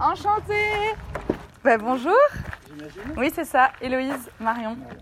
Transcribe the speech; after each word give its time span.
Enchantée 0.00 0.94
bah, 1.64 1.78
Bonjour 1.78 2.12
J'imagine 2.68 3.14
Oui, 3.16 3.30
c'est 3.34 3.44
ça, 3.44 3.72
Héloïse 3.80 4.30
Marion. 4.38 4.76
Voilà. 4.80 5.00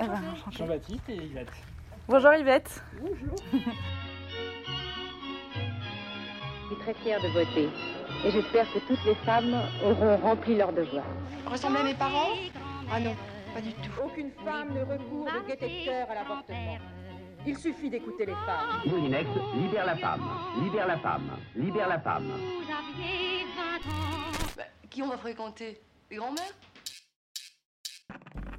Eh 0.00 0.06
ben, 0.06 0.12
enchantée. 0.32 0.56
Jean-Baptiste 0.56 1.08
et 1.08 1.16
Yvette. 1.16 1.52
Bonjour 2.08 2.34
Yvette. 2.34 2.82
Je 3.02 3.08
suis 6.66 6.76
très 6.80 6.94
fière 6.94 7.20
de 7.22 7.28
voter 7.28 7.68
et 8.24 8.30
j'espère 8.30 8.66
que 8.72 8.78
toutes 8.80 9.04
les 9.04 9.14
femmes 9.16 9.54
auront 9.84 10.16
rempli 10.18 10.56
leur 10.56 10.72
devoir. 10.72 11.04
Ressemblez 11.46 11.80
à 11.80 11.84
mes 11.84 11.94
parents? 11.94 12.30
Ah 12.92 13.00
non, 13.00 13.14
pas 13.54 13.60
du 13.60 13.72
tout. 13.74 13.90
Aucune 14.04 14.30
femme 14.44 14.74
ne 14.74 14.80
recourt 14.80 15.26
de 15.26 15.46
détecteur 15.46 16.10
à 16.10 16.14
l'avortement. 16.14 16.78
Il 17.44 17.58
suffit 17.58 17.90
d'écouter 17.90 18.26
les 18.26 18.32
femmes. 18.32 18.82
Moulinex, 18.86 19.28
libère 19.56 19.84
la 19.84 19.96
femme, 19.96 20.22
libère 20.62 20.86
la 20.86 20.98
femme, 20.98 21.30
libère 21.56 21.88
la 21.88 21.98
femme. 21.98 22.30
Bah, 24.56 24.62
qui 24.88 25.02
on 25.02 25.08
va 25.08 25.16
fréquenter? 25.16 25.80
Les 26.10 26.18
grands-mères? 26.18 26.54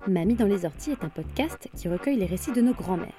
Mamie 0.06 0.36
dans 0.36 0.48
les 0.48 0.66
orties 0.66 0.92
est 0.92 1.04
un 1.06 1.09
podcast 1.09 1.70
qui 1.73 1.88
recueille 1.88 2.17
les 2.17 2.26
récits 2.26 2.52
de 2.52 2.59
nos 2.59 2.73
grands-mères. 2.73 3.17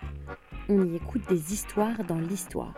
On 0.69 0.85
y 0.85 0.97
écoute 0.97 1.27
des 1.31 1.55
histoires 1.55 2.05
dans 2.05 2.19
l'histoire. 2.19 2.75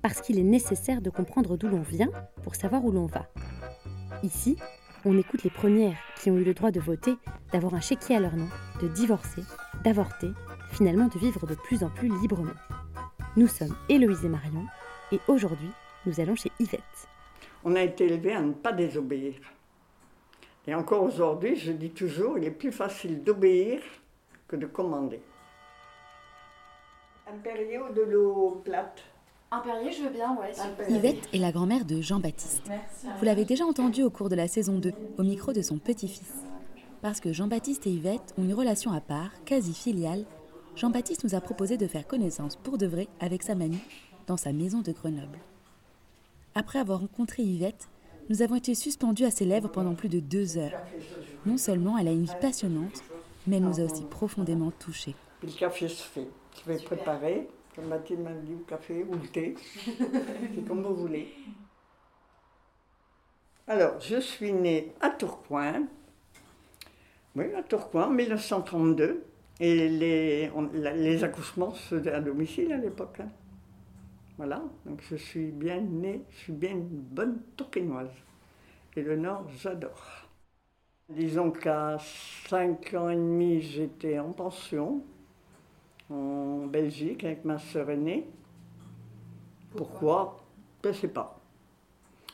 Parce 0.00 0.20
qu'il 0.20 0.38
est 0.38 0.44
nécessaire 0.44 1.02
de 1.02 1.10
comprendre 1.10 1.56
d'où 1.56 1.66
l'on 1.66 1.82
vient 1.82 2.10
pour 2.44 2.54
savoir 2.54 2.84
où 2.84 2.92
l'on 2.92 3.06
va. 3.06 3.26
Ici, 4.22 4.56
on 5.04 5.18
écoute 5.18 5.42
les 5.42 5.50
premières 5.50 5.98
qui 6.20 6.30
ont 6.30 6.36
eu 6.36 6.44
le 6.44 6.54
droit 6.54 6.70
de 6.70 6.78
voter, 6.78 7.16
d'avoir 7.52 7.74
un 7.74 7.80
chéquier 7.80 8.14
à 8.16 8.20
leur 8.20 8.36
nom, 8.36 8.48
de 8.80 8.86
divorcer, 8.86 9.42
d'avorter, 9.82 10.30
finalement 10.76 11.08
de 11.08 11.18
vivre 11.18 11.46
de 11.46 11.54
plus 11.54 11.82
en 11.82 11.88
plus 11.88 12.08
librement. 12.20 12.52
Nous 13.36 13.46
sommes 13.46 13.74
Héloïse 13.88 14.24
et 14.24 14.28
Marion, 14.28 14.66
et 15.10 15.18
aujourd'hui, 15.26 15.70
nous 16.04 16.20
allons 16.20 16.36
chez 16.36 16.52
Yvette. 16.60 16.82
On 17.64 17.74
a 17.74 17.82
été 17.82 18.04
élevé 18.04 18.34
à 18.34 18.42
ne 18.42 18.52
pas 18.52 18.72
désobéir. 18.72 19.34
Et 20.66 20.74
encore 20.74 21.02
aujourd'hui, 21.02 21.56
je 21.56 21.72
dis 21.72 21.90
toujours, 21.90 22.36
il 22.36 22.44
est 22.44 22.50
plus 22.50 22.72
facile 22.72 23.22
d'obéir 23.22 23.80
que 24.46 24.56
de 24.56 24.66
commander. 24.66 25.20
Un 27.26 27.38
Perrier 27.38 27.78
ou 27.78 27.92
de 27.94 28.02
l'eau 28.02 28.60
plate 28.62 29.02
Un 29.50 29.60
Perrier, 29.60 29.92
je 29.92 30.02
veux 30.02 30.10
bien, 30.10 30.36
ouais. 30.36 30.52
Yvette 30.90 31.28
est 31.32 31.38
la 31.38 31.52
grand-mère 31.52 31.86
de 31.86 32.02
Jean-Baptiste. 32.02 32.70
Vous 33.18 33.24
l'avez 33.24 33.46
déjà 33.46 33.64
entendu 33.64 34.02
au 34.02 34.10
cours 34.10 34.28
de 34.28 34.36
la 34.36 34.46
saison 34.46 34.78
2, 34.78 34.92
au 35.16 35.22
micro 35.22 35.52
de 35.52 35.62
son 35.62 35.78
petit-fils. 35.78 36.44
Parce 37.00 37.20
que 37.20 37.32
Jean-Baptiste 37.32 37.86
et 37.86 37.90
Yvette 37.90 38.34
ont 38.36 38.44
une 38.44 38.54
relation 38.54 38.92
à 38.92 39.00
part, 39.00 39.30
quasi 39.44 39.74
filiale, 39.74 40.24
Jean-Baptiste 40.76 41.24
nous 41.24 41.34
a 41.34 41.40
proposé 41.40 41.78
de 41.78 41.86
faire 41.86 42.06
connaissance 42.06 42.56
pour 42.56 42.76
de 42.76 42.86
vrai 42.86 43.08
avec 43.18 43.42
sa 43.42 43.54
mamie 43.54 43.80
dans 44.26 44.36
sa 44.36 44.52
maison 44.52 44.82
de 44.82 44.92
Grenoble. 44.92 45.38
Après 46.54 46.78
avoir 46.78 47.00
rencontré 47.00 47.42
Yvette, 47.42 47.88
nous 48.28 48.42
avons 48.42 48.56
été 48.56 48.74
suspendus 48.74 49.24
à 49.24 49.30
ses 49.30 49.46
lèvres 49.46 49.70
pendant 49.70 49.94
plus 49.94 50.10
de 50.10 50.20
deux 50.20 50.58
heures. 50.58 50.78
Non 51.46 51.56
seulement 51.56 51.96
elle 51.96 52.08
a 52.08 52.12
une 52.12 52.24
vie 52.24 52.40
passionnante, 52.42 53.02
mais 53.46 53.56
elle 53.56 53.62
nous 53.62 53.80
a 53.80 53.84
aussi 53.84 54.04
profondément 54.04 54.70
touchés. 54.70 55.14
Le 55.42 55.50
café 55.50 55.88
se 55.88 56.02
fait. 56.02 56.28
Je 56.58 56.70
vais 56.70 56.78
préparer, 56.78 57.48
comme 57.74 57.86
Mathilde 57.86 58.20
m'a 58.20 58.34
dit, 58.34 58.52
le 58.52 58.64
café 58.64 59.02
ou 59.08 59.14
le 59.14 59.28
thé. 59.28 59.54
C'est 59.86 60.68
comme 60.68 60.82
vous 60.82 60.94
voulez. 60.94 61.32
Alors, 63.66 63.98
je 64.00 64.20
suis 64.20 64.52
née 64.52 64.92
à 65.00 65.08
Tourcoing. 65.08 65.86
Oui, 67.34 67.46
à 67.54 67.62
Tourcoing, 67.62 68.08
en 68.08 68.10
1932. 68.10 69.24
Et 69.60 69.88
les, 69.88 70.50
on- 70.54 70.70
la- 70.72 70.94
les 70.94 71.22
accouchements 71.24 71.74
se 71.74 71.96
faisaient 71.98 72.12
à 72.12 72.20
domicile 72.20 72.72
à 72.72 72.78
l'époque. 72.78 73.20
hein. 73.20 73.28
Voilà, 74.38 74.62
donc 74.84 75.00
je 75.10 75.16
suis 75.16 75.50
bien 75.50 75.80
née, 75.80 76.22
je 76.30 76.36
suis 76.36 76.52
bien 76.52 76.72
une 76.72 76.88
bonne 76.88 77.40
tourquinoise. 77.56 78.10
Et 78.96 79.02
le 79.02 79.16
Nord, 79.16 79.46
j'adore. 79.58 80.28
Disons 81.08 81.50
qu'à 81.50 81.98
5 82.48 82.94
ans 82.94 83.08
et 83.10 83.16
demi, 83.16 83.60
j'étais 83.60 84.20
en 84.20 84.32
pension 84.32 85.02
en 86.10 86.66
Belgique 86.66 87.22
avec 87.24 87.44
ma 87.44 87.58
sœur 87.58 87.90
aînée. 87.90 88.26
Pourquoi? 89.76 90.42
Je 90.82 90.88
ne 90.88 90.94
sais 90.94 91.08
pas. 91.08 91.38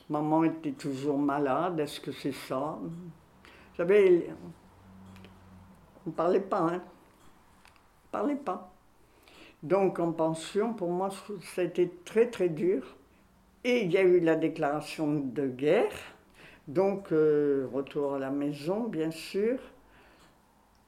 Maman 0.09 0.45
était 0.45 0.71
toujours 0.73 1.19
malade, 1.19 1.81
est-ce 1.81 2.01
que 2.01 2.13
c'est 2.13 2.33
ça? 2.33 2.79
Vous 2.81 3.77
savez, 3.77 4.31
on 6.07 6.11
ne 6.11 6.15
parlait 6.15 6.41
pas, 6.41 6.61
hein 6.61 6.83
parlait 8.13 8.37
pas. 8.37 8.73
Donc 9.63 9.99
en 9.99 10.13
pension, 10.13 10.75
pour 10.75 10.91
moi, 10.91 11.11
été 11.59 11.91
très 12.05 12.27
très 12.31 12.49
dur. 12.49 12.97
Et 13.65 13.85
il 13.85 13.93
y 13.93 13.99
a 13.99 14.03
eu 14.03 14.21
la 14.21 14.37
déclaration 14.37 15.21
de 15.21 15.47
guerre. 15.47 15.93
Donc 16.69 17.13
euh, 17.13 17.67
retour 17.73 18.15
à 18.15 18.19
la 18.19 18.31
maison, 18.31 18.85
bien 18.85 19.11
sûr. 19.11 19.59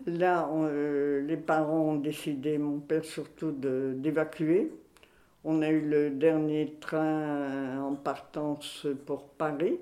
Là, 0.06 0.48
euh, 0.52 1.22
les 1.22 1.36
parents 1.36 1.90
ont 1.90 1.96
décidé, 1.96 2.58
mon 2.58 2.78
père 2.78 3.04
surtout, 3.04 3.52
d'évacuer. 3.52 4.72
On 5.44 5.62
a 5.62 5.68
eu 5.68 5.80
le 5.80 6.10
dernier 6.10 6.76
train 6.80 7.80
en 7.80 7.94
partance 7.94 8.86
pour 9.06 9.24
Paris. 9.24 9.78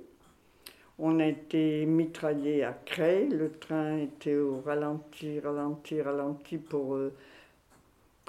On 0.98 1.19
a 1.19 1.26
été 1.26 1.86
mitraillé 1.86 2.62
à 2.62 2.72
Creil. 2.72 3.28
Le 3.28 3.50
train 3.50 3.97
était 3.97 4.36
au 4.36 4.60
ralenti, 4.60 5.41
ralenti, 5.41 6.00
ralenti 6.00 6.58
pour 6.58 6.94
euh, 6.94 7.12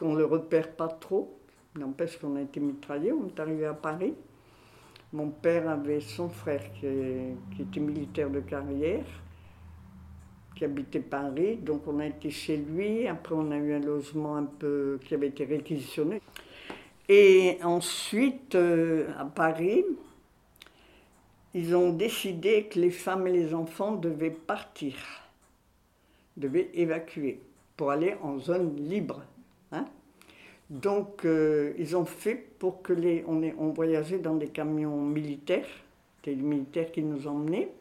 qu'on 0.03 0.13
ne 0.13 0.17
le 0.17 0.25
repère 0.25 0.75
pas 0.75 0.89
trop. 0.89 1.39
N'empêche 1.79 2.17
qu'on 2.17 2.35
a 2.35 2.41
été 2.41 2.59
mitraillé. 2.59 3.13
On 3.13 3.27
est 3.27 3.39
arrivé 3.39 3.65
à 3.65 3.73
Paris. 3.73 4.13
Mon 5.13 5.29
père 5.29 5.69
avait 5.69 6.01
son 6.01 6.27
frère 6.27 6.61
qui, 6.73 6.87
était 7.61 7.79
militaire 7.79 8.29
de 8.29 8.41
carrière 8.41 9.05
qui 10.55 10.65
habitait 10.65 10.99
Paris, 10.99 11.57
donc 11.57 11.87
on 11.87 11.99
a 11.99 12.05
été 12.05 12.29
chez 12.29 12.57
lui. 12.57 13.07
Après, 13.07 13.33
on 13.33 13.49
a 13.49 13.57
eu 13.57 13.73
un 13.73 13.79
logement 13.79 14.35
un 14.35 14.43
peu 14.43 14.99
qui 15.03 15.15
avait 15.15 15.29
été 15.29 15.45
réquisitionné. 15.45 16.21
Et 17.09 17.57
ensuite, 17.63 18.53
euh, 18.53 19.07
à 19.17 19.25
Paris, 19.25 19.83
ils 21.55 21.75
ont 21.75 21.91
décidé 21.91 22.65
que 22.65 22.79
les 22.79 22.91
femmes 22.91 23.25
et 23.25 23.31
les 23.31 23.55
enfants 23.55 23.93
devaient 23.93 24.29
partir, 24.29 24.93
devaient 26.37 26.69
évacuer 26.75 27.39
pour 27.75 27.89
aller 27.89 28.15
en 28.21 28.37
zone 28.37 28.75
libre. 28.75 29.23
Donc, 30.69 31.25
euh, 31.25 31.73
ils 31.77 31.95
ont 31.95 32.05
fait 32.05 32.35
pour 32.59 32.81
que 32.81 32.93
les. 32.93 33.23
On, 33.27 33.41
est, 33.43 33.55
on 33.57 33.69
voyageait 33.69 34.19
dans 34.19 34.35
des 34.35 34.47
camions 34.49 35.01
militaires, 35.01 35.67
c'était 36.17 36.35
les 36.35 36.41
militaires 36.41 36.91
qui 36.91 37.03
nous 37.03 37.27
emmenaient. 37.27 37.71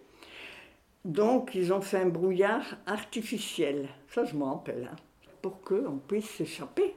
Donc, 1.05 1.55
ils 1.55 1.73
ont 1.73 1.81
fait 1.81 1.99
un 1.99 2.09
brouillard 2.09 2.65
artificiel. 2.87 3.89
Ça, 4.09 4.25
je 4.25 4.37
m'en 4.37 4.55
rappelle. 4.57 4.89
hein, 4.93 4.97
pour 5.41 5.61
qu'on 5.63 5.99
puisse 6.07 6.31
s'échapper. 6.31 6.95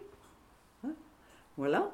Hein, 0.84 0.94
voilà. 1.57 1.91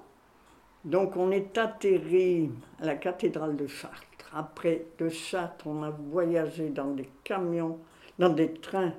Donc, 0.84 1.16
on 1.16 1.32
est 1.32 1.58
atterri 1.58 2.52
à 2.80 2.86
la 2.86 2.96
cathédrale 2.96 3.56
de 3.56 3.68
Chartres. 3.68 4.32
Après, 4.34 4.86
de 4.98 5.10
Chartres, 5.10 5.68
on 5.68 5.84
a 5.84 5.90
voyagé 5.90 6.70
dans 6.70 6.92
des 6.92 7.10
camions, 7.24 7.80
dans 8.20 8.30
des 8.30 8.54
trains 8.54 8.94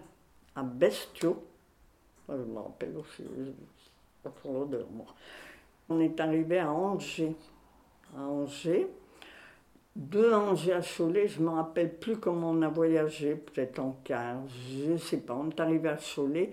à 0.55 0.62
bestiaux. 0.62 1.43
Ça, 2.26 2.37
je 2.37 2.43
me 2.44 2.58
rappelle 2.58 2.96
aussi. 2.96 3.25
Trop 4.30 4.52
l'odeur. 4.52 4.86
On 5.88 6.00
est 6.00 6.19
arrivé 6.20 6.58
à 6.58 6.70
Angers. 6.70 7.34
À 8.16 8.22
Angers. 8.22 8.88
De 9.94 10.32
Angers 10.32 10.72
à 10.72 10.80
Cholet, 10.80 11.28
je 11.28 11.40
ne 11.40 11.46
me 11.46 11.50
rappelle 11.50 11.92
plus 11.92 12.16
comment 12.16 12.50
on 12.50 12.62
a 12.62 12.69
voyagé, 12.69 13.34
peut-être 13.34 13.78
en 13.78 13.98
car, 14.04 14.38
je 14.70 14.92
ne 14.92 14.96
sais 14.96 15.19
pas. 15.19 15.34
On 15.34 15.50
est 15.50 15.60
arrivé 15.60 15.90
à 15.90 15.98
Cholet, 15.98 16.52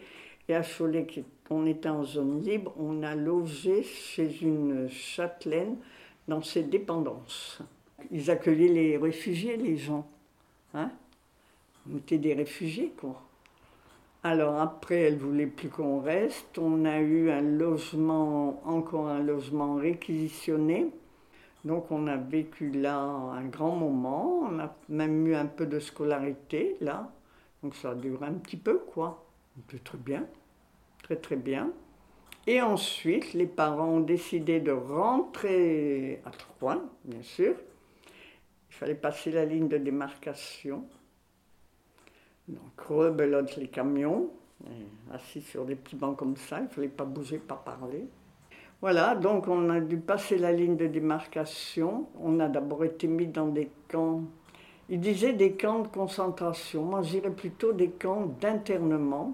et 0.49 0.55
à 0.55 0.61
Cholet, 0.61 1.07
on 1.49 1.65
était 1.65 1.87
en 1.87 2.03
zone 2.03 2.41
libre, 2.41 2.73
on 2.77 3.01
a 3.01 3.15
logé 3.15 3.83
chez 3.83 4.41
une 4.41 4.89
châtelaine 4.89 5.77
dans 6.27 6.41
ses 6.41 6.63
dépendances. 6.63 7.61
Ils 8.11 8.29
accueillaient 8.29 8.67
les 8.67 8.97
réfugiés, 8.97 9.55
les 9.55 9.77
gens. 9.77 10.05
Hein? 10.73 10.91
On 11.89 11.97
était 11.97 12.17
des 12.17 12.33
réfugiés, 12.33 12.93
quoi. 12.99 13.21
Alors 14.21 14.59
après, 14.59 15.01
elle 15.03 15.17
voulait 15.17 15.47
plus 15.47 15.69
qu'on 15.69 16.01
reste. 16.01 16.57
On 16.57 16.83
a 16.83 16.99
eu 16.99 17.29
un 17.29 17.41
logement, 17.41 18.61
encore 18.65 19.07
un 19.07 19.23
logement 19.23 19.75
réquisitionné. 19.75 20.91
Donc 21.63 21.89
on 21.89 22.07
a 22.07 22.17
vécu 22.17 22.69
là 22.71 22.97
un 22.97 23.45
grand 23.45 23.75
moment. 23.75 24.41
On 24.43 24.59
a 24.59 24.75
même 24.89 25.25
eu 25.25 25.35
un 25.35 25.45
peu 25.45 25.65
de 25.65 25.79
scolarité 25.79 26.75
là. 26.81 27.11
Donc 27.63 27.75
ça 27.75 27.91
a 27.91 27.95
duré 27.95 28.25
un 28.25 28.33
petit 28.33 28.57
peu 28.57 28.79
quoi. 28.79 29.25
C'était 29.55 29.83
très 29.83 29.97
bien. 29.97 30.25
Très 31.03 31.15
très 31.15 31.37
bien. 31.37 31.71
Et 32.45 32.61
ensuite, 32.61 33.33
les 33.33 33.45
parents 33.45 33.89
ont 33.89 33.99
décidé 33.99 34.59
de 34.59 34.71
rentrer 34.71 36.21
à 36.25 36.31
Troyes, 36.31 36.81
bien 37.05 37.21
sûr. 37.21 37.53
Il 38.69 38.75
fallait 38.75 38.95
passer 38.95 39.31
la 39.31 39.45
ligne 39.45 39.67
de 39.67 39.77
démarcation. 39.77 40.85
Donc, 42.49 42.81
rebelote 42.87 43.55
les 43.57 43.67
camions, 43.67 44.29
assis 45.11 45.41
sur 45.41 45.65
des 45.65 45.75
petits 45.75 45.95
bancs 45.95 46.17
comme 46.17 46.35
ça, 46.35 46.59
il 46.59 46.63
ne 46.63 46.67
fallait 46.67 46.87
pas 46.87 47.05
bouger, 47.05 47.37
pas 47.37 47.55
parler. 47.55 48.07
Voilà, 48.81 49.13
donc 49.15 49.47
on 49.47 49.69
a 49.69 49.81
dû 49.81 49.97
passer 49.97 50.37
la 50.37 50.51
ligne 50.51 50.77
de 50.77 50.87
démarcation. 50.87 52.07
On 52.19 52.39
a 52.39 52.47
d'abord 52.47 52.85
été 52.85 53.07
mis 53.07 53.27
dans 53.27 53.47
des 53.47 53.69
camps. 53.89 54.23
Ils 54.87 54.99
disaient 54.99 55.33
des 55.33 55.53
camps 55.53 55.79
de 55.79 55.87
concentration. 55.87 56.83
Moi, 56.83 57.01
je 57.03 57.09
dirais 57.09 57.31
plutôt 57.31 57.73
des 57.73 57.89
camps 57.89 58.25
d'internement. 58.39 59.33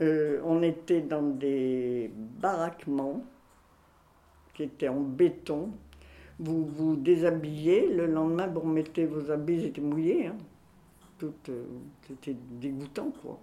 Euh, 0.00 0.40
on 0.44 0.62
était 0.62 1.02
dans 1.02 1.22
des 1.22 2.10
baraquements 2.16 3.22
qui 4.54 4.64
étaient 4.64 4.88
en 4.88 5.00
béton. 5.00 5.70
Vous 6.38 6.64
vous 6.64 6.96
déshabillez, 6.96 7.94
le 7.94 8.06
lendemain 8.06 8.46
vous 8.46 8.60
remettez 8.60 9.04
vos 9.04 9.30
habits, 9.30 9.54
ils 9.56 9.66
étaient 9.66 9.80
mouillés. 9.80 10.26
Hein. 10.26 10.36
Tout, 11.22 11.32
euh, 11.50 11.64
c'était 12.08 12.34
dégoûtant, 12.34 13.12
quoi. 13.22 13.38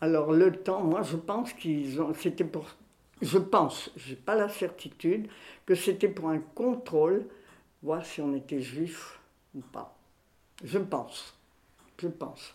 Alors 0.00 0.30
le 0.30 0.52
temps, 0.52 0.84
moi 0.84 1.02
je 1.02 1.16
pense 1.16 1.52
qu'ils 1.52 2.00
ont, 2.00 2.14
c'était 2.14 2.44
pour, 2.44 2.66
je 3.20 3.38
pense, 3.38 3.90
j'ai 3.96 4.14
pas 4.14 4.36
la 4.36 4.48
certitude 4.48 5.26
que 5.66 5.74
c'était 5.74 6.06
pour 6.06 6.28
un 6.28 6.38
contrôle, 6.38 7.26
voir 7.82 8.06
si 8.06 8.20
on 8.20 8.32
était 8.32 8.60
juif 8.60 9.18
ou 9.56 9.60
pas. 9.60 9.96
Je 10.62 10.78
pense, 10.78 11.36
je 12.00 12.06
pense. 12.06 12.54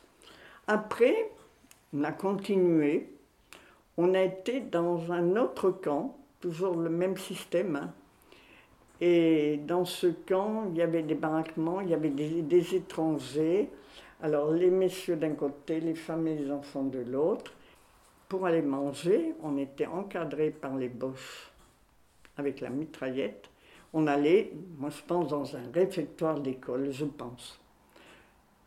Après, 0.65 1.31
on 1.94 2.06
a 2.06 2.13
continué. 2.13 3.09
On 3.97 4.13
a 4.13 4.21
été 4.21 4.62
dans 4.62 5.12
un 5.12 5.35
autre 5.35 5.69
camp, 5.69 6.18
toujours 6.39 6.77
le 6.77 6.89
même 6.89 7.18
système. 7.18 7.75
Hein. 7.75 7.94
Et 9.01 9.57
dans 9.65 9.85
ce 9.85 10.07
camp, 10.07 10.65
il 10.71 10.77
y 10.77 10.81
avait 10.81 11.03
des 11.03 11.15
baraquements, 11.15 11.81
il 11.81 11.89
y 11.89 11.94
avait 11.94 12.09
des, 12.09 12.75
étrangers. 12.75 13.69
Alors 14.21 14.51
les 14.51 14.69
messieurs 14.69 15.16
d'un 15.16 15.33
côté, 15.33 15.80
les 15.80 15.95
femmes 15.95 16.27
et 16.27 16.36
les 16.36 16.51
enfants 16.51 16.83
de 16.83 17.00
l'autre. 17.00 17.54
Pour 18.27 18.45
aller 18.45 18.62
manger, 18.62 19.33
on 19.42 19.57
était 19.57 19.88
encadrés 19.88 20.51
par 20.51 20.75
les 20.75 20.89
boches 20.89 21.51
avec 22.38 22.62
la 22.62 22.69
mitraillette. 22.69 23.50
On 23.94 24.07
allait, 24.07 24.51
moi 24.77 24.89
je 24.89 25.01
pense, 25.01 25.30
dans 25.30 25.56
un 25.56 25.71
réfectoire 25.74 26.39
d'école, 26.39 26.92
je 26.92 27.06
pense. 27.06 27.60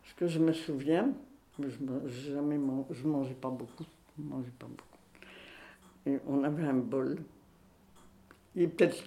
Ce 0.03 0.13
que 0.15 0.27
je 0.27 0.39
me 0.39 0.51
souviens, 0.51 1.13
je 1.59 1.69
je 1.69 3.07
mangeais 3.07 3.33
pas 3.35 3.49
beaucoup, 3.49 3.85
je 4.17 4.23
pas 4.23 4.67
beaucoup. 4.67 4.97
Et 6.05 6.19
on 6.27 6.43
avait 6.43 6.65
un 6.65 6.73
bol. 6.73 7.17
Il 8.55 8.69
peut-être 8.69 9.01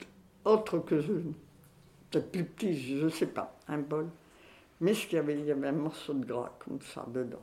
autre 0.44 0.78
que 0.78 1.00
je, 1.00 1.12
peut-être 2.10 2.32
plus 2.32 2.44
petit, 2.44 2.98
je 2.98 3.04
ne 3.04 3.10
sais 3.10 3.26
pas, 3.26 3.58
un 3.68 3.78
bol. 3.78 4.08
Mais 4.80 4.94
ce 4.94 5.14
y 5.14 5.18
avait, 5.18 5.38
il 5.38 5.46
y 5.46 5.52
avait 5.52 5.68
un 5.68 5.72
morceau 5.72 6.14
de 6.14 6.24
gras 6.24 6.52
comme 6.58 6.80
ça 6.80 7.04
dedans. 7.08 7.42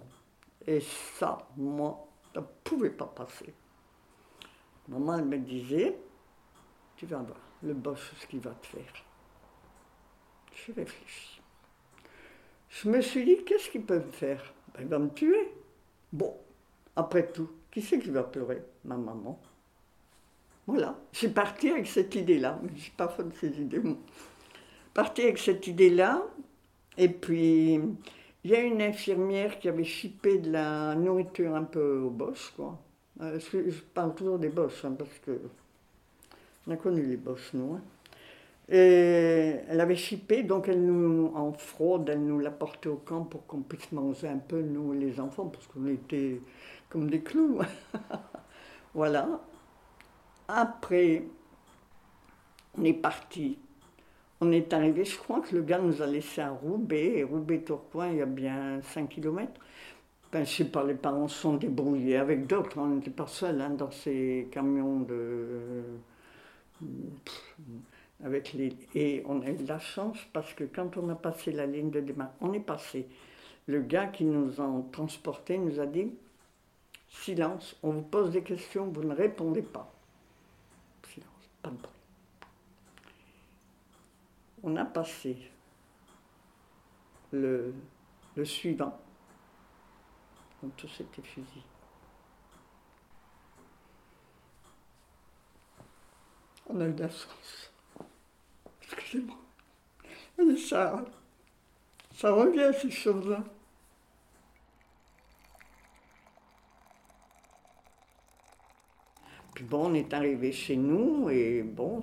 Et 0.65 0.79
ça, 0.79 1.47
moi, 1.57 2.07
ça 2.33 2.41
ne 2.41 2.45
pouvait 2.63 2.91
pas 2.91 3.07
passer. 3.07 3.53
Maman, 4.87 5.19
elle 5.19 5.25
me 5.25 5.37
disait, 5.37 5.97
tu 6.95 7.05
vas 7.05 7.17
voir, 7.17 7.39
le 7.63 7.73
boss, 7.73 7.99
ce 8.19 8.27
qu'il 8.27 8.39
va 8.39 8.51
te 8.51 8.67
faire. 8.67 8.93
Je 10.53 10.71
réfléchis. 10.73 11.41
Je 12.69 12.89
me 12.89 13.01
suis 13.01 13.25
dit, 13.25 13.43
qu'est-ce 13.43 13.69
qu'il 13.69 13.85
peut 13.85 13.99
me 13.99 14.11
faire? 14.11 14.53
Ben, 14.73 14.81
Il 14.81 14.87
va 14.87 14.99
me 14.99 15.09
tuer. 15.09 15.53
Bon, 16.11 16.37
après 16.95 17.31
tout, 17.31 17.49
qui 17.71 17.81
c'est 17.81 17.99
qui 17.99 18.09
va 18.09 18.23
pleurer? 18.23 18.63
Ma 18.85 18.97
maman. 18.97 19.39
Voilà, 20.65 20.97
j'ai 21.11 21.29
parti 21.29 21.69
avec 21.69 21.87
cette 21.87 22.15
idée-là, 22.15 22.59
mais 22.61 22.69
je 22.75 22.83
suis 22.83 22.91
pas 22.91 23.09
fan 23.09 23.29
de 23.29 23.35
ces 23.35 23.59
idées. 23.59 23.81
Parti 24.93 25.23
avec 25.23 25.37
cette 25.37 25.67
idée-là, 25.67 26.23
et 26.97 27.09
puis 27.09 27.79
il 28.43 28.51
y 28.51 28.55
a 28.55 28.61
une 28.61 28.81
infirmière 28.81 29.59
qui 29.59 29.69
avait 29.69 29.83
chipé 29.83 30.37
de 30.37 30.51
la 30.51 30.95
nourriture 30.95 31.55
un 31.55 31.63
peu 31.63 31.99
aux 31.99 32.09
boches, 32.09 32.53
quoi. 32.55 32.77
Euh, 33.21 33.39
je, 33.39 33.71
parle 33.93 34.15
toujours 34.15 34.39
des 34.39 34.49
boches, 34.49 34.83
hein, 34.85 34.95
parce 34.97 35.19
que 35.19 35.39
on 36.67 36.71
a 36.71 36.75
connu 36.77 37.03
les 37.05 37.17
boches, 37.17 37.51
nous. 37.53 37.75
Hein. 37.75 37.81
Et 38.69 39.55
elle 39.67 39.79
avait 39.81 39.95
chipé, 39.95 40.43
donc 40.43 40.67
elle 40.67 40.85
nous, 40.85 41.31
en 41.35 41.53
fraude, 41.53 42.09
elle 42.09 42.25
nous 42.25 42.39
l'a 42.39 42.51
porté 42.51 42.89
au 42.89 42.95
camp 42.95 43.23
pour 43.23 43.45
qu'on 43.45 43.61
puisse 43.61 43.91
manger 43.91 44.29
un 44.29 44.37
peu, 44.37 44.61
nous 44.61 44.93
les 44.93 45.19
enfants, 45.19 45.47
parce 45.47 45.67
qu'on 45.67 45.87
était 45.87 46.41
comme 46.89 47.09
des 47.09 47.21
clous. 47.21 47.59
voilà. 48.93 49.41
Après, 50.47 51.23
on 52.77 52.83
est 52.83 52.93
parti. 52.93 53.57
On 54.45 54.51
est 54.51 54.73
arrivé, 54.73 55.05
je 55.05 55.17
crois 55.17 55.39
que 55.39 55.55
le 55.55 55.61
gars 55.61 55.79
nous 55.79 56.01
a 56.01 56.05
laissé 56.05 56.41
à 56.41 56.49
Roubaix, 56.49 57.19
et 57.19 57.23
Roubaix-Tourcoing, 57.23 58.09
il 58.09 58.17
y 58.17 58.21
a 58.21 58.25
bien 58.25 58.81
5 58.81 59.07
km. 59.07 59.53
Ben, 60.33 60.43
je 60.45 60.51
sais 60.51 60.65
pas, 60.65 60.83
les 60.83 60.95
parents 60.95 61.29
se 61.29 61.39
sont 61.39 61.53
débrouillés 61.53 62.17
avec 62.17 62.45
d'autres, 62.45 62.77
on 62.77 62.87
n'était 62.87 63.09
pas 63.09 63.25
seuls 63.25 63.61
hein, 63.61 63.69
dans 63.69 63.91
ces 63.91 64.49
camions 64.51 64.99
de. 64.99 65.83
avec 68.21 68.51
les... 68.51 68.75
Et 68.95 69.23
on 69.27 69.41
a 69.43 69.49
eu 69.49 69.55
de 69.55 69.65
la 69.65 69.79
chance 69.79 70.17
parce 70.33 70.53
que 70.53 70.65
quand 70.65 70.97
on 70.97 71.07
a 71.07 71.15
passé 71.15 71.53
la 71.53 71.65
ligne 71.65 71.89
de 71.89 72.01
démarche, 72.01 72.33
on 72.41 72.51
est 72.51 72.59
passé. 72.59 73.07
Le 73.67 73.79
gars 73.79 74.07
qui 74.07 74.25
nous 74.25 74.59
a 74.59 74.69
transportés 74.91 75.57
nous 75.57 75.79
a 75.79 75.85
dit 75.85 76.11
silence, 77.07 77.77
on 77.81 77.91
vous 77.91 78.01
pose 78.01 78.31
des 78.31 78.43
questions, 78.43 78.87
vous 78.87 79.05
ne 79.05 79.15
répondez 79.15 79.61
pas. 79.61 79.89
On 84.63 84.75
a 84.77 84.85
passé 84.85 85.37
le, 87.31 87.73
le 88.35 88.45
suivant. 88.45 88.97
Donc 90.61 90.75
tous 90.77 91.01
étaient 91.01 91.21
fusils. 91.21 91.63
On 96.67 96.79
a 96.79 96.87
eu 96.87 96.93
de 96.93 97.03
la 97.03 97.09
chance. 97.09 97.73
Excusez-moi. 98.81 99.35
Mais 100.37 100.57
ça, 100.57 101.03
ça 102.15 102.31
revient 102.31 102.71
ces 102.79 102.89
choses-là. 102.89 103.43
Puis 109.53 109.65
bon, 109.65 109.91
on 109.91 109.93
est 109.93 110.13
arrivé 110.13 110.51
chez 110.51 110.75
nous 110.75 111.29
et 111.29 111.61
bon, 111.61 112.01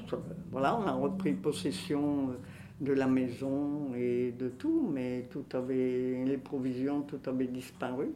voilà, 0.50 0.76
on 0.76 0.86
a 0.86 0.92
repris 0.92 1.32
possession 1.32 2.36
de 2.80 2.92
la 2.92 3.06
maison 3.06 3.94
et 3.94 4.32
de 4.32 4.48
tout, 4.48 4.88
mais 4.90 5.28
tout 5.30 5.44
avait, 5.52 6.24
les 6.24 6.38
provisions, 6.38 7.02
tout 7.02 7.20
avait 7.26 7.46
disparu. 7.46 8.12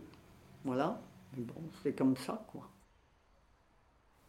Voilà, 0.65 1.01
c'est 1.83 1.93
comme 1.97 2.17
ça. 2.17 2.47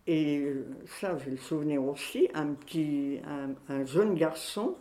Et 0.08 0.54
ça, 1.00 1.18
j'ai 1.18 1.32
le 1.32 1.38
souvenir 1.38 1.84
aussi, 1.84 2.28
un 2.34 2.54
petit, 2.54 3.20
un, 3.70 3.86
jeune 3.86 4.14
garçon, 4.16 4.76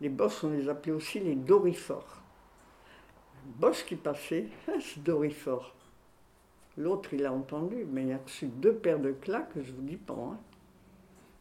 les 0.00 0.08
bosses, 0.08 0.44
on 0.44 0.50
les 0.50 0.68
appelait 0.68 0.92
aussi 0.92 1.20
les 1.20 1.36
dorifores. 1.36 2.22
Boss 3.58 3.82
qui 3.84 3.96
passait, 3.96 4.48
c'est 4.80 5.02
dorifort. 5.02 5.74
L'autre, 6.76 7.14
il 7.14 7.24
a 7.24 7.32
entendu, 7.32 7.86
mais 7.90 8.04
il 8.04 8.12
a 8.12 8.18
reçu 8.18 8.46
deux 8.46 8.74
paires 8.74 9.00
de 9.00 9.12
claques, 9.12 9.50
je 9.56 9.72
vous 9.72 9.82
dis 9.82 9.96
pas. 9.96 10.14
Hein. 10.14 10.38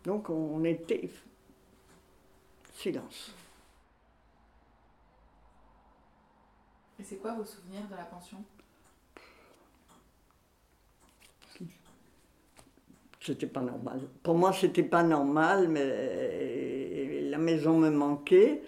Donc 0.03 0.29
on 0.29 0.63
était 0.63 1.09
silence. 2.73 3.35
Et 6.99 7.03
c'est 7.03 7.17
quoi 7.17 7.33
vos 7.33 7.45
souvenirs 7.45 7.87
de 7.89 7.95
la 7.95 8.05
pension? 8.05 8.43
C'était 13.27 13.47
pas 13.47 13.61
normal. 13.61 13.99
Pour 14.23 14.35
moi, 14.35 14.53
c'était 14.53 14.83
pas 14.83 15.03
normal, 15.03 15.67
mais 15.67 17.23
la 17.29 17.37
maison 17.37 17.77
me 17.77 17.89
manquait. 17.89 18.61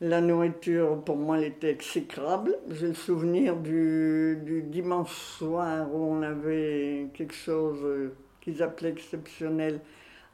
La 0.00 0.20
nourriture, 0.20 1.02
pour 1.02 1.16
moi, 1.16 1.38
elle 1.38 1.44
était 1.44 1.70
exécrable. 1.70 2.56
J'ai 2.70 2.88
le 2.88 2.94
souvenir 2.94 3.56
du, 3.56 4.62
dimanche 4.66 5.12
soir 5.12 5.92
où 5.92 5.98
on 5.98 6.22
avait 6.22 7.08
quelque 7.14 7.34
chose 7.34 8.12
qu'ils 8.40 8.62
appelaient 8.62 8.90
exceptionnel, 8.90 9.80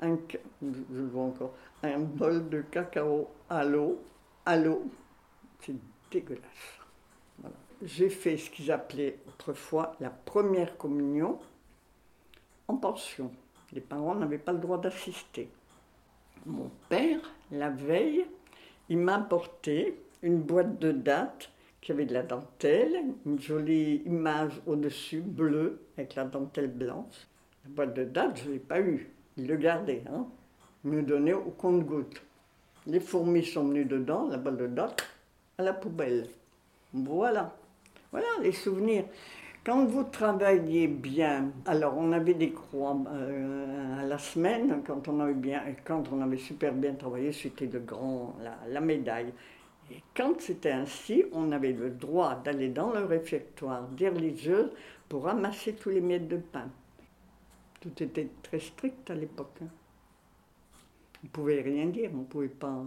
un 0.01 0.19
bol 1.99 2.49
de 2.51 2.63
cacao 2.63 3.29
à 3.49 3.65
l'eau, 3.65 4.03
à 4.45 4.57
l'eau. 4.59 4.91
C'est 5.61 5.77
dégueulasse. 6.11 6.80
J'ai 7.83 8.11
fait 8.11 8.37
ce 8.37 8.51
qu'ils 8.51 8.71
appelaient 8.71 9.19
autrefois 9.29 9.97
la 10.01 10.11
première 10.11 10.77
communion 10.77 11.39
en 12.69 12.77
pension. 12.77 13.31
Les 13.73 13.81
parents 13.81 14.15
n'avaient 14.15 14.39
pas 14.39 14.53
le 14.53 14.59
droit 14.59 14.79
d'assister. 14.79 15.49
Mon 16.47 16.71
père, 16.89 17.21
la 17.51 17.71
veille, 17.71 18.27
il 18.89 18.99
m'a 18.99 19.17
apporté 19.17 19.99
une 20.23 20.41
boîte 20.41 20.79
de 20.79 20.93
dates 20.93 21.51
qui 21.81 21.93
avait 21.93 22.05
de 22.05 22.13
la 22.13 22.23
dentelle, 22.23 22.97
une 23.25 23.41
jolie 23.41 24.03
image 24.05 24.61
au-dessus, 24.67 25.21
bleue, 25.21 25.81
avec 25.97 26.15
la 26.15 26.25
dentelle 26.25 26.71
blanche. 26.71 27.27
La 27.65 27.71
boîte 27.71 27.95
de 27.95 28.05
dates, 28.05 28.39
je 28.43 28.49
ne 28.49 28.55
l'ai 28.55 28.59
pas 28.59 28.81
eue. 28.81 29.11
Il 29.37 29.47
le 29.47 29.57
gardait. 29.57 30.03
Hein. 30.13 30.27
Il 30.85 30.91
me 30.91 31.03
donnait 31.03 31.33
au 31.33 31.51
compte-gouttes. 31.51 32.23
Les 32.87 33.01
fourmis 33.01 33.45
sont 33.45 33.65
venues 33.65 33.85
dedans, 33.85 34.29
la 34.29 34.37
boîte 34.37 34.57
de 34.57 34.67
dates, 34.67 35.05
à 35.59 35.63
la 35.63 35.73
poubelle. 35.73 36.27
Voilà. 36.93 37.55
Voilà 38.13 38.27
les 38.43 38.53
souvenirs. 38.53 39.05
Quand 39.63 39.85
vous 39.85 40.05
travailliez 40.05 40.89
bien, 40.89 41.53
alors 41.67 41.97
on 41.99 42.13
avait 42.13 42.35
des 42.35 42.51
croix 42.51 42.97
euh, 43.09 44.01
à 44.01 44.05
la 44.05 44.17
semaine, 44.17 44.83
quand 44.87 45.07
on 45.09 45.21
avait 45.21 45.35
bien, 45.35 45.63
quand 45.85 46.11
on 46.11 46.23
avait 46.23 46.39
super 46.39 46.73
bien 46.73 46.95
travaillé, 46.95 47.31
c'était 47.33 47.67
le 47.67 47.81
grand, 47.81 48.35
la, 48.43 48.57
la 48.69 48.81
médaille. 48.81 49.33
Et 49.93 50.03
quand 50.17 50.41
c'était 50.41 50.71
ainsi, 50.71 51.25
on 51.33 51.53
avait 51.53 51.73
le 51.73 51.91
droit 51.91 52.37
d'aller 52.37 52.69
dans 52.69 52.91
le 52.91 53.05
réfectoire 53.05 53.87
des 53.89 54.09
religieuses 54.09 54.71
pour 55.09 55.25
ramasser 55.25 55.75
tous 55.75 55.91
les 55.91 56.01
miettes 56.01 56.29
de 56.29 56.39
pain. 56.39 56.69
Tout 57.81 58.03
était 58.03 58.29
très 58.43 58.61
strict 58.61 59.11
à 59.11 59.15
l'époque. 59.15 59.59
Hein. 59.63 59.69
On 61.23 61.27
ne 61.27 61.31
pouvait 61.31 61.61
rien 61.61 61.87
dire, 61.87 62.11
on 62.15 62.19
ne 62.19 62.25
pouvait 62.25 62.49
pas. 62.49 62.83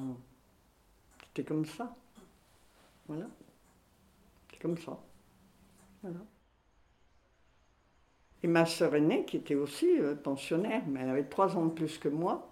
C'était 1.27 1.47
comme 1.47 1.65
ça. 1.65 1.95
Voilà. 3.07 3.27
C'est 4.51 4.59
comme 4.59 4.77
ça. 4.77 4.97
Et 8.41 8.47
ma 8.47 8.65
sœur 8.65 8.93
aînée, 8.95 9.23
qui 9.25 9.37
était 9.37 9.55
aussi 9.55 9.99
euh, 9.99 10.15
pensionnaire, 10.15 10.83
mais 10.87 10.99
elle 11.01 11.09
avait 11.09 11.23
trois 11.23 11.55
ans 11.55 11.65
de 11.65 11.71
plus 11.71 11.97
que 11.97 12.09
moi, 12.09 12.49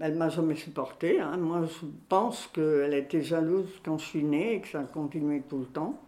elle 0.00 0.14
m'a 0.16 0.28
jamais 0.28 0.54
supporté. 0.54 1.20
Hein. 1.20 1.36
Moi, 1.38 1.64
je 1.64 1.86
pense 2.08 2.46
qu'elle 2.48 2.94
était 2.94 3.22
jalouse 3.22 3.80
quand 3.84 3.98
je 3.98 4.04
suis 4.04 4.24
née 4.24 4.54
et 4.54 4.60
que 4.60 4.68
ça 4.68 4.80
a 4.80 4.84
continué 4.84 5.42
tout 5.48 5.58
le 5.58 5.66
temps. 5.66 5.98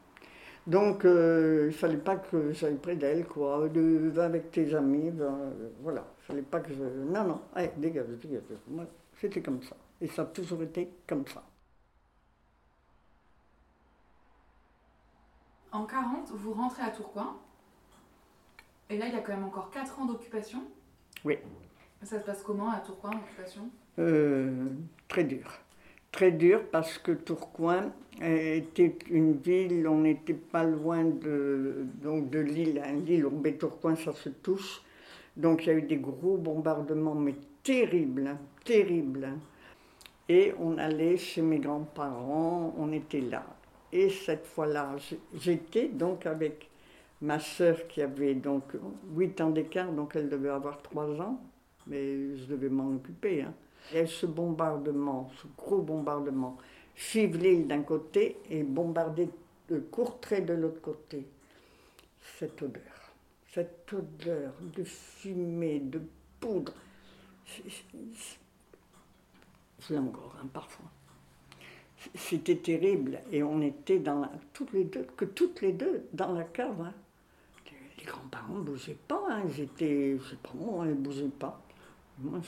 Donc, 0.66 1.04
euh, 1.04 1.68
il 1.68 1.72
fallait 1.74 1.96
pas 1.96 2.16
que 2.16 2.52
j'aille 2.52 2.76
près 2.76 2.96
d'elle, 2.96 3.24
quoi. 3.24 3.66
Va 3.68 4.24
avec 4.24 4.50
tes 4.50 4.74
amis, 4.74 5.10
voilà. 5.82 6.04
Il 6.20 6.26
fallait 6.26 6.42
pas 6.42 6.60
que 6.60 6.74
je. 6.74 6.82
Non, 6.82 7.24
non, 7.24 7.40
allez, 7.54 7.70
dégage, 7.78 8.06
dégage. 8.22 8.42
Moi, 8.68 8.84
c'était 9.18 9.40
comme 9.40 9.62
ça. 9.62 9.76
Et 10.00 10.08
ça 10.08 10.22
a 10.22 10.26
toujours 10.26 10.62
été 10.62 10.90
comme 11.06 11.26
ça. 11.26 11.42
En 15.78 15.84
40, 15.84 16.32
vous 16.34 16.54
rentrez 16.54 16.82
à 16.82 16.90
Tourcoing. 16.90 17.36
Et 18.90 18.98
là, 18.98 19.06
il 19.06 19.14
y 19.14 19.16
a 19.16 19.20
quand 19.20 19.32
même 19.32 19.44
encore 19.44 19.70
4 19.70 20.00
ans 20.00 20.06
d'occupation. 20.06 20.64
Oui. 21.24 21.38
Ça 22.02 22.18
se 22.18 22.24
passe 22.24 22.42
comment 22.42 22.72
à 22.72 22.80
Tourcoing, 22.80 23.12
l'occupation? 23.12 23.70
Euh, 24.00 24.70
Très 25.06 25.22
dur. 25.22 25.48
Très 26.10 26.32
dur 26.32 26.68
parce 26.72 26.98
que 26.98 27.12
Tourcoing 27.12 27.92
était 28.20 28.98
une 29.08 29.34
ville, 29.34 29.86
on 29.86 29.98
n'était 29.98 30.34
pas 30.34 30.64
loin 30.64 31.04
de, 31.04 31.86
donc 32.02 32.28
de 32.28 32.40
Lille. 32.40 32.82
Hein. 32.84 32.94
Lille, 33.06 33.24
Lille, 33.44 33.56
Tourcoing, 33.56 33.94
ça 33.94 34.12
se 34.14 34.30
touche. 34.30 34.82
Donc 35.36 35.64
il 35.64 35.68
y 35.68 35.70
a 35.70 35.74
eu 35.74 35.82
des 35.82 35.98
gros 35.98 36.38
bombardements, 36.38 37.14
mais 37.14 37.36
terribles, 37.62 38.26
hein, 38.26 38.38
terribles. 38.64 39.26
Hein. 39.26 39.38
Et 40.28 40.54
on 40.58 40.76
allait 40.76 41.16
chez 41.16 41.40
mes 41.40 41.60
grands-parents, 41.60 42.74
on 42.76 42.90
était 42.90 43.20
là. 43.20 43.44
Et 43.92 44.10
cette 44.10 44.46
fois-là, 44.46 44.96
j'étais 45.34 45.88
donc 45.88 46.26
avec 46.26 46.68
ma 47.20 47.38
sœur 47.38 47.86
qui 47.88 48.02
avait 48.02 48.34
donc 48.34 48.64
8 49.14 49.40
ans 49.40 49.50
d'écart, 49.50 49.90
donc 49.90 50.12
elle 50.14 50.28
devait 50.28 50.50
avoir 50.50 50.82
3 50.82 51.20
ans 51.20 51.40
mais 51.88 52.36
je 52.36 52.44
devais 52.44 52.68
m'en 52.68 52.94
occuper. 52.94 53.42
Hein. 53.42 53.54
Et 53.92 54.06
ce 54.06 54.26
bombardement, 54.26 55.30
ce 55.40 55.46
gros 55.56 55.82
bombardement, 55.82 56.58
suivre 56.94 57.38
l'île 57.38 57.66
d'un 57.66 57.82
côté 57.82 58.38
et 58.50 58.62
bombarder 58.62 59.28
de 59.68 59.78
Courtrai 59.80 60.42
de 60.42 60.54
l'autre 60.54 60.80
côté. 60.80 61.26
Cette 62.38 62.62
odeur, 62.62 63.12
cette 63.52 63.92
odeur 63.92 64.52
de 64.60 64.84
fumée, 64.84 65.80
de 65.80 66.00
poudre, 66.40 66.74
l'ai 69.90 69.98
encore 69.98 70.36
hein, 70.42 70.46
parfois. 70.52 70.90
C'était 72.14 72.56
terrible 72.56 73.20
et 73.32 73.42
on 73.42 73.60
était 73.60 73.98
dans 73.98 74.20
la, 74.20 74.30
toutes 74.52 74.72
les 74.72 74.84
deux, 74.84 75.06
que 75.16 75.24
toutes 75.24 75.60
les 75.60 75.72
deux 75.72 76.06
dans 76.12 76.32
la 76.32 76.44
cave. 76.44 76.80
Hein. 76.80 76.94
Les 77.98 78.04
grands-parents 78.04 78.54
ne 78.54 78.62
bougeaient 78.62 78.96
pas, 79.08 79.24
hein. 79.28 79.42
ils 79.48 79.62
étaient, 79.62 80.16
je 80.16 80.30
sais 80.30 80.36
pas 80.36 80.52
moi, 80.54 80.86
ils 80.86 80.90
ne 80.90 80.94
bougeaient 80.94 81.28
pas. 81.38 81.60
Moi, 82.20 82.40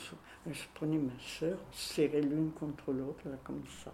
je, 0.49 0.63
prenais 0.73 0.97
ma 0.97 1.17
soeur, 1.19 1.57
on 1.57 1.73
serrait 1.73 2.21
l'une 2.21 2.51
contre 2.51 2.91
l'autre, 2.91 3.23
comme 3.43 3.63
ça. 3.83 3.93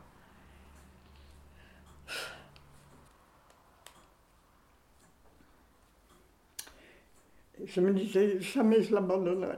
je 7.65 7.81
me 7.81 7.93
disais, 7.93 8.39
jamais 8.39 8.81
je 8.81 8.93
l'abandonnerai. 8.93 9.57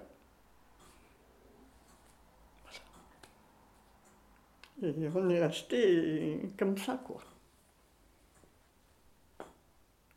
Et 4.81 5.09
on 5.13 5.29
est 5.29 5.45
resté 5.45 6.39
comme 6.57 6.77
ça, 6.77 7.01
quoi. 7.05 7.21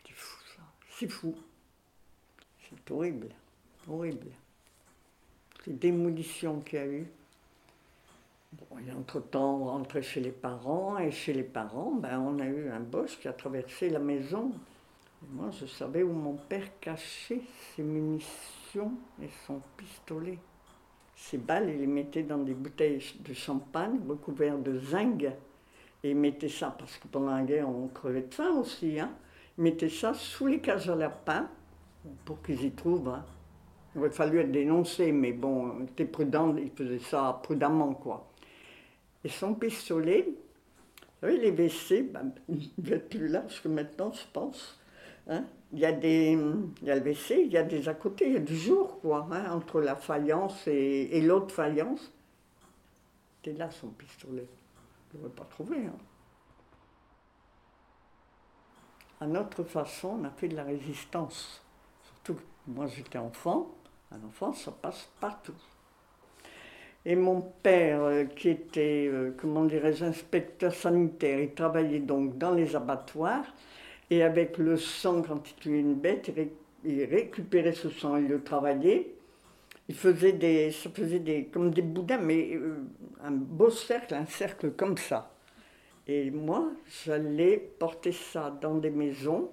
C'est 0.07 0.14
fou, 0.14 0.38
ça. 0.57 0.62
C'est 0.90 1.09
fou. 1.09 1.35
C'est 2.69 2.90
horrible. 2.90 3.28
Horrible 3.88 4.28
les 5.66 5.75
démolitions 5.75 6.61
qu'il 6.61 6.78
y 6.78 6.83
a 6.83 6.87
eu. 6.87 7.07
Bon, 8.52 8.78
et 8.78 8.92
entre-temps, 8.92 9.57
on 9.57 9.64
rentrait 9.64 10.02
chez 10.02 10.21
les 10.21 10.31
parents, 10.31 10.99
et 10.99 11.11
chez 11.11 11.33
les 11.33 11.42
parents, 11.42 11.92
ben, 11.92 12.19
on 12.19 12.38
a 12.38 12.45
eu 12.45 12.69
un 12.71 12.81
boss 12.81 13.16
qui 13.16 13.28
a 13.28 13.33
traversé 13.33 13.88
la 13.88 13.99
maison. 13.99 14.52
moi, 15.31 15.50
je 15.59 15.66
savais 15.66 16.02
où 16.02 16.12
mon 16.12 16.35
père 16.35 16.78
cachait 16.81 17.42
ses 17.75 17.83
munitions 17.83 18.92
et 19.23 19.28
son 19.47 19.61
pistolet. 19.76 20.38
Ses 21.23 21.38
balles, 21.38 21.71
il 21.71 21.79
les 21.79 21.87
mettait 21.87 22.25
dans 22.25 22.38
des 22.38 22.52
bouteilles 22.52 23.00
de 23.21 23.33
champagne 23.33 24.00
recouvertes 24.09 24.64
de 24.64 24.76
zinc. 24.81 25.23
Et 26.02 26.11
il 26.11 26.17
mettait 26.17 26.49
ça, 26.49 26.75
parce 26.76 26.97
que 26.97 27.07
pendant 27.07 27.31
la 27.31 27.43
guerre, 27.43 27.69
on 27.69 27.87
crevait 27.87 28.23
de 28.23 28.35
faim 28.35 28.50
aussi. 28.59 28.99
Hein. 28.99 29.12
Il 29.57 29.62
mettait 29.62 29.88
ça 29.88 30.14
sous 30.14 30.49
les 30.49 30.59
cages 30.59 30.91
à 30.91 30.97
lapin, 30.97 31.49
pour 32.25 32.43
qu'ils 32.43 32.64
y 32.64 32.73
trouvent 32.73 33.09
hein. 33.09 33.25
Il 33.95 34.00
aurait 34.00 34.11
fallu 34.11 34.41
être 34.41 34.50
dénoncé, 34.50 35.12
mais 35.12 35.33
bon, 35.33 35.79
il 35.79 35.85
était 35.85 36.07
prudent, 36.07 36.57
il 36.57 36.71
faisait 36.71 36.99
ça 36.99 37.38
prudemment, 37.43 37.95
quoi. 37.95 38.29
Et 39.23 39.29
son 39.29 39.55
pistolet, 39.55 40.26
vous 40.26 41.29
savez, 41.29 41.38
les 41.38 41.52
WC, 41.52 42.02
ben, 42.02 42.33
il 42.49 42.71
ne 42.79 42.97
plus 42.97 43.29
là, 43.29 43.41
parce 43.43 43.61
que 43.61 43.69
maintenant, 43.69 44.11
je 44.11 44.25
pense, 44.33 44.81
hein, 45.29 45.45
il, 45.73 45.79
y 45.79 45.87
a 45.87 45.93
des, 45.93 46.38
il 46.81 46.87
y 46.87 46.91
a 46.91 46.97
le 46.97 47.00
WC, 47.00 47.45
il 47.47 47.52
y 47.52 47.57
a 47.57 47.62
des 47.62 47.88
à 47.88 47.95
côté, 47.95 48.26
il 48.26 48.33
y 48.35 48.37
a 48.37 48.41
du 48.41 48.57
jour, 48.57 49.00
quoi, 49.00 49.26
hein, 49.31 49.52
entre 49.52 49.81
la 49.81 49.97
faïence 49.97 50.67
et, 50.67 51.21
l'autre 51.23 51.55
faïence. 51.55 52.12
C'était 53.37 53.57
là 53.59 53.71
son 53.71 53.88
pistolet. 53.88 54.47
Je 55.11 55.17
ne 55.17 55.23
l'aurais 55.23 55.35
pas 55.35 55.45
trouvé. 55.45 55.79
Hein. 55.87 55.99
À 59.21 59.26
notre 59.26 59.62
façon, 59.64 60.19
on 60.21 60.25
a 60.25 60.31
fait 60.31 60.49
de 60.49 60.57
la 60.57 60.64
résistance. 60.64 61.62
Surtout 62.02 62.35
que 62.35 62.43
moi 62.67 62.87
j'étais 62.87 63.19
enfant, 63.19 63.71
un 64.11 64.23
enfant, 64.26 64.52
ça 64.52 64.73
passe 64.73 65.09
partout. 65.21 65.55
Et 67.05 67.17
mon 67.17 67.41
père, 67.41 68.02
euh, 68.02 68.25
qui 68.25 68.49
était, 68.49 69.09
euh, 69.09 69.35
comment 69.37 69.64
dirais-je, 69.64 70.05
inspecteur 70.05 70.73
sanitaire, 70.73 71.41
il 71.41 71.52
travaillait 71.55 71.99
donc 71.99 72.38
dans 72.38 72.52
les 72.52 72.76
abattoirs, 72.76 73.45
et 74.12 74.23
avec 74.23 74.59
le 74.59 74.76
sang, 74.76 75.23
quand 75.23 75.49
il 75.49 75.54
tuait 75.54 75.81
une 75.81 75.95
bête, 75.95 76.31
il, 76.85 77.04
récupérait 77.04 77.73
ce 77.73 77.88
sang, 77.88 78.19
il 78.19 78.28
le 78.28 78.42
travaillait. 78.42 79.14
Il 79.88 79.95
faisait 79.95 80.33
des, 80.33 80.71
ça 80.71 80.90
faisait 80.90 81.19
des, 81.19 81.47
comme 81.47 81.71
des 81.71 81.81
boudins, 81.81 82.19
mais 82.19 82.54
euh, 82.54 82.85
un 83.25 83.31
beau 83.31 83.71
cercle, 83.71 84.12
un 84.12 84.26
cercle 84.26 84.73
comme 84.73 84.99
ça. 84.99 85.35
Et 86.07 86.31
moi, 86.31 86.73
j'allais 87.07 87.57
porter 87.57 88.12
ça 88.12 88.54
dans 88.61 88.75
des 88.75 88.90
maisons 88.90 89.50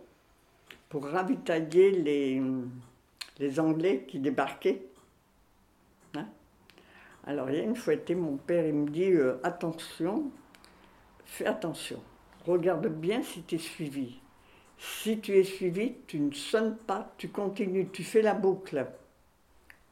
pour 0.90 1.06
ravitailler 1.06 1.92
les, 1.92 2.42
les 3.40 3.60
Anglais 3.62 4.04
qui 4.10 4.20
débarquaient. 4.20 4.82
Hein. 6.16 6.28
Alors, 7.26 7.50
il 7.50 7.56
y 7.56 7.60
a 7.62 7.64
une 7.64 7.78
fois 7.78 7.94
mon 8.14 8.36
père, 8.36 8.66
il 8.66 8.74
me 8.74 8.90
dit 8.90 9.14
euh, 9.14 9.40
attention, 9.42 10.30
fais 11.24 11.46
attention, 11.46 12.02
regarde 12.46 12.88
bien 12.88 13.24
si 13.24 13.44
tu 13.44 13.56
es 13.56 13.60
suivi. 13.60 14.20
Si 14.80 15.20
tu 15.22 15.38
es 15.38 15.44
suivi, 15.44 15.98
tu 16.08 16.20
ne 16.20 16.32
sonnes 16.34 16.76
pas, 16.76 17.14
tu 17.20 17.30
continues, 17.30 17.90
tu 17.92 18.04
fais 18.04 18.24
la 18.24 18.34
boucle. 18.34 18.84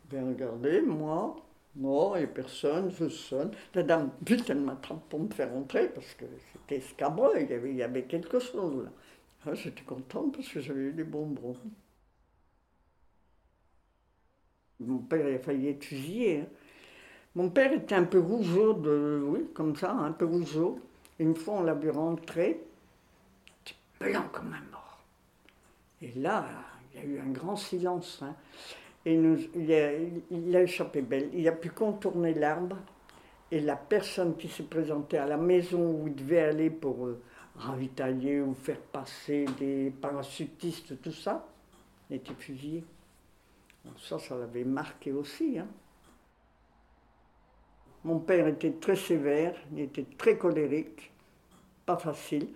Bien 0.10 0.26
regardez, 0.28 0.82
moi, 0.82 1.36
Non, 1.76 2.14
a 2.14 2.26
personne, 2.26 2.90
je 2.92 3.08
sonne. 3.10 3.52
La 3.76 3.84
dame, 3.84 4.10
vite, 4.26 4.50
elle 4.50 4.60
m'attrape 4.62 5.08
pour 5.10 5.20
me 5.20 5.30
faire 5.30 5.54
entrer 5.56 5.90
parce 5.90 6.14
que 6.16 6.26
c'était 6.52 6.82
scabreux, 6.82 7.34
il 7.40 7.76
y 7.76 7.84
avait, 7.84 8.04
quelque 8.06 8.40
chose 8.40 8.84
là. 8.86 8.92
Ah, 9.46 9.54
J'étais 9.54 9.84
contente 9.84 10.34
parce 10.36 10.48
que 10.50 10.60
j'avais 10.60 10.82
eu 10.82 10.94
des 10.94 11.04
bonbons. 11.04 11.56
Mon 14.80 14.98
père 15.00 15.36
a 15.36 15.38
failli 15.38 15.68
être 15.70 15.84
fusillé. 15.84 16.40
hein. 16.42 16.48
Mon 17.36 17.50
père 17.50 17.74
était 17.74 17.96
un 17.96 18.06
peu 18.06 18.20
rougeau, 18.20 18.74
de, 18.74 19.22
oui, 19.26 19.46
comme 19.54 19.76
ça, 19.76 19.92
un 19.94 20.12
peu 20.14 20.26
rougeau. 20.26 20.80
Une 21.20 21.36
fois, 21.36 21.56
on 21.56 21.64
l'a 21.64 21.76
vu 21.76 21.90
rentrer, 21.92 22.62
blanc 24.00 24.28
comme 24.32 24.54
un. 24.54 24.77
Et 26.02 26.12
là, 26.16 26.46
il 26.94 27.00
y 27.00 27.04
a 27.04 27.06
eu 27.06 27.20
un 27.20 27.32
grand 27.32 27.56
silence. 27.56 28.20
hein. 28.22 28.36
Et 29.06 29.14
il, 29.14 30.56
a, 30.56 30.62
échappé 30.62 31.02
belle. 31.02 31.30
Il 31.34 31.48
a 31.48 31.54
pu 31.54 31.70
contourner 31.70 32.34
l'arbre. 32.34 32.78
Et 33.50 33.62
la 33.62 33.78
personne 33.78 34.36
qui 34.36 34.50
s'est 34.50 34.64
présentée 34.64 35.18
à 35.18 35.26
la 35.26 35.38
maison 35.38 35.80
où 36.02 36.08
il 36.08 36.16
devait 36.16 36.42
aller 36.42 36.70
pour 36.70 37.06
euh, 37.08 37.22
ravitailler 37.56 38.42
ou 38.42 38.54
faire 38.54 38.80
passer 38.82 39.46
des 39.58 39.90
parachutistes, 40.02 41.02
tout 41.02 41.14
ça, 41.14 41.48
était 42.12 42.34
fusillé. 42.34 42.84
Donc 43.86 43.98
ça, 44.00 44.20
ça 44.20 44.36
l'avait 44.36 44.66
marqué 44.66 45.14
aussi. 45.14 45.58
hein. 45.58 45.68
Mon 48.04 48.20
père 48.20 48.48
était 48.48 48.74
très 48.74 48.96
sévère, 48.96 49.56
il 49.72 49.80
était 49.80 50.06
très 50.18 50.38
colérique, 50.38 51.12
pas 51.86 51.98
facile. 51.98 52.50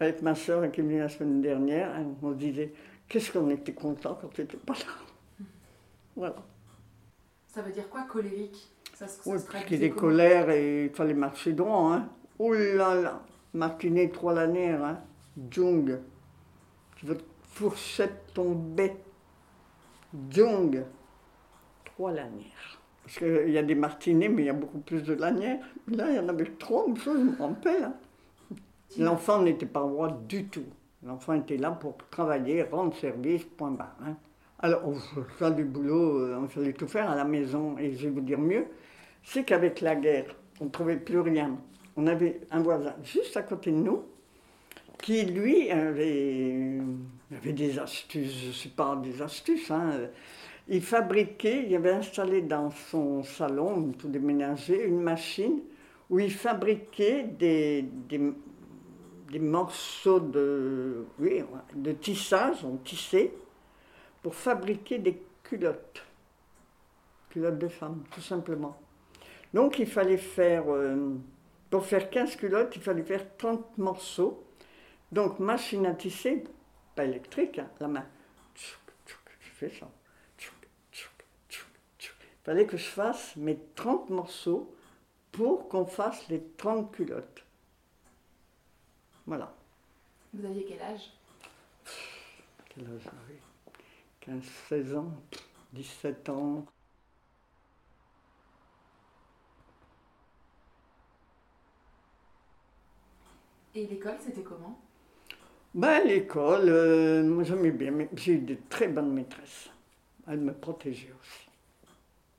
Avec 0.00 0.22
ma 0.22 0.34
soeur 0.34 0.70
qui 0.72 0.80
est 0.80 0.82
venue 0.84 0.98
la 0.98 1.08
semaine 1.08 1.40
dernière, 1.40 1.90
on 2.22 2.30
disait 2.32 2.72
qu'est-ce 3.08 3.32
qu'on 3.32 3.48
était 3.50 3.72
content 3.72 4.18
quand 4.20 4.28
tu 4.28 4.40
n'étais 4.42 4.56
pas 4.56 4.74
là. 4.74 5.44
Voilà. 6.16 6.36
Ça 7.48 7.62
veut 7.62 7.72
dire 7.72 7.88
quoi, 7.88 8.02
colérique? 8.02 8.70
Ça, 8.94 9.06
se- 9.08 9.22
ça 9.22 9.30
Oui, 9.30 9.38
parce 9.50 9.64
qu'il 9.64 9.76
y 9.80 9.84
a 9.84 9.88
des 9.88 9.94
colères 9.94 10.50
et 10.50 10.84
il 10.86 10.90
fallait 10.90 11.14
marcher 11.14 11.52
droit. 11.52 11.92
Hein. 11.94 12.08
Oh 12.38 12.52
là 12.52 12.94
là, 12.94 13.22
matinée 13.52 14.10
trois 14.10 14.34
lanières, 14.34 14.84
hein. 14.84 15.00
Jung. 15.50 15.98
Votre 17.02 17.24
fourchette 17.50 18.32
tombait. 18.34 18.96
Jung. 20.30 20.84
Trois 21.84 22.12
lanières. 22.12 22.80
Parce 23.04 23.18
qu'il 23.18 23.50
y 23.50 23.58
a 23.58 23.62
des 23.62 23.74
martinets, 23.74 24.28
mais 24.28 24.42
il 24.42 24.46
y 24.46 24.50
a 24.50 24.54
beaucoup 24.54 24.78
plus 24.78 25.02
de 25.02 25.14
lanières. 25.14 25.58
Là, 25.88 26.10
il 26.10 26.16
y 26.16 26.18
en 26.18 26.28
avait 26.28 26.50
trois, 26.58 26.86
je 26.96 27.10
me 27.10 27.36
rappelle. 27.38 27.84
hein. 27.84 27.94
L'enfant 28.98 29.42
n'était 29.42 29.66
pas 29.66 29.80
roi 29.80 30.16
du 30.28 30.44
tout. 30.46 30.64
L'enfant 31.04 31.34
était 31.34 31.56
là 31.56 31.70
pour 31.70 31.96
travailler, 32.10 32.62
rendre 32.62 32.94
service, 32.96 33.44
point 33.44 33.70
barre. 33.70 33.96
hein. 34.04 34.16
Alors, 34.60 34.82
on 34.86 34.94
faisait 34.94 35.54
du 35.54 35.64
boulot, 35.64 36.20
euh, 36.20 36.38
on 36.42 36.48
fallait 36.48 36.72
tout 36.72 36.86
faire 36.88 37.10
à 37.10 37.14
la 37.16 37.24
maison. 37.24 37.76
Et 37.78 37.94
je 37.94 38.04
vais 38.04 38.10
vous 38.10 38.20
dire 38.20 38.38
mieux, 38.38 38.64
c'est 39.22 39.44
qu'avec 39.44 39.80
la 39.80 39.94
guerre, 39.96 40.34
on 40.60 40.66
ne 40.66 40.70
trouvait 40.70 40.96
plus 40.96 41.20
rien. 41.20 41.56
On 41.96 42.06
avait 42.06 42.40
un 42.50 42.60
voisin 42.60 42.94
juste 43.02 43.36
à 43.36 43.42
côté 43.42 43.70
de 43.70 43.76
nous 43.76 44.02
qui, 45.02 45.24
lui, 45.26 45.70
avait, 45.70 46.78
avait 47.36 47.52
des 47.52 47.78
astuces, 47.78 48.42
je 48.42 48.48
ne 48.48 48.52
sais 48.52 48.68
pas, 48.70 48.96
des 48.96 49.20
astuces. 49.20 49.70
hein. 49.70 49.90
Il 50.66 50.80
fabriquait, 50.80 51.66
il 51.68 51.74
avait 51.76 51.90
installé 51.92 52.40
dans 52.40 52.70
son 52.70 53.22
salon, 53.22 53.92
tout 53.98 54.08
déménagé, 54.08 54.86
une 54.86 55.00
machine 55.02 55.60
où 56.08 56.18
il 56.18 56.30
fabriquait 56.32 57.24
des, 57.24 57.84
des 59.34 59.40
morceaux 59.40 60.20
de, 60.20 61.06
oui, 61.18 61.42
de 61.74 61.90
tissage, 61.90 62.64
on 62.64 62.76
tissait, 62.76 63.34
pour 64.22 64.36
fabriquer 64.36 64.98
des 64.98 65.20
culottes. 65.42 66.04
Culottes 67.30 67.58
de 67.58 67.66
femmes, 67.66 68.04
tout 68.12 68.20
simplement. 68.20 68.80
Donc 69.52 69.80
il 69.80 69.88
fallait 69.88 70.18
faire, 70.18 70.72
euh, 70.72 71.16
pour 71.68 71.84
faire 71.84 72.10
15 72.10 72.36
culottes, 72.36 72.76
il 72.76 72.82
fallait 72.82 73.02
faire 73.02 73.36
30 73.36 73.76
morceaux. 73.76 74.44
Donc 75.10 75.40
machine 75.40 75.84
à 75.86 75.94
tisser, 75.94 76.44
pas 76.94 77.04
électrique, 77.04 77.58
hein, 77.58 77.68
la 77.80 77.88
main. 77.88 78.06
Je 78.54 79.50
fais 79.52 79.70
ça. 79.70 79.90
Il 81.98 82.44
fallait 82.44 82.66
que 82.66 82.76
je 82.76 82.86
fasse 82.86 83.34
mes 83.34 83.58
30 83.74 84.10
morceaux 84.10 84.72
pour 85.32 85.68
qu'on 85.68 85.86
fasse 85.86 86.28
les 86.28 86.40
30 86.56 86.92
culottes. 86.92 87.43
Voilà. 89.26 89.54
Vous 90.32 90.44
aviez 90.44 90.64
quel 90.64 90.82
âge? 90.82 91.10
Quel 92.68 92.84
âge 92.84 93.02
j'avais 93.04 93.40
15, 94.20 94.42
16 94.68 94.96
ans, 94.96 95.12
17 95.72 96.28
ans? 96.28 96.64
Et 103.74 103.86
l'école, 103.86 104.16
c'était 104.20 104.42
comment? 104.42 104.80
Ben, 105.74 106.06
l'école, 106.06 106.68
euh, 106.68 107.24
moi 107.24 107.42
j'aimais 107.42 107.72
bien, 107.72 107.90
mais 107.90 108.08
j'ai 108.14 108.34
eu 108.34 108.38
de 108.38 108.56
très 108.68 108.86
bonnes 108.86 109.12
maîtresses. 109.12 109.70
Elles 110.28 110.40
me 110.40 110.52
protégeaient 110.54 111.12
aussi. 111.20 111.48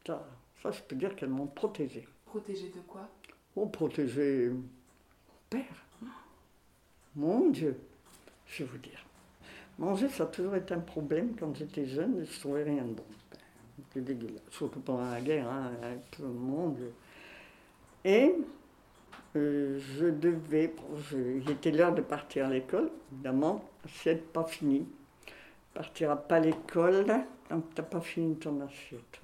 Ça, 0.07 0.25
ça 0.63 0.71
je 0.71 0.81
peux 0.81 0.95
dire 0.95 1.15
qu'elles 1.15 1.29
m'ont 1.29 1.47
protégée. 1.47 2.07
Protégé 2.25 2.69
de 2.69 2.79
quoi? 2.87 3.09
On 3.55 3.67
protégeait 3.67 4.49
mon 4.49 4.63
père. 5.49 5.84
Mon 7.15 7.49
Dieu, 7.49 7.77
je 8.47 8.63
vais 8.63 8.69
vous 8.69 8.77
dire. 8.77 9.05
Manger, 9.77 10.09
ça 10.09 10.23
a 10.23 10.27
toujours 10.27 10.55
été 10.55 10.73
un 10.73 10.79
problème 10.79 11.35
quand 11.37 11.55
j'étais 11.55 11.85
jeune, 11.85 12.25
je 12.25 12.31
ne 12.31 12.39
trouvais 12.39 12.63
rien 12.63 12.83
de 12.83 12.93
bon. 12.93 13.03
C'était 13.77 14.13
dégueulasse, 14.13 14.41
surtout 14.49 14.79
pendant 14.79 15.09
la 15.09 15.21
guerre, 15.21 15.49
hein, 15.49 15.71
avec 15.81 16.11
tout 16.11 16.21
le 16.23 16.29
monde. 16.29 16.77
Et 18.05 18.35
euh, 19.35 19.79
je 19.97 20.05
devais, 20.05 20.73
il 21.13 21.49
était 21.49 21.71
l'heure 21.71 21.93
de 21.93 22.01
partir 22.01 22.45
à 22.45 22.49
l'école, 22.49 22.89
évidemment, 23.11 23.65
assiette 23.83 24.31
pas 24.31 24.45
finie. 24.45 24.87
Partira 25.73 26.15
pas 26.15 26.35
à 26.35 26.39
l'école 26.39 27.05
tant 27.49 27.59
que 27.59 27.73
t'as 27.75 27.83
pas 27.83 27.99
fini 27.99 28.35
ton 28.37 28.61
assiette. 28.61 29.21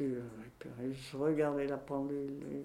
Je 0.00 1.16
regardais 1.16 1.66
la 1.66 1.76
pendule. 1.76 2.64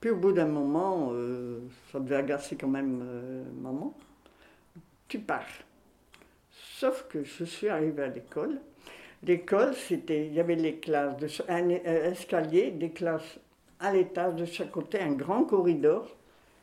Puis 0.00 0.10
au 0.10 0.16
bout 0.16 0.32
d'un 0.32 0.46
moment, 0.46 1.10
euh, 1.12 1.60
ça 1.90 1.98
devait 1.98 2.16
agacer 2.16 2.56
quand 2.56 2.68
même 2.68 3.02
euh, 3.02 3.42
maman. 3.60 3.96
Tu 5.08 5.18
pars. 5.18 5.42
Sauf 6.52 7.06
que 7.08 7.24
je 7.24 7.44
suis 7.44 7.68
arrivée 7.68 8.04
à 8.04 8.08
l'école. 8.08 8.60
L'école, 9.24 9.74
c'était, 9.74 10.26
il 10.26 10.34
y 10.34 10.40
avait 10.40 10.54
les 10.54 10.76
classes, 10.76 11.16
de, 11.16 11.26
un 11.48 11.70
euh, 11.70 12.12
escalier, 12.12 12.70
des 12.70 12.90
classes 12.90 13.40
à 13.80 13.92
l'étage 13.92 14.36
de 14.36 14.44
chaque 14.44 14.70
côté, 14.70 15.00
un 15.00 15.12
grand 15.12 15.44
corridor. 15.44 16.08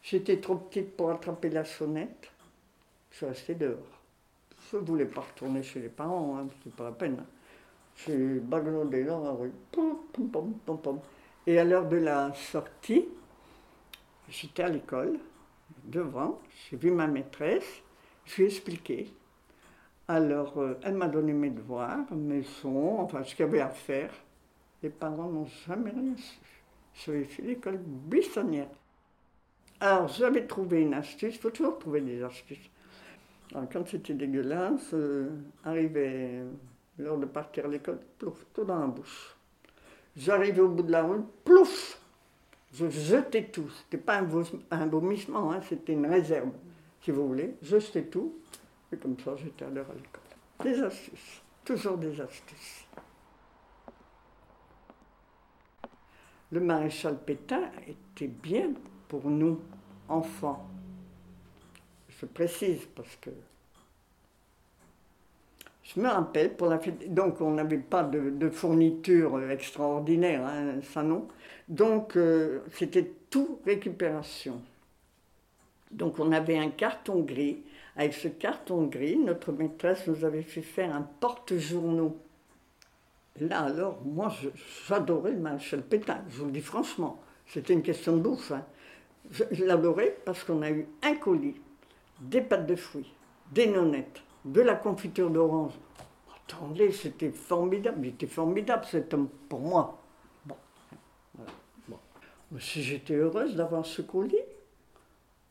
J'étais 0.02 0.40
trop 0.40 0.56
petite 0.56 0.96
pour 0.96 1.12
attraper 1.12 1.50
la 1.50 1.66
sonnette. 1.66 2.32
Je 3.12 3.18
suis 3.18 3.26
restée 3.26 3.56
dehors. 3.56 3.78
Je 4.72 4.78
ne 4.78 4.82
voulais 4.82 5.06
pas 5.06 5.22
retourner 5.22 5.64
chez 5.64 5.82
les 5.82 5.90
parents, 5.90 6.38
hein, 6.38 6.48
c'était 6.64 6.76
pas 6.76 6.86
la 6.86 6.92
peine. 6.92 7.24
J'ai 8.06 8.40
baglodé 8.40 9.04
dans 9.04 9.24
la 9.24 9.32
rue. 9.32 9.52
Et 11.48 11.60
à 11.60 11.64
l'heure 11.64 11.88
de 11.88 11.98
la 11.98 12.34
sortie, 12.34 13.06
j'étais 14.30 14.64
à 14.64 14.70
l'école, 14.70 15.20
devant, 15.84 16.40
j'ai 16.70 16.78
vu 16.78 16.92
ma 16.92 17.08
maîtresse, 17.08 17.84
je 18.26 18.36
lui 18.36 18.44
ai 18.44 18.46
expliqué. 18.48 19.14
Alors, 20.08 20.58
euh, 20.60 20.76
elle 20.84 20.96
m'a 20.96 21.08
donné 21.08 21.34
mes 21.34 21.50
devoirs, 21.50 22.06
mes 22.12 22.44
sons, 22.44 22.98
enfin 23.00 23.24
ce 23.24 23.36
qu'il 23.36 23.46
y 23.46 23.50
avait 23.50 23.62
à 23.62 23.70
faire. 23.70 24.12
Les 24.84 24.90
parents 24.90 25.30
n'ont 25.30 25.48
jamais 25.68 25.90
rien 25.90 26.16
su. 26.16 26.40
J'avais 26.94 27.24
fait 27.24 27.42
l'école 27.42 27.80
buissonnière. 27.80 28.70
Alors, 29.80 30.08
j'avais 30.08 30.46
trouvé 30.46 30.82
une 30.82 30.94
astuce, 30.94 31.36
il 31.36 31.40
faut 31.40 31.50
toujours 31.50 31.80
trouver 31.80 32.02
des 32.02 32.24
astuces. 32.24 32.70
Alors, 33.54 33.68
quand 33.72 33.88
c'était 33.88 34.14
dégueulasse, 34.14 34.94
euh, 34.94 35.30
arrivait 35.64 36.44
l'heure 36.98 37.18
de 37.18 37.26
partir 37.26 37.66
à 37.66 37.68
l'école, 37.68 38.00
plouf, 38.18 38.46
tout 38.54 38.64
dans 38.64 38.80
la 38.80 38.88
bouche. 38.88 39.36
J'arrivais 40.16 40.62
au 40.62 40.70
bout 40.70 40.84
de 40.84 40.92
la 40.92 41.04
rue, 41.04 41.22
plouf 41.44 42.00
Je 42.76 42.90
jetais 42.90 43.46
tout. 43.46 43.70
C'était 43.70 43.98
pas 44.04 44.18
un, 44.18 44.24
vo- 44.24 44.44
un 44.70 44.86
vomissement, 44.88 45.52
hein, 45.52 45.62
c'était 45.68 45.94
une 45.94 46.06
réserve, 46.06 46.52
si 47.02 47.12
vous 47.12 47.28
voulez. 47.28 47.56
Je 47.62 47.80
jetais 47.80 48.04
tout, 48.04 48.36
et 48.92 48.98
comme 48.98 49.18
ça, 49.20 49.36
j'étais 49.38 49.66
à 49.66 49.70
l'heure 49.70 49.88
à. 49.90 50.64
Des 50.64 50.82
astuces, 50.82 51.42
toujours 51.64 51.98
des 51.98 52.20
astuces. 52.20 52.86
Le 56.52 56.60
maréchal 56.60 57.18
Pétain 57.26 57.72
était 57.88 58.28
bien 58.28 58.72
pour 59.08 59.30
nous, 59.30 59.60
enfants. 60.10 60.68
Je 62.10 62.26
précise 62.26 62.86
parce 62.96 63.16
que 63.18 63.30
je 65.84 66.00
me 66.00 66.08
rappelle 66.08 66.56
pour 66.56 66.68
la 66.68 66.80
fête. 66.80 67.14
Donc, 67.14 67.42
on 67.42 67.52
n'avait 67.52 67.78
pas 67.78 68.04
de, 68.04 68.30
de 68.32 68.50
fourniture 68.50 69.40
extraordinaire, 69.52 70.46
hein, 70.46 70.82
ça 70.82 71.04
non. 71.04 71.28
Donc, 71.68 72.16
euh, 72.16 72.62
c'était 72.74 73.12
tout 73.30 73.60
récupération. 73.66 74.62
Donc, 75.92 76.20
on 76.20 76.32
avait 76.32 76.58
un 76.58 76.70
carton 76.70 77.22
gris. 77.22 77.64
Avec 77.96 78.14
ce 78.14 78.28
carton 78.28 78.84
gris, 78.84 79.18
notre 79.18 79.52
maîtresse 79.52 80.06
nous 80.08 80.26
avait 80.26 80.42
fait 80.42 80.62
faire 80.62 80.94
un 80.94 81.02
porte-journaux. 81.02 82.18
Là, 83.40 83.62
alors, 83.62 84.02
moi, 84.04 84.34
j'adorais 84.88 85.32
le 85.32 85.40
maréchal 85.40 85.82
Pétain, 85.82 86.22
je 86.30 86.38
vous 86.38 86.46
le 86.46 86.52
dis 86.52 86.62
franchement. 86.62 87.20
C'était 87.48 87.74
une 87.74 87.82
question 87.82 88.16
de 88.18 88.22
bouffe. 88.22 88.52
Hein. 88.52 88.66
Je, 89.32 89.66
l'adorais 89.66 90.18
parce 90.26 90.44
qu'on 90.44 90.62
a 90.62 90.70
eu 90.72 90.88
un 91.04 91.16
colis, 91.16 91.56
des 92.20 92.42
pâtes 92.42 92.66
de 92.66 92.76
fruits, 92.76 93.12
des 93.52 93.68
nonnettes, 93.68 94.22
de 94.46 94.62
la 94.62 94.76
confiture 94.76 95.30
d'orange. 95.30 95.74
Attendez, 96.48 96.92
c'était 96.92 97.32
formidable, 97.32 98.06
il 98.06 98.10
était 98.10 98.28
formidable 98.28 98.86
cet 98.90 99.14
homme 99.14 99.30
pour 99.50 99.60
moi. 99.60 100.02
Si 102.60 102.84
j'étais 102.84 103.16
heureuse 103.16 103.56
d'avoir 103.56 103.86
ce 103.86 104.02
colis, 104.02 104.36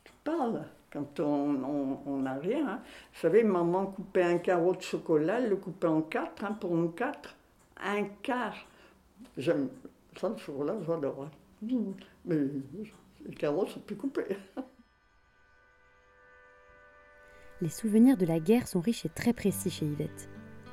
tu 0.04 0.12
parles 0.22 0.64
quand 0.90 1.20
on 1.20 2.18
n'a 2.22 2.34
rien. 2.34 2.68
Hein. 2.68 2.80
Vous 3.12 3.20
savez, 3.20 3.42
maman 3.42 3.86
coupait 3.86 4.22
un 4.22 4.38
carreau 4.38 4.74
de 4.74 4.80
chocolat, 4.80 5.40
elle 5.40 5.50
le 5.50 5.56
coupait 5.56 5.88
en 5.88 6.02
quatre, 6.02 6.44
hein, 6.44 6.52
pour 6.52 6.74
nous 6.74 6.90
quatre. 6.90 7.36
Un 7.82 8.04
quart. 8.22 8.56
J'aime 9.36 9.68
ça, 10.16 10.28
le 10.28 10.36
chocolat, 10.36 10.76
j'adore. 10.86 11.24
Hein. 11.24 11.30
Mais 12.24 12.36
les 13.26 13.34
carreaux 13.34 13.66
sont 13.66 13.80
plus 13.80 13.96
coupés. 13.96 14.36
Les 17.60 17.68
souvenirs 17.68 18.16
de 18.16 18.26
la 18.26 18.40
guerre 18.40 18.68
sont 18.68 18.80
riches 18.80 19.06
et 19.06 19.08
très 19.08 19.32
précis 19.32 19.70
chez 19.70 19.86
Yvette. 19.86 20.28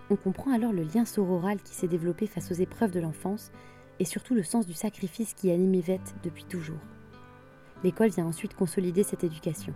On 0.10 0.16
comprend 0.16 0.54
alors 0.54 0.74
le 0.74 0.84
lien 0.84 1.06
sororal 1.06 1.62
qui 1.62 1.74
s'est 1.74 1.88
développé 1.88 2.28
face 2.28 2.52
aux 2.52 2.56
épreuves 2.56 2.92
de 2.92 3.00
l'enfance 3.00 3.52
et 4.02 4.06
surtout 4.06 4.34
le 4.34 4.42
sens 4.42 4.66
du 4.66 4.74
sacrifice 4.74 5.36
qui 5.36 5.52
anime 5.52 5.76
Yvette 5.76 6.16
depuis 6.24 6.46
toujours. 6.46 6.80
L'école 7.84 8.10
vient 8.10 8.26
ensuite 8.26 8.56
consolider 8.56 9.04
cette 9.04 9.24
éducation. 9.24 9.76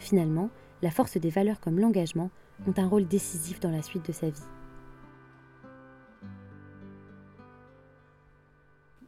Finalement, 0.00 0.50
la 0.82 0.90
force 0.90 1.16
des 1.16 1.30
valeurs 1.30 1.60
comme 1.60 1.78
l'engagement 1.78 2.30
ont 2.66 2.74
un 2.76 2.88
rôle 2.88 3.06
décisif 3.06 3.60
dans 3.60 3.70
la 3.70 3.82
suite 3.82 4.04
de 4.04 4.10
sa 4.10 4.30
vie. 4.30 4.48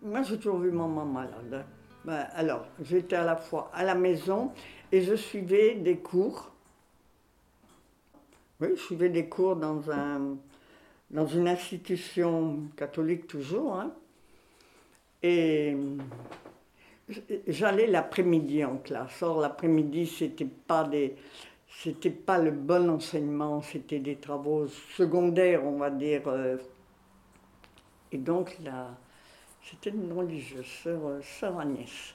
Moi, 0.02 0.22
j'ai 0.22 0.36
toujours 0.36 0.60
vu 0.60 0.70
maman 0.70 1.04
malade. 1.04 1.66
Ben, 2.04 2.28
alors, 2.32 2.64
j'étais 2.80 3.16
à 3.16 3.24
la 3.24 3.34
fois 3.34 3.72
à 3.74 3.82
la 3.82 3.96
maison 3.96 4.52
et 4.92 5.00
je 5.02 5.16
suivais 5.16 5.74
des 5.74 5.98
cours. 5.98 6.52
Oui, 8.60 8.68
je 8.76 8.82
suivais 8.82 9.08
des 9.08 9.28
cours 9.28 9.56
dans, 9.56 9.90
un, 9.90 10.36
dans 11.10 11.26
une 11.26 11.48
institution 11.48 12.68
catholique 12.76 13.26
toujours. 13.26 13.74
Hein. 13.74 13.92
Et 15.22 15.76
j'allais 17.46 17.86
l'après-midi 17.86 18.64
en 18.64 18.76
classe. 18.76 19.22
Or, 19.22 19.40
l'après-midi, 19.40 20.06
c'était 20.06 20.44
pas 20.44 20.84
des. 20.84 21.16
C'était 21.70 22.10
pas 22.10 22.38
le 22.38 22.50
bon 22.50 22.88
enseignement, 22.90 23.60
c'était 23.62 23.98
des 23.98 24.16
travaux 24.16 24.66
secondaires, 24.96 25.64
on 25.64 25.78
va 25.78 25.90
dire. 25.90 26.22
Euh. 26.26 26.56
Et 28.10 28.18
donc, 28.18 28.56
là, 28.64 28.96
c'était 29.62 29.90
une 29.90 30.12
religieuse, 30.12 30.66
sœur, 30.82 31.06
euh, 31.06 31.20
sœur 31.20 31.58
Agnès. 31.60 32.14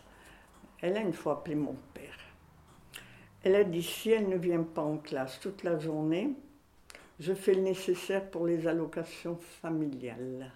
Elle 0.81 0.97
a 0.97 1.01
une 1.01 1.13
fois 1.13 1.33
appelé 1.33 1.55
mon 1.55 1.75
père. 1.93 2.17
Elle 3.43 3.55
a 3.55 3.63
dit 3.63 3.83
si 3.83 4.09
elle 4.09 4.27
ne 4.27 4.37
vient 4.37 4.63
pas 4.63 4.81
en 4.81 4.97
classe 4.97 5.39
toute 5.39 5.63
la 5.63 5.77
journée, 5.77 6.33
je 7.19 7.33
fais 7.33 7.53
le 7.53 7.61
nécessaire 7.61 8.29
pour 8.29 8.47
les 8.47 8.67
allocations 8.67 9.37
familiales. 9.61 10.51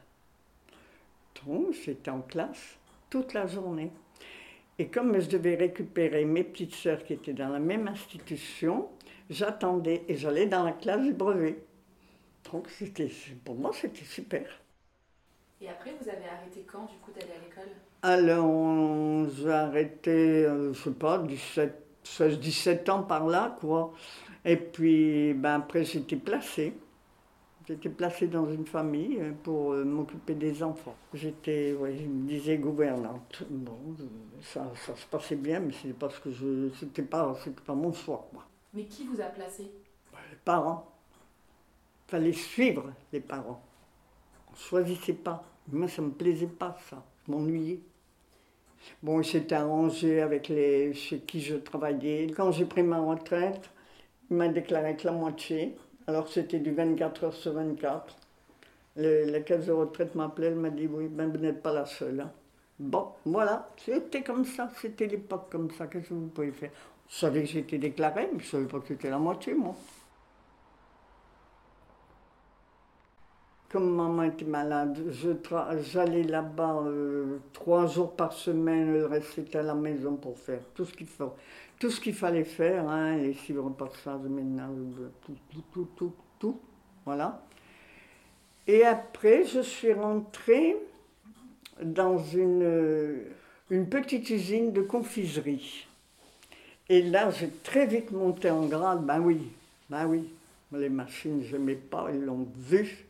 J'étais 1.71 2.11
en 2.11 2.21
classe 2.21 2.77
toute 3.09 3.33
la 3.33 3.47
journée. 3.47 3.91
Et 4.79 4.87
comme 4.87 5.19
je 5.19 5.29
devais 5.29 5.55
récupérer 5.55 6.25
mes 6.25 6.43
petites 6.43 6.75
sœurs 6.75 7.03
qui 7.03 7.13
étaient 7.13 7.33
dans 7.33 7.49
la 7.49 7.59
même 7.59 7.87
institution, 7.87 8.89
j'attendais 9.29 10.03
et 10.07 10.15
j'allais 10.15 10.45
dans 10.45 10.63
la 10.63 10.73
classe 10.73 11.01
du 11.01 11.13
brevet. 11.13 11.57
Donc 12.51 12.69
c'était, 12.69 13.11
pour 13.43 13.55
moi, 13.55 13.71
c'était 13.73 14.05
super. 14.05 14.45
Et 15.59 15.69
après, 15.69 15.95
vous 15.99 16.07
avez 16.07 16.25
arrêté 16.25 16.65
quand, 16.71 16.85
du 16.85 16.97
coup, 16.97 17.11
d'aller 17.11 17.31
à 17.31 17.43
l'école? 17.43 17.73
Alors, 18.03 19.27
j'ai 19.29 19.51
arrêté, 19.51 20.45
euh, 20.45 20.71
je 20.73 20.83
sais 20.83 20.91
pas, 20.91 21.17
17, 21.17 21.73
16, 22.03 22.39
17 22.39 22.89
ans 22.89 23.01
par 23.01 23.25
là, 23.25 23.57
quoi. 23.59 23.93
Et 24.45 24.55
puis, 24.55 25.33
ben, 25.33 25.55
après, 25.55 25.83
j'étais 25.83 26.15
placée. 26.15 26.73
J'étais 27.67 27.89
placée 27.89 28.27
dans 28.27 28.49
une 28.49 28.65
famille 28.65 29.17
euh, 29.19 29.33
pour 29.43 29.73
euh, 29.73 29.83
m'occuper 29.83 30.35
des 30.35 30.63
enfants. 30.63 30.95
J'étais, 31.13 31.73
ouais, 31.73 31.97
je 31.97 32.03
me 32.03 32.25
disais 32.25 32.57
gouvernante. 32.57 33.43
Bon, 33.49 33.77
ça, 34.41 34.71
ça 34.85 34.95
se 34.95 35.05
passait 35.05 35.35
bien, 35.35 35.59
mais 35.59 35.73
c'est 35.81 35.91
parce 35.91 36.17
que 36.17 36.31
je, 36.31 36.69
c'était 36.79 37.01
pas, 37.01 37.35
c'était 37.43 37.61
pas 37.61 37.73
mon 37.73 37.91
choix, 37.91 38.25
moi. 38.31 38.43
Mais 38.73 38.85
qui 38.85 39.05
vous 39.05 39.19
a 39.19 39.25
placé 39.25 39.63
Les 39.63 40.37
parents. 40.45 40.89
Il 42.07 42.11
fallait 42.11 42.31
suivre 42.31 42.93
les 43.11 43.19
parents. 43.19 43.61
On 44.47 44.53
ne 44.53 44.57
choisissait 44.57 45.13
pas. 45.13 45.43
Moi, 45.69 45.89
ça 45.89 46.01
me 46.01 46.11
plaisait 46.11 46.47
pas, 46.47 46.77
ça. 46.89 47.03
Je 47.25 47.31
m'ennuyais. 47.33 47.81
Bon, 49.03 49.21
j'étais 49.21 49.55
arrangé 49.55 50.21
avec 50.21 50.47
les 50.47 50.93
chez 50.93 51.19
qui 51.19 51.41
je 51.41 51.55
travaillais. 51.55 52.27
Quand 52.27 52.53
j'ai 52.53 52.65
pris 52.65 52.83
ma 52.83 52.99
retraite, 52.99 53.69
il 54.29 54.37
m'a 54.37 54.47
déclaré 54.47 54.95
que 54.95 55.05
la 55.05 55.11
moitié. 55.11 55.75
Alors 56.09 56.29
c'était 56.29 56.59
du 56.59 56.71
24 56.71 57.23
heures 57.25 57.33
sur 57.33 57.51
24. 57.51 58.15
la 58.95 59.41
caisse 59.41 59.65
de 59.65 59.73
retraite 59.73 60.15
m'appelait, 60.15 60.47
elle 60.47 60.55
m'a 60.55 60.69
dit 60.69 60.87
oui, 60.87 61.09
ben 61.09 61.29
vous 61.29 61.37
n'êtes 61.37 61.61
pas 61.61 61.73
la 61.73 61.85
seule. 61.85 62.21
Hein. 62.21 62.31
Bon, 62.79 63.09
voilà, 63.25 63.69
c'était 63.75 64.23
comme 64.23 64.45
ça, 64.45 64.69
c'était 64.79 65.07
l'époque 65.07 65.51
comme 65.51 65.69
ça, 65.71 65.87
qu'est-ce 65.87 66.07
que 66.07 66.13
vous 66.13 66.27
pouvez 66.27 66.53
faire? 66.53 66.71
Je 67.09 67.15
savais 67.15 67.41
que 67.41 67.49
j'étais 67.49 67.77
déclaré, 67.77 68.29
mais 68.31 68.39
je 68.39 68.45
ne 68.45 68.51
savais 68.51 68.65
pas 68.67 68.79
que 68.79 68.87
c'était 68.87 69.09
la 69.09 69.17
moitié, 69.17 69.53
moi. 69.53 69.75
Comme 73.77 73.95
maman 73.95 74.23
était 74.23 74.43
malade, 74.43 74.97
j'allais 75.83 76.23
là-bas 76.23 76.81
euh, 76.87 77.37
trois 77.53 77.85
jours 77.85 78.13
par 78.13 78.33
semaine, 78.33 78.91
le 78.91 79.05
reste 79.05 79.33
c'était 79.35 79.59
à 79.59 79.61
la 79.61 79.75
maison 79.75 80.15
pour 80.15 80.35
faire 80.39 80.61
tout 80.73 80.83
ce 80.83 80.93
qu'il 80.95 81.05
faut 81.05 81.35
tout 81.77 81.91
ce 81.91 82.01
qu'il 82.01 82.15
fallait 82.15 82.43
faire, 82.43 82.89
hein, 82.89 83.17
les 83.17 83.35
six 83.35 83.55
repassage 83.55 84.21
de 84.21 84.29
ménage, 84.29 84.71
tout, 85.23 85.35
tout, 85.51 85.61
tout, 85.71 85.87
tout, 85.95 86.13
tout, 86.39 86.59
voilà. 87.05 87.39
Et 88.65 88.83
après, 88.83 89.43
je 89.43 89.59
suis 89.59 89.93
rentrée 89.93 90.75
dans 91.79 92.17
une, 92.17 93.19
une 93.69 93.87
petite 93.87 94.27
usine 94.31 94.73
de 94.73 94.81
confiserie. 94.81 95.85
Et 96.89 97.03
là, 97.03 97.29
j'ai 97.29 97.51
très 97.63 97.85
vite 97.85 98.09
monté 98.09 98.49
en 98.49 98.65
grade, 98.65 99.05
ben 99.05 99.19
oui, 99.19 99.51
ben 99.87 100.07
oui. 100.07 100.27
Les 100.71 100.89
machines, 100.89 101.43
je 101.43 101.57
n'aimais 101.57 101.75
pas, 101.75 102.07
ils 102.11 102.25
l'ont 102.25 102.47
vu. 102.57 103.06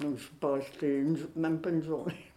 Donc 0.00 0.10
je 0.10 0.14
ne 0.14 0.16
suis 0.16 0.34
pas 0.34 0.52
restée 0.54 1.04
même 1.34 1.60
pas 1.60 1.70
une 1.70 1.82
journée 1.82 2.32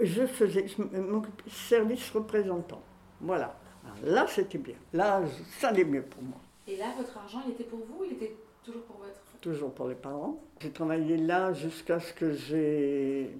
je 0.00 0.26
faisais, 0.26 0.66
mon 0.78 1.22
service 1.48 2.10
représentant. 2.10 2.82
Voilà. 3.20 3.56
là, 4.02 4.26
c'était 4.28 4.58
bien. 4.58 4.74
Là, 4.92 5.22
ça 5.58 5.68
allait 5.68 5.84
mieux 5.84 6.02
pour 6.02 6.22
moi. 6.22 6.38
Et 6.66 6.76
là, 6.76 6.86
votre 6.96 7.16
argent, 7.16 7.42
il 7.46 7.52
était 7.52 7.64
pour 7.64 7.80
vous 7.80 8.00
ou 8.00 8.04
il 8.04 8.12
était 8.12 8.34
toujours 8.64 8.82
pour 8.82 8.96
votre 8.96 9.14
Toujours 9.40 9.72
pour 9.72 9.88
les 9.88 9.94
parents. 9.94 10.40
J'ai 10.60 10.70
travaillé 10.70 11.16
là 11.18 11.52
jusqu'à 11.52 12.00
ce 12.00 12.12
que 12.12 12.32
j'ai. 12.32 13.30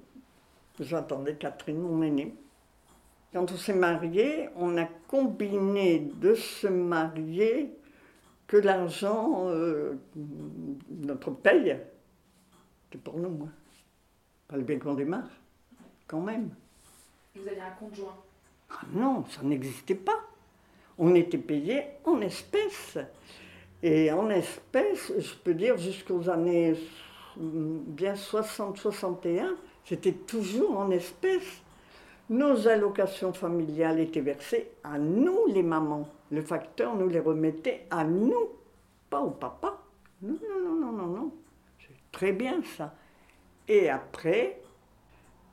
J'attendais 0.79 1.35
Catherine, 1.35 1.79
mon 1.79 2.03
aînée. 2.03 2.35
Quand 3.33 3.51
on 3.51 3.57
s'est 3.57 3.75
marié, 3.75 4.49
on 4.57 4.77
a 4.77 4.85
combiné 4.85 5.99
de 5.99 6.35
se 6.35 6.67
marier 6.67 7.75
que 8.55 8.59
l'argent, 8.61 9.49
euh, 9.49 9.95
notre 10.89 11.33
paye, 11.33 11.77
c'était 12.85 13.03
pour 13.03 13.19
nous. 13.19 13.47
Hein. 13.47 13.53
Pas 14.47 14.57
le 14.57 14.63
bien 14.63 14.79
qu'on 14.79 14.95
démarre 14.95 15.29
quand 16.07 16.21
même. 16.21 16.51
Vous 17.35 17.49
aviez 17.49 17.61
un 17.61 17.71
conjoint 17.71 18.15
ah 18.71 18.83
Non, 18.93 19.25
ça 19.27 19.43
n'existait 19.43 19.97
pas. 19.97 20.21
On 20.99 21.17
était 21.17 21.39
payé 21.39 21.83
en 22.05 22.21
espèces. 22.21 22.97
Et 23.83 24.13
en 24.13 24.31
espèces, 24.31 25.13
je 25.19 25.35
peux 25.43 25.55
dire 25.55 25.77
jusqu'aux 25.77 26.31
années 26.31 26.77
bien 27.37 28.15
60-61, 28.15 29.49
c'était 29.85 30.13
toujours 30.13 30.79
en 30.79 30.93
espèces. 30.93 31.61
Nos 32.31 32.69
allocations 32.69 33.33
familiales 33.33 34.01
étaient 34.01 34.21
versées 34.21 34.71
à 34.83 34.99
nous, 34.99 35.47
les 35.49 35.63
mamans. 35.63 36.09
Le 36.31 36.43
facteur 36.43 36.97
nous 36.97 37.09
les 37.09 37.21
remettait 37.21 37.87
à 37.91 38.05
nous, 38.05 38.49
pas 39.11 39.21
au 39.21 39.31
papa. 39.31 39.79
Non, 40.23 40.39
non, 40.63 40.75
non, 40.75 40.93
non, 40.93 41.07
non. 41.07 41.33
C'est 41.79 42.11
très 42.13 42.33
bien 42.33 42.63
ça. 42.77 42.95
Et 43.69 43.91
après, 43.91 44.61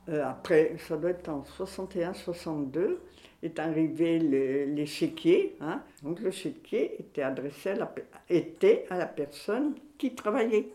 euh, 0.08 0.24
après, 0.24 0.76
ça 0.88 0.96
doit 0.96 1.10
être 1.10 1.28
en 1.28 1.42
61-62, 1.42 2.98
est 3.42 3.58
arrivé 3.58 4.18
l'échiquier. 4.18 5.56
Hein. 5.60 5.82
Donc 6.02 6.20
le 6.20 6.30
chéquier 6.30 7.00
était 7.00 7.22
adressé 7.22 7.70
à 7.70 7.74
la, 7.74 7.94
était 8.28 8.86
à 8.88 8.96
la 8.96 9.06
personne 9.06 9.74
qui 9.98 10.14
travaillait. 10.14 10.72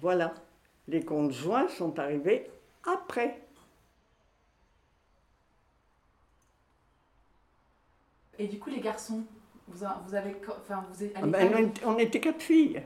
Voilà. 0.00 0.34
Les 0.88 1.04
conjoints 1.04 1.68
sont 1.68 1.98
arrivés 1.98 2.50
après. 2.84 3.41
Et 8.38 8.48
du 8.48 8.58
coup, 8.58 8.70
les 8.70 8.80
garçons, 8.80 9.24
vous, 9.68 9.84
avez, 9.84 10.36
enfin, 10.48 10.84
vous 10.92 11.06
ah 11.14 11.26
ben, 11.26 11.70
on 11.84 11.98
était 11.98 12.20
quatre 12.20 12.42
filles. 12.42 12.82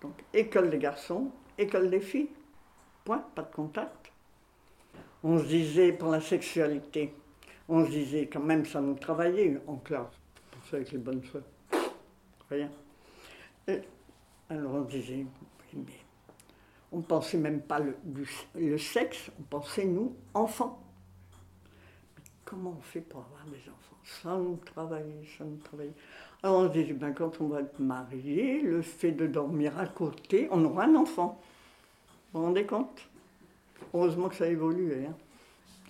Donc, 0.00 0.22
école 0.32 0.70
des 0.70 0.78
garçons, 0.78 1.30
école 1.58 1.90
des 1.90 2.00
filles. 2.00 2.30
Point, 3.04 3.24
pas 3.34 3.42
de 3.42 3.54
contact. 3.54 4.12
On 5.22 5.38
se 5.38 5.44
disait 5.44 5.92
pour 5.92 6.10
la 6.10 6.20
sexualité, 6.20 7.14
on 7.68 7.84
se 7.84 7.90
disait 7.90 8.26
quand 8.26 8.40
même 8.40 8.66
ça 8.66 8.80
nous 8.80 8.94
travaillait 8.94 9.58
en 9.66 9.76
classe. 9.76 10.12
Pour 10.50 10.64
ça 10.66 10.76
avec 10.76 10.92
les 10.92 10.98
bonnes 10.98 11.22
soeurs. 11.24 11.42
Rien. 12.50 12.70
Et 13.66 13.80
alors 14.50 14.74
on 14.74 14.80
disait, 14.82 15.24
mais 15.74 15.82
on 16.92 16.98
ne 16.98 17.02
pensait 17.02 17.38
même 17.38 17.62
pas 17.62 17.78
le, 17.78 17.96
du- 18.04 18.28
le 18.54 18.76
sexe, 18.78 19.30
on 19.40 19.42
pensait 19.44 19.86
nous, 19.86 20.14
enfants. 20.34 20.83
Comment 22.44 22.76
on 22.78 22.82
fait 22.82 23.00
pour 23.00 23.20
avoir 23.20 23.44
des 23.46 23.70
enfants 23.70 23.94
travaillait, 24.64 25.24
ça 25.38 25.44
nous 25.44 25.56
travaillait. 25.58 25.94
Alors 26.42 26.60
on 26.60 26.68
se 26.68 26.72
disait, 26.72 26.92
ben, 26.92 27.12
quand 27.12 27.40
on 27.40 27.48
va 27.48 27.60
être 27.60 27.78
marié, 27.78 28.60
le 28.60 28.82
fait 28.82 29.12
de 29.12 29.26
dormir 29.26 29.78
à 29.78 29.86
côté, 29.86 30.48
on 30.50 30.64
aura 30.64 30.84
un 30.84 30.94
enfant. 30.94 31.40
Vous 32.32 32.40
vous 32.40 32.46
rendez 32.46 32.66
compte? 32.66 33.08
Heureusement 33.92 34.28
que 34.28 34.34
ça 34.34 34.44
a 34.44 34.48
évolué. 34.48 35.06
Hein. 35.06 35.14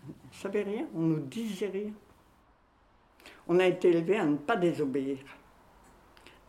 On 0.06 0.28
ne 0.28 0.34
savait 0.34 0.62
rien, 0.62 0.86
on 0.94 1.00
nous 1.00 1.20
disait 1.20 1.68
rien. 1.68 1.92
On 3.48 3.58
a 3.58 3.66
été 3.66 3.88
élevés 3.88 4.18
à 4.18 4.26
ne 4.26 4.36
pas 4.36 4.56
désobéir. 4.56 5.18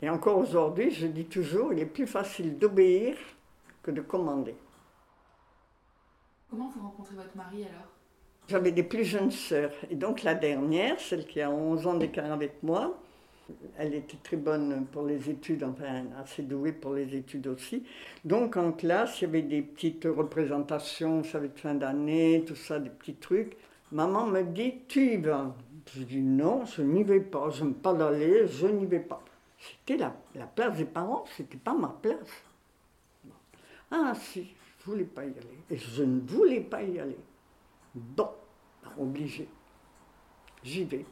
Et 0.01 0.09
encore 0.09 0.37
aujourd'hui, 0.37 0.91
je 0.91 1.07
dis 1.07 1.25
toujours, 1.25 1.73
il 1.73 1.79
est 1.79 1.85
plus 1.85 2.07
facile 2.07 2.57
d'obéir 2.57 3.17
que 3.81 3.91
de 3.91 4.01
commander. 4.01 4.55
Comment 6.49 6.69
vous 6.69 6.81
rencontrez 6.81 7.15
votre 7.15 7.35
mari 7.35 7.63
alors? 7.63 7.94
J'avais 8.47 8.71
des 8.71 8.83
plus 8.83 9.03
jeunes 9.03 9.31
sœurs. 9.31 9.73
Et 9.89 9.95
donc 9.95 10.23
la 10.23 10.35
dernière, 10.35 10.99
celle 10.99 11.25
qui 11.25 11.41
a 11.41 11.49
11 11.49 11.87
ans 11.87 11.95
d'écart 11.95 12.31
avec 12.31 12.61
moi, 12.61 12.95
elle 13.77 13.93
était 13.93 14.17
très 14.23 14.37
bonne 14.37 14.85
pour 14.91 15.03
les 15.03 15.29
études, 15.29 15.63
enfin 15.63 16.05
assez 16.21 16.43
douée 16.43 16.71
pour 16.71 16.93
les 16.93 17.15
études 17.15 17.47
aussi. 17.47 17.83
Donc 18.23 18.57
en 18.57 18.71
classe, 18.71 19.21
il 19.21 19.25
y 19.25 19.27
avait 19.27 19.41
des 19.41 19.61
petites 19.61 20.05
représentations, 20.05 21.23
ça 21.23 21.39
va 21.39 21.45
être 21.45 21.59
fin 21.59 21.75
d'année, 21.75 22.43
tout 22.45 22.55
ça, 22.55 22.79
des 22.79 22.89
petits 22.89 23.15
trucs. 23.15 23.57
Maman 23.91 24.27
me 24.27 24.43
dit, 24.43 24.75
tu 24.87 25.13
y 25.13 25.17
vas? 25.17 25.55
Je 25.95 26.03
dis 26.03 26.21
non, 26.21 26.65
je 26.65 26.81
n'y 26.81 27.03
vais 27.03 27.19
pas, 27.19 27.49
je 27.51 27.63
n'aime 27.63 27.75
pas 27.75 27.93
d'aller, 27.93 28.47
je 28.47 28.67
n'y 28.67 28.85
vais 28.85 28.99
pas. 28.99 29.23
C'était 29.59 29.97
la, 29.97 30.15
la 30.33 30.45
place 30.47 30.77
des 30.77 30.85
parents, 30.85 31.25
c'était 31.37 31.57
pas 31.57 31.73
ma 31.73 31.95
place. 32.01 32.43
Ah 33.91 34.13
si, 34.15 34.47
je 34.79 34.85
voulais 34.85 35.03
pas 35.03 35.23
y 35.23 35.29
aller. 35.29 35.59
Et 35.69 35.77
je 35.77 36.03
ne 36.03 36.19
voulais 36.21 36.61
pas 36.61 36.81
y 36.81 36.99
aller. 36.99 37.17
Bon, 37.95 38.29
obligé. 38.97 39.47
J'y 40.63 40.83
vais. 40.83 41.05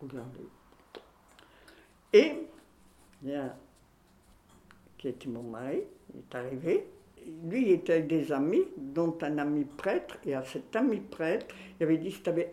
Regardez. 0.00 0.48
Et 2.12 2.48
il 3.22 3.28
y 3.28 3.34
a 3.34 3.56
qui 4.98 5.08
était 5.08 5.28
mon 5.28 5.42
mari, 5.42 5.82
il 6.12 6.20
est 6.20 6.34
arrivé. 6.34 6.86
Lui, 7.44 7.62
il 7.62 7.70
était 7.70 7.94
avec 7.94 8.08
des 8.08 8.32
amis, 8.32 8.64
dont 8.76 9.16
un 9.22 9.38
ami 9.38 9.64
prêtre. 9.64 10.16
Et 10.24 10.34
à 10.34 10.44
cet 10.44 10.74
ami 10.74 11.00
prêtre, 11.00 11.54
il 11.78 11.84
avait 11.84 11.98
dit 11.98 12.10
si 12.10 12.22
tu 12.22 12.30
avais 12.30 12.52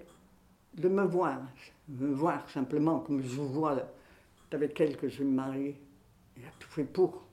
de 0.75 0.87
me 0.87 1.03
voir, 1.03 1.41
me 1.87 2.13
voir 2.13 2.47
simplement 2.49 2.99
comme 2.99 3.21
je 3.21 3.27
vous 3.27 3.47
vois 3.47 3.75
c'est 4.49 4.55
avec 4.55 4.79
elle 4.81 4.97
que 4.97 5.07
je 5.07 5.19
vais 5.19 5.25
me 5.25 5.35
marier. 5.35 5.79
Il 6.37 6.43
a 6.45 6.51
tout 6.59 6.69
fait 6.69 6.83
pour. 6.83 7.23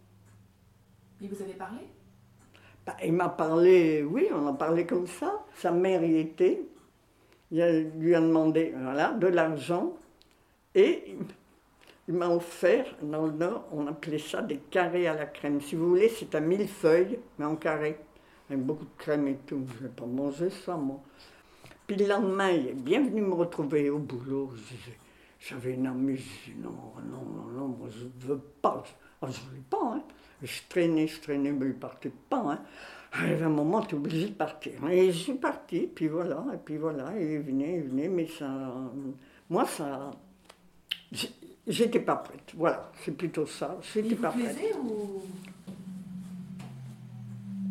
Et 1.23 1.29
vous 1.29 1.43
avez 1.43 1.55
parlé? 1.55 1.81
Bah, 2.87 2.97
il 3.05 3.13
m'a 3.13 3.29
parlé, 3.29 4.05
oui, 4.05 4.29
on 4.33 4.47
en 4.47 4.55
parlait 4.55 4.87
comme 4.87 5.07
ça. 5.09 5.45
Sa 5.57 5.73
mère 5.73 6.05
y 6.05 6.19
était. 6.19 6.63
Il 7.51 7.91
lui 7.99 8.15
a 8.15 8.21
demandé 8.21 8.73
voilà, 8.77 9.13
de 9.13 9.27
l'argent. 9.27 9.95
Et 10.75 11.17
il- 12.09 12.15
m'a 12.15 12.29
offert, 12.29 12.87
dans 13.03 13.27
le 13.27 13.33
Nord, 13.33 13.65
on 13.73 13.87
appelait 13.89 14.21
ça 14.21 14.41
des 14.41 14.59
carrés 14.59 15.09
à 15.09 15.15
la 15.15 15.27
crème. 15.27 15.61
Si 15.61 15.75
vous 15.75 15.89
voulez, 15.89 16.09
c'est 16.09 16.35
un 16.37 16.41
millefeuille, 16.41 17.19
mais 17.39 17.45
en 17.45 17.57
carré. 17.57 17.99
Avec 18.49 18.63
beaucoup 18.65 18.85
de 18.85 18.91
crème 18.97 19.27
et 19.27 19.39
tout. 19.47 19.65
Je 19.75 19.83
ne 19.83 19.89
vais 19.89 19.95
pas 19.95 20.07
manger 20.07 20.51
ça, 20.51 20.77
moi. 20.77 21.01
Puis 21.87 21.97
le 21.97 22.07
lendemain, 22.07 22.51
il 22.51 22.69
est 22.69 22.75
bien 22.75 23.03
venu 23.03 23.23
me 23.23 23.35
retrouver 23.35 23.91
au 23.91 23.99
boulot. 23.99 24.53
J'avais 25.41 25.75
une 25.75 25.87
amie, 25.87 26.17
je 26.17 26.53
dis 26.53 26.59
non, 26.59 26.71
non, 27.11 27.23
non, 27.25 27.51
non, 27.59 27.69
moi 27.69 27.89
je 27.91 28.05
ne 28.05 28.33
veux 28.33 28.41
pas. 28.63 28.85
Ah, 29.21 29.27
je 29.29 29.41
ne 29.41 29.47
voulais 29.49 29.63
pas, 29.69 29.95
hein. 29.95 30.03
Je 30.43 30.61
traînais, 30.69 31.07
je 31.07 31.21
traînais, 31.21 31.53
mais 31.53 31.67
il 31.67 31.69
ne 31.69 31.73
partait 31.75 32.13
pas. 32.29 32.43
Hein. 32.53 32.59
Y 33.27 33.33
avait 33.33 33.45
un 33.45 33.49
moment, 33.49 33.81
tu 33.83 33.95
es 33.95 33.99
obligé 33.99 34.29
de 34.29 34.35
partir. 34.35 34.73
Et 34.91 35.11
je 35.11 35.17
suis 35.17 35.35
partie, 35.35 35.87
puis 35.87 36.09
voilà, 36.09 36.45
et 36.53 36.59
puis 36.59 36.77
voilà, 36.77 37.19
et 37.19 37.35
il 37.35 37.41
venait, 37.41 37.77
il 37.79 37.85
venait, 37.85 38.09
mais 38.09 38.27
ça. 38.27 38.49
Moi, 39.49 39.65
ça. 39.67 40.11
J'étais 41.67 42.01
pas 42.01 42.17
prête, 42.17 42.53
voilà, 42.55 42.91
c'est 43.05 43.17
plutôt 43.17 43.47
ça. 43.47 43.77
Et 43.81 44.03
J'étais 44.03 44.15
pas 44.17 44.31
prête. 44.31 44.77
ou? 44.83 45.23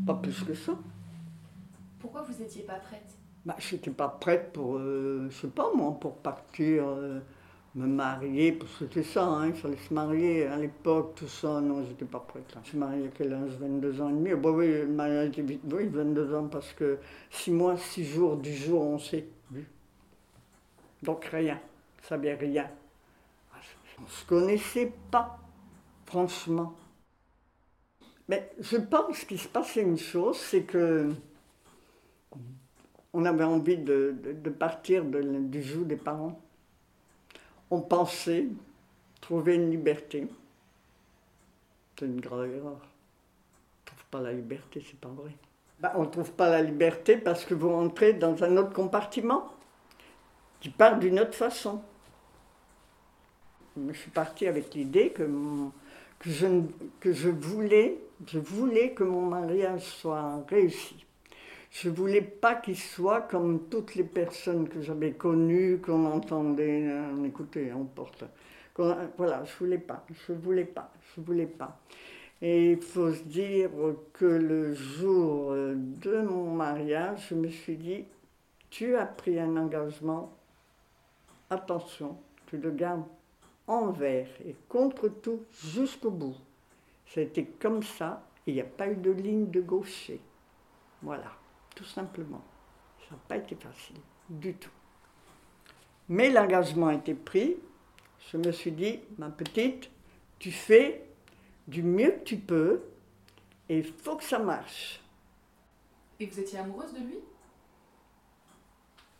Pas 0.05 0.15
plus 0.15 0.43
que 0.43 0.53
ça. 0.53 0.73
pourquoi 1.99 2.21
vous 2.23 2.41
n'étiez 2.43 2.63
pas 2.63 2.75
prête? 2.75 3.15
Bah, 3.45 3.55
j'étais 3.59 3.91
pas 3.91 4.07
prête 4.09 4.51
pour, 4.53 4.77
euh, 4.77 5.27
je 5.29 5.35
sais 5.41 5.47
pas 5.47 5.69
moi, 5.75 5.97
pour 5.99 6.17
partir, 6.17 6.83
euh, 6.87 7.19
me 7.75 7.85
marier, 7.87 8.53
parce 8.53 8.71
que 8.73 8.85
c'était 8.85 9.03
ça, 9.03 9.25
hein, 9.25 9.47
il 9.47 9.53
fallait 9.53 9.77
se 9.77 9.93
marier 9.93 10.45
à 10.47 10.57
l'époque, 10.57 11.15
tout 11.15 11.27
ça. 11.27 11.59
Non, 11.61 11.83
j'étais 11.85 12.05
pas 12.05 12.19
prête. 12.21 12.55
Je 12.63 12.69
suis 12.69 12.77
mariée 12.77 13.05
à 13.07 13.09
quel 13.09 13.33
âge? 13.33 13.51
22 13.59 14.01
ans 14.01 14.09
et 14.09 14.13
demi. 14.13 14.33
Bah 14.35 14.51
oui, 14.51 14.85
mariage 14.87 15.31
oui, 15.71 15.87
22 15.87 16.33
ans, 16.35 16.47
parce 16.47 16.73
que 16.73 16.97
6 17.31 17.51
mois, 17.51 17.77
6 17.77 18.05
jours, 18.05 18.37
10 18.37 18.55
jours, 18.55 18.81
on 18.81 18.99
s'est 18.99 19.27
vu. 19.51 19.67
Donc 21.03 21.25
rien, 21.25 21.59
ça 22.01 22.09
savait 22.09 22.33
rien. 22.35 22.69
On 24.01 24.07
se 24.07 24.25
connaissait 24.25 24.93
pas, 25.11 25.37
franchement. 26.05 26.75
Mais 28.27 28.51
je 28.59 28.77
pense 28.77 29.23
qu'il 29.25 29.39
se 29.39 29.47
passait 29.47 29.81
une 29.81 29.97
chose, 29.97 30.37
c'est 30.37 30.63
que 30.63 31.11
on 33.13 33.25
avait 33.25 33.43
envie 33.43 33.77
de, 33.77 34.15
de- 34.21 34.49
partir 34.49 35.03
du 35.05 35.63
joug 35.63 35.85
des 35.85 35.95
parents. 35.95 36.39
On 37.71 37.81
pensait 37.81 38.47
trouver 39.21 39.55
une 39.55 39.71
liberté. 39.71 40.27
C'est 41.97 42.05
une 42.05 42.21
grave 42.21 42.51
erreur. 42.53 42.77
On 42.77 43.81
ne 43.81 43.85
trouve 43.85 44.05
pas 44.11 44.21
la 44.21 44.33
liberté, 44.33 44.83
c'est 44.85 44.99
pas 44.99 45.09
vrai. 45.09 45.31
Ben, 45.79 45.91
on 45.95 46.03
ne 46.03 46.09
trouve 46.09 46.31
pas 46.31 46.49
la 46.49 46.61
liberté 46.61 47.17
parce 47.17 47.45
que 47.45 47.53
vous 47.53 47.69
rentrez 47.69 48.13
dans 48.13 48.43
un 48.43 48.57
autre 48.57 48.73
compartiment 48.73 49.51
qui 50.61 50.69
part 50.69 50.97
d'une 50.99 51.19
autre 51.19 51.35
façon. 51.35 51.81
Je 53.77 53.93
suis 53.93 54.11
partie 54.11 54.47
avec 54.47 54.73
l'idée 54.73 55.09
que, 55.09 55.27
que, 56.19 57.13
je 57.13 57.29
voulais 57.29 58.93
que 58.95 59.03
mon 59.03 59.21
mariage 59.21 59.81
soit 59.81 60.43
réussi. 60.47 61.04
Je 61.77 61.89
voulais 61.89 62.21
pas 62.21 62.55
qu'il 62.55 62.77
soit 62.77 63.23
comme 63.23 63.67
toutes 63.67 63.95
les 63.95 64.05
personnes 64.05 64.69
que 64.69 64.79
j'avais 64.79 65.11
connues, 65.11 65.81
qu'on 65.81 66.05
entendait, 66.05 66.89
on 67.13 67.25
écoutait, 67.25 67.73
on 67.73 67.83
porte. 67.83 68.23
qu'on- 68.73 68.95
Voilà, 69.17 69.43
je 69.43 69.53
voulais 69.57 69.77
pas, 69.77 70.05
je 70.09 70.31
voulais 70.31 70.63
pas, 70.63 70.89
je 71.03 71.19
voulais 71.19 71.45
pas. 71.47 71.77
Et 72.41 72.71
il 72.71 72.81
faut 72.81 73.11
se 73.11 73.23
dire 73.23 73.71
que 74.13 74.23
le 74.25 74.73
jour 74.73 75.51
de 75.51 76.21
mon 76.21 76.51
mariage, 76.51 77.27
je 77.29 77.35
me 77.35 77.49
suis 77.49 77.75
dit, 77.75 78.05
tu 78.69 78.95
as 78.95 79.05
pris 79.05 79.37
un 79.37 79.57
engagement, 79.57 80.31
attention, 81.49 82.17
tu 82.47 82.57
le 82.57 82.71
gardes 82.71 83.03
envers 83.67 84.29
et 84.45 84.55
contre 84.69 85.09
tout 85.09 85.41
jusqu'au 85.51 86.11
bout. 86.11 86.37
C'était 87.05 87.43
comme 87.45 87.83
ça, 87.83 88.23
il 88.47 88.53
n'y 88.53 88.61
a 88.61 88.63
pas 88.63 88.87
eu 88.87 88.95
de 88.95 89.11
ligne 89.11 89.49
de 89.51 89.59
gaucher. 89.59 90.21
Voilà, 91.01 91.31
tout 91.75 91.83
simplement. 91.85 92.43
Ça 93.01 93.15
n'a 93.15 93.21
pas 93.27 93.37
été 93.37 93.55
facile, 93.55 93.97
du 94.29 94.53
tout. 94.55 94.71
Mais 96.09 96.31
l'engagement 96.31 96.87
a 96.87 96.95
été 96.95 97.13
pris. 97.13 97.57
Je 98.31 98.37
me 98.37 98.51
suis 98.51 98.71
dit, 98.71 98.99
ma 99.17 99.29
petite, 99.29 99.91
tu 100.39 100.51
fais 100.51 101.05
du 101.67 101.83
mieux 101.83 102.11
que 102.11 102.23
tu 102.23 102.37
peux, 102.37 102.81
et 103.69 103.79
il 103.79 103.83
faut 103.83 104.15
que 104.15 104.23
ça 104.23 104.39
marche. 104.39 105.01
Et 106.19 106.25
vous 106.25 106.39
étiez 106.39 106.59
amoureuse 106.59 106.93
de 106.93 106.99
lui? 106.99 107.19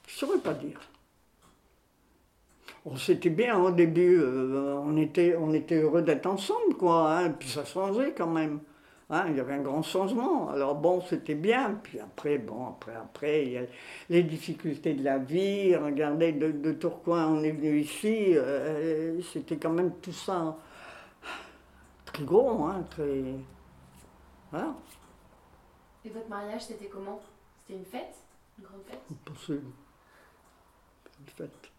Je 0.08 0.14
ne 0.14 0.18
saurais 0.18 0.40
pas 0.40 0.54
dire. 0.54 0.80
On 2.86 2.96
s'était 2.96 3.32
bien 3.32 3.60
au 3.60 3.72
début, 3.72 4.20
euh, 4.20 4.76
on, 4.76 4.96
était, 4.98 5.36
on 5.36 5.54
était 5.54 5.82
heureux 5.82 6.04
d'être 6.04 6.28
ensemble, 6.28 6.76
quoi. 6.78 7.18
hein, 7.18 7.32
puis 7.32 7.50
ça 7.50 7.66
changeait 7.66 8.14
quand 8.14 8.28
même. 8.28 8.60
Hein, 9.10 9.26
il 9.30 9.38
y 9.38 9.40
avait 9.40 9.54
un 9.54 9.62
grand 9.62 9.82
changement. 9.82 10.50
Alors 10.50 10.76
bon, 10.76 11.02
c'était 11.02 11.36
bien. 11.36 11.80
Puis 11.84 12.00
après, 12.00 12.38
bon, 12.38 12.68
après, 12.68 12.96
après, 12.96 13.46
il 13.46 13.52
y 13.52 13.58
a 13.58 13.64
les 14.10 14.24
difficultés 14.24 14.94
de 14.94 15.04
la 15.04 15.18
vie. 15.18 15.76
Regardez, 15.76 16.32
de, 16.34 16.52
de 16.52 16.72
Tourcoing, 16.74 17.28
on 17.28 17.44
est 17.44 17.52
venu 17.52 17.80
ici. 17.80 18.36
euh, 18.36 19.22
c'était 19.22 19.58
quand 19.58 19.72
même 19.72 19.94
tout 20.02 20.14
ça 20.14 20.58
très 22.06 22.24
gros, 22.24 22.66
hein, 22.66 22.84
très. 22.90 23.24
Voilà. 24.52 24.76
Et 26.06 26.10
votre 26.10 26.30
mariage, 26.30 26.66
c'était 26.66 26.88
comment? 26.88 27.20
C'était 27.60 27.80
une 27.80 27.86
fête? 27.86 28.16
Une 28.58 28.64
grande 28.66 28.84
fête? 28.86 29.02
Impossible. 29.12 29.72
Une 31.20 31.28
fête. 31.28 31.72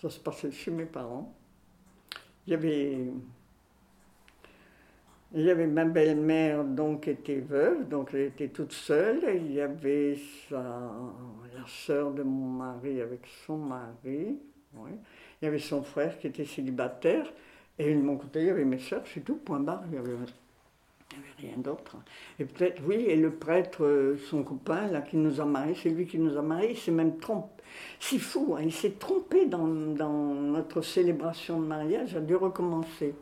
Ça 0.00 0.08
se 0.08 0.20
passait 0.20 0.52
chez 0.52 0.70
mes 0.70 0.86
parents. 0.86 1.34
Il 2.46 2.52
y 2.52 2.54
avait, 2.54 3.10
avait 5.34 5.66
ma 5.66 5.84
belle-mère 5.84 6.64
donc 6.64 7.06
était 7.06 7.40
veuve, 7.40 7.88
donc 7.88 8.10
elle 8.14 8.22
était 8.22 8.48
toute 8.48 8.72
seule. 8.72 9.22
Il 9.36 9.52
y 9.52 9.60
avait 9.60 10.16
sa, 10.48 10.56
la 10.56 11.66
sœur 11.66 12.12
de 12.12 12.22
mon 12.22 12.48
mari 12.48 13.00
avec 13.00 13.20
son 13.46 13.58
mari. 13.58 14.38
Il 14.74 15.44
y 15.44 15.46
avait 15.46 15.58
son 15.58 15.82
frère 15.82 16.18
qui 16.18 16.28
était 16.28 16.44
célibataire. 16.44 17.26
Et 17.78 17.94
de 17.94 18.00
mon 18.00 18.16
côté, 18.16 18.40
il 18.40 18.46
y 18.46 18.50
avait 18.50 18.64
mes 18.64 18.78
soeurs, 18.78 19.04
c'est 19.12 19.24
tout, 19.24 19.36
point 19.36 19.60
barre. 19.60 19.82
Il 19.86 19.92
n'y 19.92 19.98
avait 19.98 20.16
rien 21.38 21.56
d'autre. 21.58 21.96
Et 22.38 22.44
peut-être, 22.44 22.82
oui, 22.86 22.96
et 23.06 23.16
le 23.16 23.30
prêtre, 23.30 23.84
euh, 23.84 24.16
son 24.28 24.42
copain, 24.42 24.88
là, 24.88 25.00
qui 25.00 25.16
nous 25.16 25.40
a 25.40 25.44
mariés, 25.44 25.76
c'est 25.80 25.90
lui 25.90 26.06
qui 26.06 26.18
nous 26.18 26.36
a 26.36 26.42
mariés, 26.42 26.72
il 26.72 26.76
s'est 26.76 26.90
même 26.90 27.18
trompé. 27.18 27.62
C'est 28.00 28.18
fou, 28.18 28.56
hein, 28.56 28.62
il 28.64 28.72
s'est 28.72 28.94
trompé 28.98 29.46
dans, 29.46 29.66
dans 29.66 30.34
notre 30.34 30.82
célébration 30.82 31.60
de 31.60 31.66
mariage, 31.66 32.12
il 32.12 32.18
a 32.18 32.20
dû 32.20 32.34
recommencer. 32.34 33.14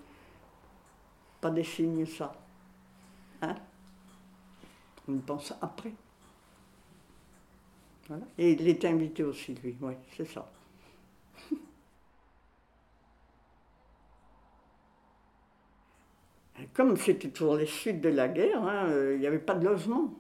Pas 1.40 1.50
des 1.50 1.64
signes, 1.64 2.06
ça. 2.06 2.34
Hein? 3.42 3.54
On 5.08 5.18
pense 5.18 5.52
après. 5.60 5.92
Et 8.38 8.52
il 8.52 8.68
était 8.68 8.88
invité 8.88 9.24
aussi, 9.24 9.54
lui, 9.62 9.76
oui, 9.80 9.94
c'est 10.16 10.26
ça. 10.26 10.50
Comme 16.74 16.96
c'était 16.96 17.28
toujours 17.28 17.56
les 17.56 17.66
suites 17.66 18.00
de 18.00 18.08
la 18.08 18.28
guerre, 18.28 18.62
hein, 18.62 18.86
euh, 18.88 19.14
il 19.14 19.20
n'y 19.20 19.26
avait 19.26 19.38
pas 19.38 19.54
de 19.54 19.64
logement. 19.64 20.14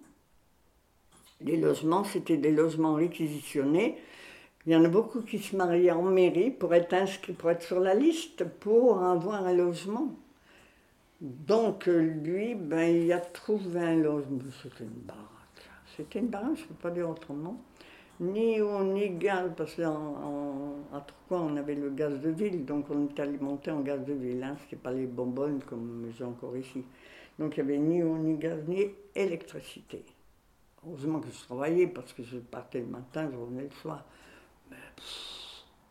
Les 1.40 1.56
logements, 1.56 2.02
c'était 2.04 2.36
des 2.38 2.50
logements 2.50 2.94
réquisitionnés. 2.94 3.98
Il 4.66 4.72
y 4.72 4.76
en 4.76 4.84
a 4.84 4.88
beaucoup 4.88 5.22
qui 5.22 5.38
se 5.38 5.54
mariaient 5.54 5.92
en 5.92 6.02
mairie 6.02 6.50
pour 6.50 6.74
être 6.74 6.92
inscrits, 6.92 7.34
pour 7.34 7.50
être 7.50 7.62
sur 7.62 7.78
la 7.78 7.94
liste, 7.94 8.44
pour 8.44 9.00
avoir 9.02 9.46
un 9.46 9.54
logement. 9.54 10.16
Donc 11.20 11.86
lui, 11.86 12.54
ben, 12.54 12.94
il 12.94 13.12
a 13.12 13.20
trouvé 13.20 13.80
un 13.80 13.96
logement. 13.96 14.38
C'était 14.62 14.84
une 14.84 14.90
baraque. 14.90 15.22
C'était 15.96 16.18
une 16.18 16.28
baraque, 16.28 16.56
je 16.56 16.62
ne 16.62 16.68
peux 16.68 16.74
pas 16.74 16.90
dire 16.90 17.08
autrement. 17.08 17.62
Ni 18.18 18.60
eau, 18.60 18.82
ni 18.82 19.10
gaz, 19.10 19.50
parce 19.56 19.74
qu'à 19.74 19.92
Tourcoing, 21.06 21.52
on 21.52 21.56
avait 21.56 21.74
le 21.74 21.90
gaz 21.90 22.18
de 22.20 22.30
ville, 22.30 22.64
donc 22.64 22.86
on 22.90 23.06
était 23.06 23.22
alimenté 23.22 23.70
en 23.70 23.80
gaz 23.80 24.04
de 24.04 24.14
ville. 24.14 24.42
Hein. 24.42 24.56
Ce 24.70 24.76
pas 24.76 24.92
les 24.92 25.06
bonbonnes 25.06 25.60
comme 25.62 26.10
j'ai 26.16 26.24
encore 26.24 26.56
ici. 26.56 26.82
Donc 27.38 27.56
il 27.56 27.64
n'y 27.64 27.70
avait 27.70 27.78
ni 27.78 28.02
eau, 28.02 28.16
ni 28.16 28.36
gaz, 28.36 28.62
ni 28.66 28.86
électricité. 29.14 30.02
Heureusement 30.86 31.20
que 31.20 31.28
je 31.30 31.44
travaillais, 31.44 31.86
parce 31.86 32.12
que 32.12 32.22
je 32.22 32.38
partais 32.38 32.80
le 32.80 32.86
matin, 32.86 33.28
je 33.30 33.36
revenais 33.36 33.64
le 33.64 33.70
soir. 33.82 34.04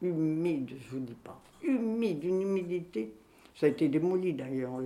Humide, 0.01 0.71
je 0.79 0.89
vous 0.89 0.99
dis 0.99 1.13
pas. 1.13 1.39
Humide, 1.63 2.23
une 2.23 2.41
humidité. 2.41 3.13
Ça 3.55 3.67
a 3.67 3.69
été 3.69 3.87
démoli 3.87 4.33
d'ailleurs, 4.33 4.81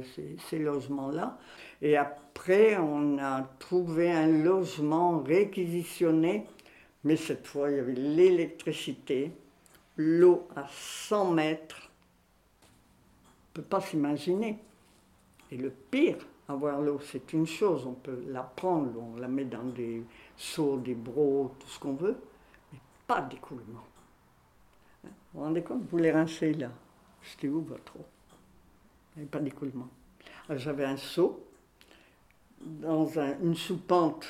ces, 0.49 0.59
logements-là. 0.59 1.39
Et 1.81 1.97
après, 1.97 2.77
on 2.77 3.17
a 3.17 3.41
trouvé 3.59 4.11
un 4.11 4.27
logement 4.27 5.19
réquisitionné 5.19 6.45
mais 7.03 7.15
cette 7.15 7.47
fois, 7.47 7.69
il 7.71 7.77
y 7.77 7.79
avait 7.79 7.93
l'électricité, 7.93 9.31
l'eau 9.95 10.47
à 10.55 10.67
100 10.69 11.31
mètres. 11.31 11.89
On 12.61 13.59
ne 13.59 13.63
peut 13.63 13.69
pas 13.69 13.81
s'imaginer. 13.81 14.59
Et 15.51 15.57
le 15.57 15.69
pire, 15.69 16.17
avoir 16.47 16.81
l'eau, 16.81 16.99
c'est 16.99 17.33
une 17.33 17.47
chose, 17.47 17.85
on 17.85 17.93
peut 17.93 18.21
la 18.27 18.43
prendre, 18.43 19.01
on 19.01 19.15
la 19.15 19.27
met 19.27 19.45
dans 19.45 19.63
des 19.63 20.03
seaux, 20.35 20.77
des 20.77 20.93
brocs, 20.93 21.57
tout 21.59 21.67
ce 21.67 21.79
qu'on 21.79 21.93
veut, 21.93 22.17
mais 22.71 22.79
pas 23.07 23.21
d'écoulement. 23.21 23.85
Vous 25.03 25.09
vous 25.33 25.39
rendez 25.41 25.63
compte 25.63 25.83
Vous 25.89 25.97
les 25.97 26.11
rincez 26.11 26.53
là. 26.53 26.69
C'était 27.21 27.47
où 27.47 27.61
votre 27.61 27.95
eau 27.95 28.05
Il 29.15 29.19
n'y 29.19 29.23
avait 29.23 29.29
pas 29.29 29.39
d'écoulement. 29.39 29.87
J'avais 30.49 30.85
un 30.85 30.97
seau 30.97 31.45
dans 32.61 33.19
un, 33.19 33.37
une 33.41 33.55
soupente 33.55 34.25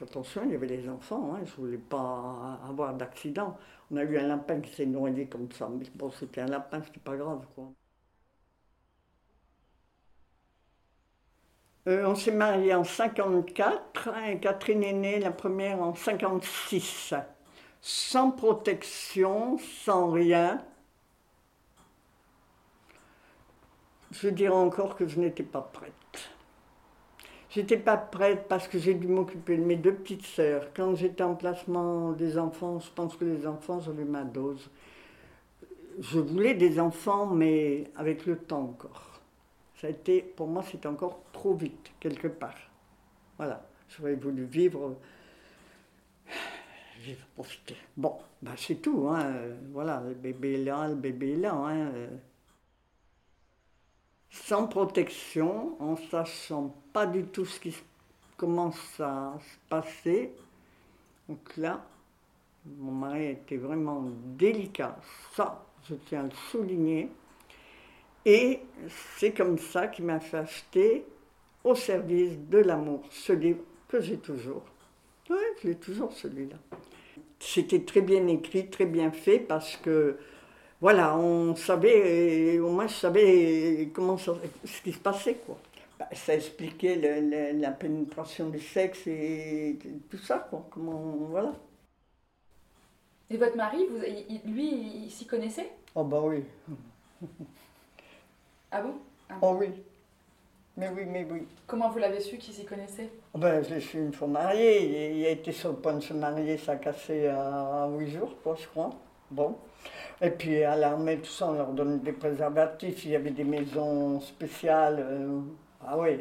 attention, 0.00 0.42
il 0.44 0.52
y 0.52 0.54
avait 0.54 0.66
les 0.66 0.88
enfants, 0.88 1.34
hein, 1.34 1.40
je 1.44 1.50
ne 1.52 1.56
voulais 1.56 1.78
pas 1.78 2.58
avoir 2.68 2.94
d'accident. 2.94 3.56
On 3.90 3.96
a 3.96 4.04
eu 4.04 4.18
un 4.18 4.26
lapin 4.28 4.60
qui 4.60 4.72
s'est 4.74 4.86
noyé 4.86 5.26
comme 5.26 5.50
ça, 5.52 5.68
mais 5.68 5.84
bon, 5.94 6.10
c'était 6.10 6.40
un 6.40 6.46
lapin, 6.46 6.82
c'était 6.82 7.00
pas 7.00 7.16
grave. 7.16 7.46
Quoi. 7.54 7.72
Euh, 11.88 12.06
on 12.06 12.14
s'est 12.14 12.32
mariés 12.32 12.74
en 12.74 12.84
54, 12.84 14.08
hein, 14.08 14.36
Catherine 14.36 14.82
est 14.84 14.92
née 14.92 15.18
la 15.18 15.32
première 15.32 15.80
en 15.82 15.94
56, 15.94 17.14
sans 17.80 18.30
protection, 18.30 19.58
sans 19.58 20.10
rien. 20.10 20.64
Je 24.12 24.28
dirais 24.28 24.54
encore 24.54 24.94
que 24.94 25.06
je 25.08 25.18
n'étais 25.18 25.42
pas 25.42 25.62
prête. 25.62 25.92
J'étais 27.48 27.78
pas 27.78 27.96
prête 27.96 28.46
parce 28.48 28.68
que 28.68 28.78
j'ai 28.78 28.94
dû 28.94 29.08
m'occuper 29.08 29.56
de 29.56 29.62
mes 29.62 29.76
deux 29.76 29.94
petites 29.94 30.24
sœurs. 30.24 30.68
Quand 30.74 30.94
j'étais 30.94 31.22
en 31.22 31.34
placement 31.34 32.12
des 32.12 32.38
enfants, 32.38 32.78
je 32.78 32.90
pense 32.90 33.16
que 33.16 33.24
les 33.24 33.46
enfants, 33.46 33.80
j'avais 33.80 34.04
ma 34.04 34.24
dose. 34.24 34.70
Je 35.98 36.18
voulais 36.18 36.54
des 36.54 36.78
enfants, 36.78 37.26
mais 37.26 37.90
avec 37.96 38.26
le 38.26 38.36
temps 38.36 38.62
encore. 38.62 39.20
Ça 39.76 39.86
a 39.86 39.90
été, 39.90 40.22
pour 40.22 40.46
moi, 40.46 40.62
c'était 40.62 40.86
encore 40.86 41.20
trop 41.32 41.54
vite, 41.54 41.92
quelque 41.98 42.28
part. 42.28 42.56
Voilà, 43.36 43.66
j'aurais 43.88 44.14
voulu 44.14 44.44
vivre, 44.44 44.96
vivre, 47.00 47.26
profiter. 47.34 47.76
Bon, 47.96 48.16
bah 48.40 48.52
c'est 48.56 48.76
tout, 48.76 49.08
hein. 49.08 49.32
Voilà, 49.72 50.02
le 50.06 50.14
bébé 50.14 50.54
est 50.54 50.64
là, 50.64 50.88
le 50.88 50.94
bébé 50.94 51.32
est 51.32 51.36
là, 51.36 51.54
hein 51.54 51.90
sans 54.32 54.66
protection, 54.66 55.76
en 55.78 55.96
sachant 56.10 56.74
pas 56.92 57.06
du 57.06 57.24
tout 57.24 57.44
ce 57.44 57.60
qui 57.60 57.76
commence 58.36 58.98
à 58.98 59.34
se 59.38 59.68
passer. 59.68 60.32
Donc 61.28 61.56
là, 61.58 61.84
mon 62.64 62.92
mari 62.92 63.26
était 63.26 63.58
vraiment 63.58 64.04
délicat, 64.36 64.98
ça, 65.36 65.64
je 65.88 65.94
tiens 66.06 66.20
à 66.20 66.22
le 66.24 66.30
souligner. 66.50 67.10
Et 68.24 68.60
c'est 69.16 69.32
comme 69.32 69.58
ça 69.58 69.88
qu'il 69.88 70.06
m'a 70.06 70.20
fait 70.20 70.38
acheter 70.38 71.04
au 71.62 71.74
service 71.74 72.38
de 72.48 72.58
l'amour 72.58 73.02
ce 73.10 73.32
livre 73.32 73.60
que 73.88 74.00
j'ai 74.00 74.16
toujours. 74.16 74.62
Oui, 75.28 75.36
je 75.60 75.68
l'ai 75.68 75.74
toujours 75.74 76.12
celui-là. 76.12 76.56
C'était 77.38 77.82
très 77.82 78.00
bien 78.00 78.26
écrit, 78.28 78.70
très 78.70 78.86
bien 78.86 79.10
fait 79.10 79.40
parce 79.40 79.76
que 79.76 80.16
voilà, 80.82 81.16
on 81.16 81.54
savait, 81.54 82.58
au 82.58 82.70
moins 82.70 82.88
je 82.88 82.94
savais 82.94 83.88
comment 83.94 84.18
ce 84.18 84.32
qui 84.82 84.92
se 84.92 84.98
passait, 84.98 85.36
quoi. 85.36 85.56
Bah, 85.96 86.08
ça 86.12 86.34
expliquait 86.34 86.96
la 87.54 87.70
pénétration 87.70 88.48
du 88.48 88.58
sexe 88.58 89.06
et 89.06 89.78
tout 90.10 90.18
ça, 90.18 90.44
quoi. 90.50 90.66
Comment, 90.72 91.14
voilà. 91.30 91.52
Et 93.30 93.36
votre 93.36 93.56
mari, 93.56 93.86
vous, 93.88 94.00
lui, 94.50 95.04
il 95.04 95.10
s'y 95.12 95.24
connaissait? 95.24 95.70
Oh 95.94 96.02
bah 96.02 96.20
oui. 96.20 96.42
ah 98.72 98.82
bon? 98.82 98.94
Ah. 99.30 99.34
Oh 99.40 99.56
oui. 99.60 99.68
Mais 100.76 100.88
oui, 100.88 101.04
mais 101.06 101.24
oui. 101.30 101.46
Comment 101.64 101.90
vous 101.90 101.98
l'avez 101.98 102.20
su 102.20 102.38
qu'il 102.38 102.52
s'y 102.54 102.64
connaissait? 102.64 103.08
Oh 103.34 103.38
ben, 103.38 103.62
Je 103.62 103.72
l'ai 103.72 103.80
su 103.80 103.98
une 103.98 104.12
fois 104.12 104.26
marié. 104.26 105.12
Il 105.16 105.26
a 105.26 105.30
été 105.30 105.52
sur 105.52 105.70
le 105.70 105.76
point 105.76 105.94
de 105.94 106.00
se 106.00 106.12
marier, 106.12 106.58
ça 106.58 106.72
a 106.72 106.76
cassé 106.76 107.28
à 107.28 107.88
8 107.88 108.10
jours, 108.10 108.34
quoi, 108.42 108.56
je 108.60 108.66
crois. 108.66 108.90
Bon. 109.30 109.56
Et 110.20 110.30
puis 110.30 110.62
à 110.62 110.76
l'armée, 110.76 111.18
tout 111.18 111.30
ça, 111.30 111.48
on 111.48 111.52
leur 111.52 111.72
donnait 111.72 111.98
des 111.98 112.12
préservatifs. 112.12 113.04
Il 113.04 113.10
y 113.12 113.16
avait 113.16 113.30
des 113.30 113.44
maisons 113.44 114.20
spéciales. 114.20 114.98
Euh, 115.00 115.40
ah 115.86 115.98
oui. 115.98 116.20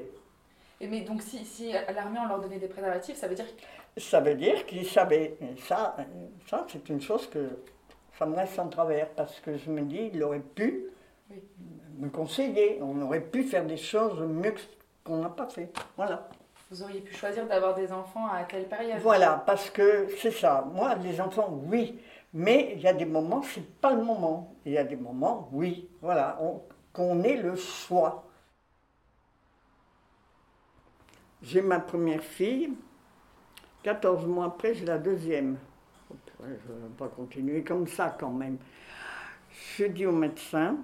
Et 0.80 0.88
mais 0.88 1.02
donc 1.02 1.22
si, 1.22 1.46
si 1.46 1.76
à 1.76 1.92
l'armée 1.92 2.20
on 2.24 2.28
leur 2.28 2.40
donnait 2.40 2.58
des 2.58 2.68
préservatifs, 2.68 3.16
ça 3.16 3.28
veut 3.28 3.36
dire 3.36 3.46
Ça 3.98 4.20
veut 4.20 4.36
dire 4.36 4.66
qu'ils 4.66 4.88
savaient. 4.88 5.38
ça, 5.68 5.96
ça 6.50 6.66
c'est 6.68 6.90
une 6.90 7.02
chose 7.02 7.30
que 7.30 7.60
ça 8.18 8.26
me 8.26 8.36
reste 8.36 8.58
en 8.60 8.68
travers 8.68 9.10
parce 9.10 9.40
que 9.40 9.58
je 9.58 9.70
me 9.70 9.82
dis, 9.82 10.12
il 10.14 10.24
aurait 10.24 10.40
pu 10.40 10.86
me 11.98 12.10
conseiller. 12.10 12.80
On 12.82 13.02
aurait 13.02 13.22
pu 13.22 13.44
faire 13.44 13.66
des 13.66 13.78
choses 13.78 14.20
mieux 14.22 14.54
qu'on 15.04 15.18
n'a 15.18 15.30
pas 15.30 15.48
fait. 15.48 15.72
Voilà. 15.98 16.28
Vous 16.70 16.84
auriez 16.84 17.02
pu 17.02 17.14
choisir 17.14 17.46
d'avoir 17.48 17.76
des 17.76 17.92
enfants 17.92 18.28
à 18.28 18.44
quelle 18.44 18.66
période 18.66 19.00
Voilà, 19.02 19.44
parce 19.46 19.70
que 19.70 20.08
c'est 20.20 20.32
ça. 20.32 20.66
Moi, 20.74 20.96
les 21.04 21.20
enfants, 21.20 21.50
oui. 21.66 22.00
Mais 22.34 22.74
il 22.76 22.82
y 22.82 22.88
a 22.88 22.94
des 22.94 23.06
moments, 23.06 23.42
c'est 23.44 23.80
pas 23.80 23.94
le 23.94 24.04
moment. 24.04 24.56
Il 24.66 24.72
y 24.72 24.78
a 24.78 24.84
des 24.84 24.96
moments, 24.96 25.50
oui, 25.52 25.90
voilà, 26.02 26.40
qu'on 26.94 27.24
ait 27.24 27.38
le 27.38 27.56
choix. 27.56 28.26
J'ai 31.42 31.62
ma 31.62 31.80
première 31.80 32.24
fille, 32.24 32.74
14 33.84 34.26
mois 34.28 34.46
après, 34.46 34.76
j'ai 34.76 34.86
la 34.86 35.00
deuxième. 35.00 35.58
Je 36.40 36.48
ne 36.48 36.80
vais 36.80 36.96
pas 36.98 37.08
continuer 37.08 37.64
comme 37.64 37.88
ça 37.88 38.16
quand 38.18 38.32
même. 38.32 38.58
Je 39.78 39.86
dis 39.86 40.06
au 40.06 40.12
médecin, 40.12 40.78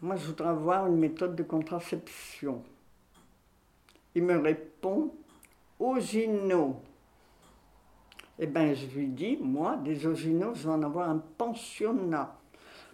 moi 0.00 0.16
je 0.16 0.26
voudrais 0.26 0.48
avoir 0.48 0.86
une 0.86 0.96
méthode 0.96 1.34
de 1.36 1.42
contraception. 1.42 2.62
Il 4.14 4.24
me 4.24 4.38
répond, 4.38 5.14
Ogino. 5.78 6.82
Eh 8.44 8.46
bien, 8.46 8.74
je 8.74 8.86
lui 8.98 9.06
dis, 9.06 9.38
moi, 9.40 9.76
des 9.76 10.04
originaux, 10.04 10.52
je 10.56 10.64
vais 10.64 10.74
en 10.74 10.82
avoir 10.82 11.08
un 11.08 11.22
pensionnat. 11.38 12.34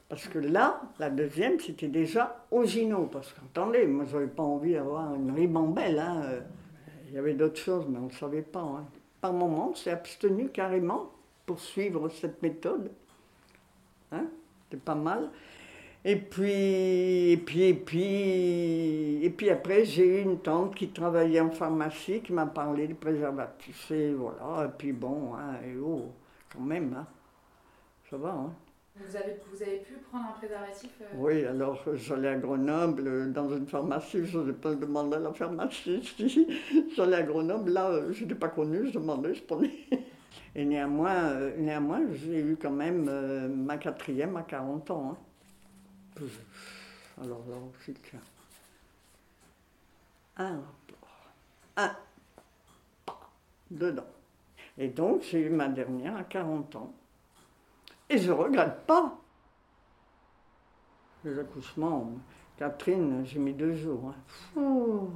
Parce 0.07 0.29
que 0.29 0.39
là, 0.39 0.83
la 0.99 1.09
deuxième, 1.09 1.59
c'était 1.59 1.89
déjà 1.89 2.45
au 2.51 2.65
Gino. 2.65 3.09
Parce 3.11 3.33
qu'entendez, 3.33 3.87
moi, 3.87 4.05
j'avais 4.05 4.27
pas 4.27 4.43
envie 4.43 4.75
d'avoir 4.75 5.15
une 5.15 5.31
ribambelle. 5.31 6.01
Hein. 6.01 6.23
Il 7.07 7.15
y 7.15 7.19
avait 7.19 7.33
d'autres 7.33 7.57
choses, 7.57 7.87
mais 7.89 7.99
on 7.99 8.09
ne 8.09 8.13
savait 8.13 8.43
pas. 8.43 8.61
Hein. 8.61 8.85
Par 9.23 9.33
moment, 9.33 9.71
on 9.71 9.75
s'est 9.75 9.91
abstenu 9.91 10.51
carrément 10.51 11.13
pour 11.47 11.61
suivre 11.61 12.11
cette 12.11 12.43
méthode. 12.43 12.91
Hein 14.13 14.27
C'était 14.65 14.83
pas 14.83 14.97
mal. 14.97 15.31
Et 16.11 16.17
puis, 16.17 17.33
et 17.33 17.37
puis, 17.37 17.65
et 17.65 17.75
puis, 17.75 19.23
et 19.23 19.29
puis 19.29 19.51
après, 19.51 19.85
j'ai 19.85 20.07
eu 20.07 20.23
une 20.23 20.39
tante 20.39 20.75
qui 20.75 20.89
travaillait 20.89 21.41
en 21.41 21.51
pharmacie 21.51 22.23
qui 22.23 22.33
m'a 22.33 22.47
parlé 22.47 22.89
de 22.89 22.95
préservatifs. 22.95 23.91
Et 23.91 24.15
voilà, 24.15 24.65
et 24.65 24.71
puis 24.79 24.93
bon, 24.93 25.35
hein, 25.35 25.57
et 25.63 25.77
oh, 25.77 26.11
quand 26.51 26.63
même, 26.63 26.95
hein, 26.99 27.07
ça 28.09 28.17
va. 28.17 28.31
Hein. 28.31 28.55
Vous 28.97 29.17
avez, 29.17 29.37
vous 29.53 29.63
avez 29.63 29.81
pu 29.81 29.99
prendre 30.11 30.29
un 30.31 30.39
préservatif 30.39 30.91
euh? 31.03 31.05
Oui, 31.15 31.45
alors 31.45 31.85
j'allais 31.93 32.29
à 32.29 32.37
Grenoble, 32.37 33.31
dans 33.35 33.51
une 33.51 33.67
pharmacie, 33.67 34.25
je 34.25 34.39
n'ai 34.39 34.55
pas 34.55 34.75
demandé 34.75 35.17
à 35.17 35.21
la 35.21 35.35
pharmacie. 35.35 36.17
j'allais 36.97 37.17
à 37.17 37.23
Grenoble, 37.23 37.71
là, 37.71 37.91
euh, 37.91 38.13
je 38.15 38.23
n'étais 38.23 38.35
pas 38.35 38.49
connue, 38.49 38.87
je 38.87 38.95
demandais, 38.99 39.35
je 39.35 39.43
prenais. 39.43 39.75
Et 40.57 40.65
néanmoins, 40.65 41.33
euh, 41.33 41.53
néanmoins 41.59 42.01
j'ai 42.15 42.41
eu 42.41 42.57
quand 42.57 42.71
même 42.71 43.11
ma 43.67 43.77
quatrième 43.77 44.39
à 44.39 44.43
40 44.43 44.91
ans. 44.91 45.11
Hein. 45.13 45.28
Alors 47.21 47.45
là 47.49 47.57
aussi, 47.57 47.95
tiens. 47.95 48.21
Un 50.37 50.61
un 51.79 51.95
dedans. 53.71 54.07
Et 54.77 54.89
donc, 54.89 55.23
j'ai 55.23 55.41
eu 55.41 55.51
ma 55.51 55.69
dernière 55.69 56.17
à 56.17 56.25
40 56.25 56.77
ans. 56.77 56.93
Et 58.09 58.19
je 58.19 58.29
ne 58.29 58.37
regrette 58.37 58.87
pas. 58.87 59.17
Les 61.25 61.39
accouchements, 61.39 62.13
Catherine, 62.57 63.25
j'ai 63.25 63.39
mis 63.39 63.53
deux 63.53 63.75
jours. 63.75 64.13
Hein. 64.57 65.07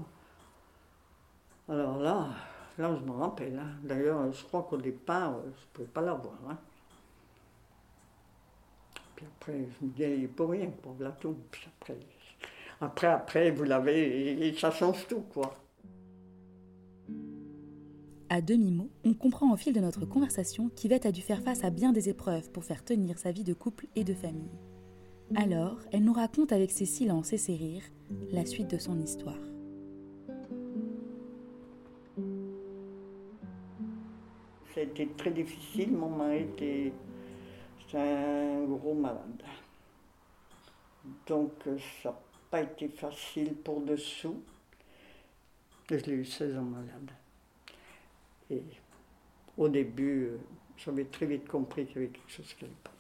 Alors 1.69 1.99
là, 1.99 2.29
là, 2.79 2.97
je 2.97 3.05
me 3.05 3.13
rappelle. 3.13 3.59
Hein. 3.59 3.77
D'ailleurs, 3.83 4.33
je 4.33 4.43
crois 4.45 4.63
qu'au 4.63 4.77
départ, 4.77 5.35
je 5.43 5.49
ne 5.49 5.67
pouvais 5.73 5.89
pas 5.89 6.01
l'avoir. 6.01 6.35
Hein. 6.49 6.59
Puis 9.23 9.53
après, 9.53 9.69
je 9.81 9.87
me 9.87 10.19
dis, 10.19 10.27
pour 10.27 10.51
rien, 10.51 10.71
pour 10.83 10.97
la 10.99 11.11
tombe. 11.13 11.37
Puis 11.51 11.67
après, 11.81 11.99
après, 12.81 13.07
après, 13.07 13.51
vous 13.51 13.65
l'avez, 13.65 14.49
et 14.49 14.53
ça 14.55 14.71
change 14.71 15.07
tout, 15.07 15.23
quoi. 15.33 15.57
À 18.29 18.41
demi-mot, 18.41 18.89
on 19.05 19.15
comprend 19.15 19.53
au 19.53 19.57
fil 19.57 19.75
de 19.75 19.81
notre 19.81 20.07
conversation 20.07 20.71
qu'Yvette 20.75 21.07
a 21.07 21.13
dû 21.13 21.21
faire 21.21 21.43
face 21.43 21.65
à 21.65 21.71
bien 21.71 21.93
des 21.93 22.09
épreuves 22.09 22.51
pour 22.51 22.65
faire 22.65 22.85
tenir 22.85 23.19
sa 23.19 23.31
vie 23.31 23.45
de 23.45 23.53
couple 23.53 23.87
et 23.95 24.05
de 24.05 24.15
famille. 24.15 24.59
Alors, 25.35 25.79
elle 25.93 26.05
nous 26.05 26.13
raconte 26.13 26.53
avec 26.53 26.71
ses 26.71 26.87
silences 26.87 27.33
et 27.33 27.39
ses 27.39 27.55
rires 27.55 27.85
la 28.31 28.45
suite 28.47 28.71
de 28.71 28.79
son 28.79 28.99
histoire. 28.99 29.39
Ça 34.75 34.81
a 34.81 34.85
été 34.85 35.07
très 35.17 35.31
difficile. 35.31 35.93
Mon 35.93 36.09
mari 36.09 36.39
était 36.39 36.93
un 37.95 38.65
gros 38.65 38.95
malade. 38.95 39.43
Donc, 41.27 41.53
ça 42.03 42.11
n'a 42.11 42.19
pas 42.51 42.63
été 42.63 42.89
facile 42.89 43.55
pour 43.55 43.81
dessous. 43.81 44.43
Je 45.91 45.97
l'ai 45.97 46.13
eu 46.13 46.25
16 46.25 46.57
ans 46.57 46.63
malade. 46.63 47.11
Et 48.51 48.63
au 49.57 49.69
début, 49.69 50.25
euh, 50.25 50.39
j'avais 50.77 51.05
très 51.05 51.27
vite 51.27 51.49
compris 51.49 51.87
qu'il 51.87 51.97
y 51.97 51.99
avait 52.05 52.09
quelque 52.09 52.31
chose 52.31 52.53
qui 52.55 52.65
n'allait 52.65 52.77
pas. 52.83 52.93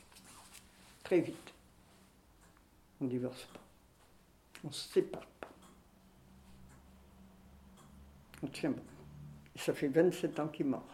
Très 1.05 1.21
vite. 1.21 1.53
On 3.01 3.05
ne 3.05 3.11
divorce 3.11 3.45
pas. 3.45 3.61
On 4.65 4.69
ne 4.69 4.73
se 4.73 4.89
sépare 4.89 5.27
pas. 5.41 5.49
On 8.43 8.47
tient 8.49 8.71
bon. 8.71 8.83
Ça 9.57 9.75
fait 9.75 9.89
27 9.89 10.41
ans 10.41 10.49
qu'il 10.49 10.67
est 10.67 10.71
mort. 10.71 10.87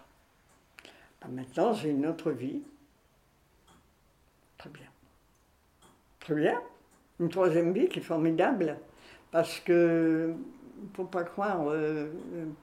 Ben, 1.20 1.28
maintenant, 1.28 1.72
j'ai 1.72 1.90
une 1.90 2.06
autre 2.06 2.30
vie. 2.30 2.62
Très 4.58 4.70
bien. 4.70 4.88
Très 6.20 6.34
bien. 6.34 6.60
Une 7.20 7.28
troisième 7.28 7.72
vie 7.72 7.88
qui 7.88 8.00
est 8.00 8.02
formidable. 8.02 8.76
Parce 9.30 9.60
que 9.60 10.34
faut 10.94 11.04
pas 11.04 11.24
croire 11.24 11.68
euh, 11.68 12.08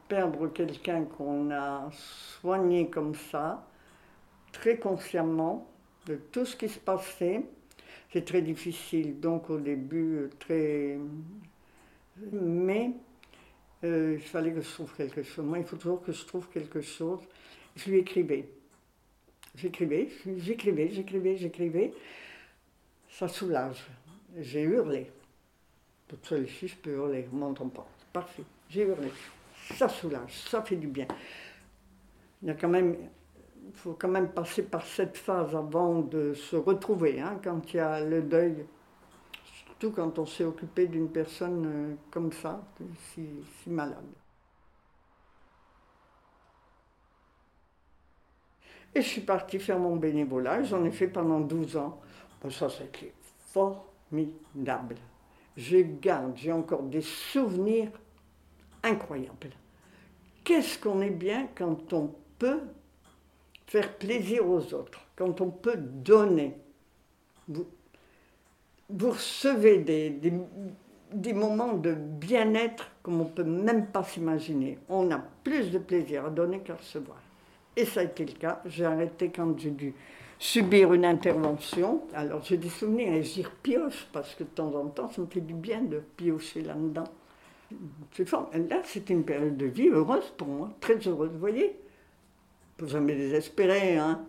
perdre 0.08 0.48
quelqu'un 0.48 1.04
qu'on 1.04 1.52
a 1.52 1.90
soigné 1.92 2.90
comme 2.90 3.16
ça, 3.16 3.68
très 4.52 4.78
consciemment, 4.78 5.70
de 6.06 6.16
tout 6.16 6.46
ce 6.46 6.56
qui 6.56 6.70
se 6.70 6.80
passait. 6.80 7.44
C'est 8.12 8.26
très 8.26 8.42
difficile, 8.42 9.20
donc 9.20 9.50
au 9.50 9.60
début, 9.60 10.30
très. 10.40 10.98
Mais 12.32 12.92
euh, 13.84 14.14
il 14.16 14.22
fallait 14.22 14.54
que 14.54 14.62
je 14.62 14.72
trouve 14.72 14.94
quelque 14.96 15.24
chose. 15.24 15.44
Moi, 15.44 15.60
il 15.60 15.66
faut 15.66 15.76
toujours 15.76 16.02
que 16.02 16.12
je 16.12 16.26
trouve 16.26 16.48
quelque 16.50 16.82
chose. 16.82 17.20
Je 17.76 17.90
lui 17.90 18.00
écrivais. 18.00 18.48
J'écrivais, 19.56 20.10
j'écrivais, 20.38 20.90
j'écrivais, 20.90 21.38
j'écrivais. 21.38 21.94
Ça 23.10 23.28
soulage. 23.28 23.86
J'ai 24.38 24.62
hurlé. 24.62 25.10
Toute 26.08 26.26
seule 26.26 26.46
ici, 26.46 26.68
je 26.68 26.76
peux 26.76 26.92
hurler, 26.92 27.28
on 27.32 27.38
m'entend 27.38 27.70
pas 27.70 27.88
parfait. 28.12 28.44
J'ai 28.70 28.84
hurlé. 28.84 29.10
Ça 29.76 29.90
soulage, 29.90 30.34
ça 30.50 30.62
fait 30.62 30.76
du 30.76 30.88
bien. 30.88 31.08
Il 32.42 32.50
y 32.50 32.52
a 32.52 32.54
quand 32.54 32.68
même, 32.68 32.96
faut 33.74 33.94
quand 33.94 34.10
même 34.10 34.30
passer 34.30 34.64
par 34.64 34.86
cette 34.86 35.18
phase 35.18 35.56
avant 35.56 36.02
de 36.02 36.34
se 36.34 36.56
retrouver, 36.56 37.20
hein, 37.20 37.40
quand 37.44 37.74
il 37.74 37.78
y 37.78 37.80
a 37.80 38.02
le 38.02 38.22
deuil. 38.22 38.66
Surtout 39.66 39.92
quand 39.92 40.20
on 40.20 40.26
s'est 40.26 40.44
occupé 40.44 40.88
d'une 40.88 41.10
personne 41.10 41.66
euh, 41.66 41.96
comme 42.12 42.32
ça, 42.32 42.64
si, 43.14 43.28
si 43.62 43.70
malade. 43.70 44.06
Et 48.96 49.02
je 49.02 49.08
suis 49.08 49.22
partie 49.22 49.60
faire 49.60 49.78
mon 49.78 49.98
bénévolat, 49.98 50.64
j'en 50.64 50.84
ai 50.86 50.92
fait 50.92 51.08
pendant 51.08 51.42
12 51.42 51.78
ans. 51.78 52.00
Ça, 52.50 52.70
c'était 52.70 53.12
formidable. 53.52 54.96
Je 55.58 55.78
garde, 55.78 56.34
j'ai 56.36 56.52
encore 56.52 56.84
des 56.84 57.02
souvenirs 57.02 57.90
incroyable. 58.84 59.50
Qu'est-ce 60.44 60.80
qu'on 60.80 61.02
est 61.02 61.10
bien 61.10 61.50
quand 61.56 61.92
on 61.92 62.14
peut 62.38 62.62
faire 63.68 63.94
plaisir 63.98 64.48
aux 64.48 64.74
autres, 64.74 65.02
quand 65.16 65.42
on 65.42 65.50
peut 65.50 65.78
donner. 65.78 66.56
Vous, 67.48 67.66
recevez 69.10 69.80
des, 69.80 70.12
des, 71.12 71.34
moments 71.34 71.74
de 71.74 71.94
bien-être 71.94 72.92
comme 73.02 73.22
on 73.22 73.26
ne 73.26 73.30
peut 73.30 73.44
même 73.44 73.88
pas 73.88 74.04
s'imaginer. 74.04 74.78
On 74.90 75.10
a 75.12 75.20
plus 75.44 75.72
de 75.72 75.80
plaisir 75.80 76.26
à 76.26 76.30
donner 76.30 76.60
qu'à 76.60 76.76
recevoir. 76.76 77.25
Et 77.76 77.86
ça 77.86 78.02
a 78.02 78.04
été 78.04 78.26
le 78.26 78.34
cas. 78.34 78.62
J'ai 78.66 78.86
arrêté 78.86 79.30
quand 79.30 79.58
j'ai 79.60 79.72
dû 79.72 79.94
subir 80.40 80.94
une 80.94 81.06
intervention. 81.06 82.02
Alors 82.14 82.44
j'ai 82.44 82.58
des 82.58 82.70
souvenirs 82.70 83.14
et 83.14 83.24
j'y 83.24 83.44
repioche 83.44 84.08
parce 84.12 84.36
que 84.36 84.44
de 84.44 84.50
temps 84.50 84.74
en 84.76 84.88
temps, 84.88 85.10
ça 85.10 85.22
me 85.22 85.28
fait 85.28 85.42
du 85.42 85.54
bien 85.54 85.82
de 85.82 86.02
piocher 86.18 86.62
là-dedans. 86.62 87.06
Là, 87.72 88.82
c'était 88.84 89.14
une 89.14 89.26
période 89.26 89.58
de 89.58 89.66
vie 89.66 89.90
heureuse 89.90 90.32
pour 90.38 90.48
moi, 90.48 90.70
très 90.80 90.96
heureuse, 91.08 91.32
vous 91.32 91.40
voyez. 91.40 91.76
Faut 92.80 92.88
jamais 92.88 93.16
désespérer, 93.16 93.98
hein. 93.98 94.24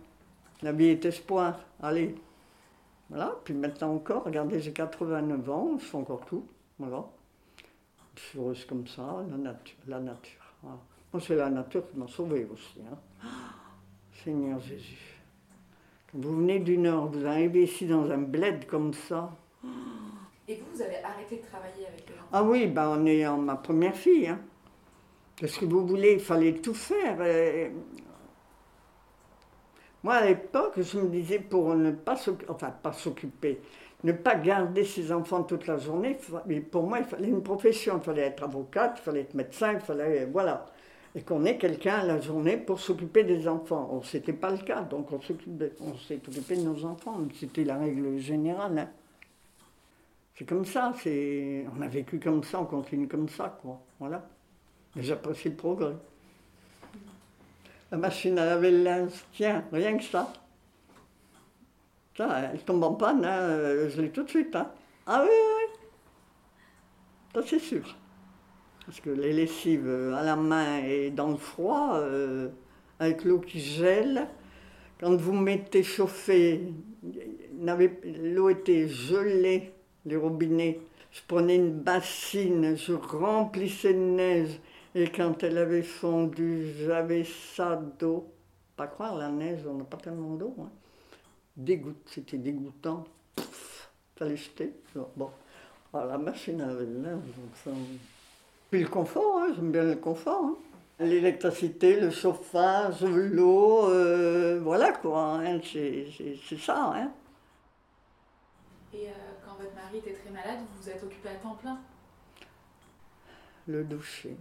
La 0.61 0.71
vie 0.71 0.87
est 0.87 1.05
espoir. 1.05 1.59
Allez. 1.81 2.15
Voilà. 3.09 3.35
Puis 3.43 3.53
maintenant 3.53 3.93
encore, 3.93 4.23
regardez, 4.23 4.59
j'ai 4.59 4.73
89 4.73 5.49
ans, 5.49 5.77
je 5.77 5.85
fais 5.85 5.97
encore 5.97 6.25
tout. 6.25 6.45
Voilà. 6.79 7.05
Je 8.15 8.21
suis 8.21 8.39
heureuse 8.39 8.65
comme 8.65 8.87
ça, 8.87 9.23
la 9.29 9.37
nature. 9.37 9.77
La 9.87 9.99
nature. 9.99 10.53
Moi, 10.63 11.21
c'est 11.21 11.35
la 11.35 11.49
nature 11.49 11.87
qui 11.89 11.97
m'a 11.97 12.07
sauvée 12.07 12.47
aussi. 12.51 12.79
Hein. 12.91 12.97
Seigneur 14.23 14.59
Jésus. 14.59 15.21
Quand 16.11 16.19
vous 16.19 16.37
venez 16.37 16.59
du 16.59 16.77
Nord, 16.77 17.11
vous 17.11 17.25
arrivez 17.25 17.63
ici 17.63 17.85
dans 17.85 18.09
un 18.11 18.17
bled 18.17 18.65
comme 18.67 18.93
ça. 18.93 19.31
Et 20.47 20.55
vous, 20.55 20.65
vous 20.73 20.81
avez 20.81 21.03
arrêté 21.03 21.37
de 21.37 21.45
travailler 21.45 21.87
avec 21.87 22.09
eux? 22.09 22.13
Ah 22.31 22.43
oui, 22.43 22.67
ben, 22.67 22.87
en 22.87 23.05
ayant 23.05 23.37
ma 23.37 23.55
première 23.55 23.95
fille. 23.95 24.27
Hein. 24.27 24.39
Qu'est-ce 25.35 25.59
que 25.59 25.65
vous 25.65 25.85
voulez 25.85 26.13
Il 26.13 26.19
fallait 26.19 26.53
tout 26.53 26.73
faire. 26.73 27.17
Moi, 30.03 30.13
à 30.13 30.25
l'époque, 30.25 30.73
je 30.77 30.97
me 30.97 31.09
disais, 31.09 31.39
pour 31.39 31.75
ne 31.75 31.91
pas 31.91 32.15
s'occuper, 32.15 32.51
enfin, 32.51 32.71
pas 32.71 32.93
s'occuper, 32.93 33.59
ne 34.03 34.13
pas 34.13 34.35
garder 34.35 34.83
ses 34.83 35.11
enfants 35.11 35.43
toute 35.43 35.67
la 35.67 35.77
journée, 35.77 36.17
pour 36.71 36.83
moi, 36.83 36.99
il 36.99 37.05
fallait 37.05 37.27
une 37.27 37.43
profession. 37.43 37.97
Il 37.97 38.03
fallait 38.03 38.21
être 38.21 38.43
avocate, 38.43 38.99
il 38.99 39.03
fallait 39.03 39.21
être 39.21 39.33
médecin, 39.33 39.73
il 39.73 39.79
fallait. 39.79 40.25
Voilà. 40.25 40.65
Et 41.17 41.23
qu'on 41.23 41.45
ait 41.45 41.57
quelqu'un 41.57 42.03
la 42.03 42.21
journée 42.21 42.57
pour 42.57 42.79
s'occuper 42.79 43.23
des 43.23 43.47
enfants. 43.47 43.99
Ce 44.03 44.17
n'était 44.17 44.33
pas 44.33 44.51
le 44.51 44.59
cas, 44.59 44.83
donc 44.83 45.11
on 45.11 45.19
s'est 45.19 45.33
occupé 45.33 46.55
de 46.55 46.61
nos 46.61 46.85
enfants. 46.85 47.17
C'était 47.33 47.63
la 47.63 47.79
règle 47.79 48.19
générale. 48.19 48.77
Hein. 48.77 48.89
C'est 50.35 50.45
comme 50.45 50.63
ça, 50.63 50.93
c'est... 51.01 51.65
on 51.75 51.81
a 51.81 51.87
vécu 51.87 52.19
comme 52.19 52.43
ça, 52.43 52.61
on 52.61 52.65
continue 52.65 53.07
comme 53.07 53.27
ça, 53.29 53.57
quoi. 53.59 53.81
Voilà. 53.97 54.29
Mais 54.95 55.01
j'apprécie 55.01 55.49
le 55.49 55.55
progrès. 55.55 55.95
La 57.91 57.97
machine 57.97 58.37
à 58.37 58.45
laver 58.45 58.69
le 58.69 58.83
linge, 58.83 59.25
tiens, 59.33 59.63
rien 59.71 59.97
que 59.97 60.03
ça. 60.03 60.31
Ça, 62.15 62.51
elle 62.53 62.59
tombe 62.59 62.83
en 62.83 62.93
panne, 62.93 63.25
hein, 63.25 63.89
je 63.89 64.01
l'ai 64.01 64.11
tout 64.11 64.21
de 64.21 64.29
suite. 64.29 64.55
Hein. 64.55 64.69
Ah 65.07 65.23
oui, 65.23 65.29
oui, 65.31 65.63
oui. 65.63 67.41
Ça, 67.41 67.41
c'est 67.49 67.59
sûr. 67.59 67.95
Parce 68.87 69.01
que 69.01 69.09
les 69.09 69.33
lessives 69.33 69.85
euh, 69.85 70.15
à 70.15 70.23
la 70.23 70.37
main 70.37 70.77
et 70.77 71.11
dans 71.11 71.27
le 71.27 71.35
froid, 71.35 71.97
euh, 71.97 72.47
avec 72.99 73.25
l'eau 73.25 73.39
qui 73.39 73.59
gèle, 73.59 74.29
quand 74.97 75.13
vous 75.13 75.33
mettez 75.33 75.83
chauffer, 75.83 76.71
l'eau 77.53 78.49
était 78.49 78.87
gelée, 78.87 79.73
les 80.05 80.15
robinets. 80.15 80.79
Je 81.11 81.19
prenais 81.27 81.57
une 81.57 81.73
bassine, 81.73 82.77
je 82.77 82.93
remplissais 82.93 83.93
de 83.93 83.99
neige. 83.99 84.59
Et 84.95 85.09
quand 85.09 85.43
elle 85.43 85.57
avait 85.57 85.83
fondu, 85.83 86.71
j'avais 86.79 87.25
ça 87.25 87.75
d'eau. 87.99 88.31
Pas 88.77 88.87
croire, 88.87 89.17
la 89.17 89.29
neige, 89.29 89.59
on 89.67 89.73
n'a 89.73 89.83
pas 89.83 89.97
tellement 89.97 90.35
d'eau. 90.35 90.55
Hein. 90.61 90.69
Dégoût, 91.57 91.95
c'était 92.05 92.37
dégoûtant. 92.37 93.03
Pff, 93.35 93.91
fallait 94.15 94.37
jeter. 94.37 94.71
Bon, 95.17 95.29
alors, 95.93 96.07
la 96.07 96.17
machine 96.17 96.61
à 96.61 96.67
laver, 96.67 97.19
Puis 98.69 98.81
le 98.81 98.89
confort, 98.89 99.39
hein, 99.39 99.53
j'aime 99.55 99.71
bien 99.71 99.83
le 99.83 99.95
confort. 99.95 100.43
Hein. 100.43 100.55
L'électricité, 100.99 101.99
le 101.99 102.09
chauffage, 102.09 103.03
l'eau, 103.03 103.89
euh, 103.89 104.59
voilà 104.61 104.91
quoi, 104.93 105.35
hein, 105.35 105.59
c'est 105.63 106.57
ça. 106.59 106.93
Hein. 106.95 107.11
Et 108.93 109.07
euh, 109.07 109.11
quand 109.45 109.55
votre 109.61 109.75
mari 109.75 109.99
était 109.99 110.13
très 110.13 110.31
malade, 110.31 110.59
vous 110.59 110.81
vous 110.81 110.89
êtes 110.89 111.03
occupé 111.03 111.29
à 111.29 111.35
temps 111.35 111.55
plein? 111.55 111.79
Le 113.67 113.83
doucher, 113.83 114.35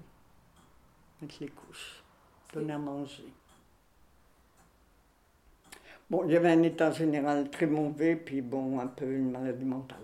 mettre 1.20 1.34
les 1.40 1.48
couches, 1.48 2.02
donner 2.54 2.72
à 2.72 2.78
manger. 2.78 3.32
Bon, 6.08 6.24
il 6.24 6.30
y 6.30 6.36
avait 6.36 6.52
un 6.52 6.62
état 6.62 6.92
général 6.92 7.50
très 7.50 7.66
mauvais, 7.66 8.14
puis 8.14 8.40
bon, 8.40 8.78
un 8.78 8.86
peu 8.86 9.04
une 9.04 9.32
maladie 9.32 9.64
mentale. 9.64 9.98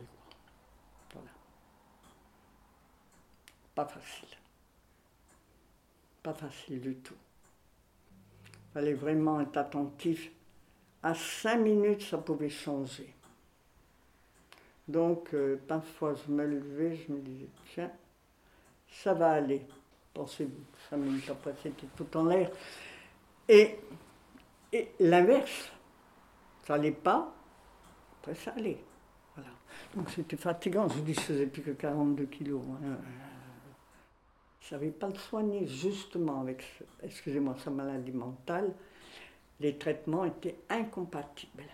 Voilà. 1.14 1.30
Pas 3.74 3.86
facile. 3.86 4.28
Pas 6.22 6.34
facile 6.34 6.80
du 6.80 6.94
tout. 6.96 7.14
Il 8.44 8.72
fallait 8.74 8.94
vraiment 8.94 9.40
être 9.40 9.56
attentif. 9.56 10.30
À 11.02 11.14
cinq 11.14 11.56
minutes, 11.56 12.02
ça 12.02 12.18
pouvait 12.18 12.48
changer. 12.48 13.12
Donc, 14.86 15.34
euh, 15.34 15.60
parfois, 15.66 16.14
je 16.14 16.32
me 16.32 16.44
levais, 16.44 16.96
je 16.96 17.12
me 17.12 17.20
disais, 17.20 17.48
tiens, 17.72 17.90
ça 18.88 19.14
va 19.14 19.32
aller. 19.32 19.66
Pensez-vous, 20.14 20.64
cinq 20.88 20.98
minutes 20.98 21.28
après, 21.30 21.54
c'était 21.62 21.86
tout 21.96 22.16
en 22.16 22.24
l'air. 22.26 22.50
Et, 23.48 23.78
et 24.72 24.92
l'inverse, 25.00 25.72
ça 26.66 26.76
n'allait 26.76 26.92
pas, 26.92 27.34
après 28.20 28.34
ça 28.34 28.52
allait. 28.52 28.78
Voilà. 29.34 29.50
Donc 29.94 30.10
c'était 30.10 30.36
fatigant, 30.36 30.88
je 30.88 31.00
dis 31.00 31.14
je 31.14 31.20
faisais 31.20 31.46
plus 31.46 31.62
que 31.62 31.70
42 31.70 32.26
kilos. 32.26 32.62
Hein 32.84 32.96
ne 34.62 34.68
savais 34.68 34.90
pas 34.90 35.08
le 35.08 35.16
soigner 35.16 35.66
justement 35.66 36.40
avec, 36.40 36.64
excusez-moi, 37.02 37.56
sa 37.64 37.70
maladie 37.70 38.12
mentale. 38.12 38.72
Les 39.60 39.76
traitements 39.76 40.24
étaient 40.24 40.56
incompatibles. 40.68 41.64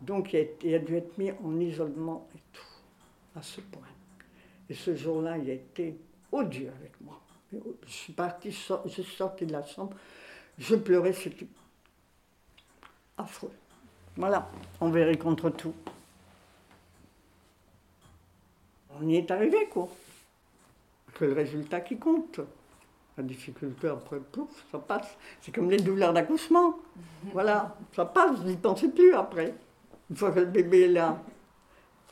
Donc 0.00 0.32
il 0.32 0.74
a, 0.74 0.78
dû 0.78 0.96
être 0.96 1.18
mis 1.18 1.32
en 1.32 1.58
isolement 1.60 2.28
et 2.34 2.40
tout, 2.52 3.38
à 3.38 3.42
ce 3.42 3.60
point. 3.60 3.82
Et 4.68 4.74
ce 4.74 4.94
jour-là, 4.94 5.38
il 5.38 5.50
a 5.50 5.54
été 5.54 5.96
odieux 6.30 6.72
avec 6.78 7.00
moi. 7.00 7.20
Je 7.52 7.92
suis 7.92 8.12
partie, 8.12 8.50
je 8.50 8.88
suis 8.88 9.04
sortie 9.04 9.46
de 9.46 9.52
la 9.52 9.64
chambre, 9.64 9.96
je 10.58 10.74
pleurais, 10.76 11.12
c'était 11.12 11.46
affreux. 13.16 13.52
Voilà, 14.16 14.50
on 14.80 14.90
verrait 14.90 15.18
contre 15.18 15.50
tout. 15.50 15.74
On 19.00 19.08
y 19.08 19.16
est 19.16 19.30
arrivé, 19.30 19.68
quoi 19.68 19.88
que 21.14 21.24
le 21.24 21.32
résultat 21.32 21.80
qui 21.80 21.98
compte. 21.98 22.40
La 23.16 23.22
difficulté, 23.22 23.88
après, 23.88 24.18
pouf, 24.18 24.50
ça 24.72 24.78
passe. 24.78 25.16
C'est 25.40 25.54
comme 25.54 25.70
les 25.70 25.76
douleurs 25.76 26.12
d'accouchement. 26.12 26.78
Voilà, 27.32 27.76
ça 27.94 28.04
passe, 28.04 28.40
vous 28.40 28.48
n'y 28.48 28.56
pensez 28.56 28.88
plus 28.88 29.14
après. 29.14 29.54
Une 30.10 30.16
fois 30.16 30.32
que 30.32 30.40
le 30.40 30.46
bébé 30.46 30.82
est 30.82 30.88
là. 30.88 31.22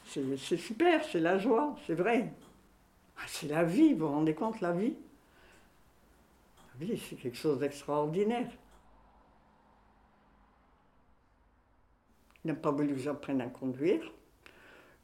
C'est 0.07 0.57
super, 0.57 1.05
c'est 1.05 1.21
la 1.21 1.39
joie, 1.39 1.77
c'est 1.87 1.95
vrai. 1.95 2.33
Ah, 3.17 3.23
c'est 3.27 3.49
la 3.49 3.65
vie, 3.65 3.95
vous 3.95 4.07
vous 4.07 4.13
rendez 4.13 4.35
compte, 4.35 4.61
la 4.61 4.73
vie 4.73 4.95
La 6.81 6.87
vie, 6.87 6.99
c'est 6.99 7.17
quelque 7.17 7.37
chose 7.37 7.59
d'extraordinaire. 7.59 8.51
Il 12.45 12.49
n'a 12.49 12.55
pas 12.55 12.71
voulu 12.71 12.95
que 12.95 13.01
j'apprenne 13.01 13.41
à 13.41 13.47
conduire. 13.47 14.03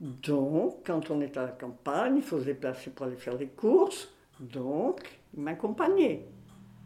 Donc, 0.01 0.87
quand 0.87 1.11
on 1.11 1.21
est 1.21 1.37
à 1.37 1.43
la 1.43 1.53
campagne, 1.53 2.17
il 2.17 2.23
faut 2.23 2.39
se 2.39 2.45
déplacer 2.45 2.91
pour 2.91 3.07
aller 3.07 3.17
faire 3.17 3.37
des 3.37 3.49
courses. 3.49 4.09
Donc, 4.39 5.21
il 5.37 5.43
m'accompagnait. 5.43 6.25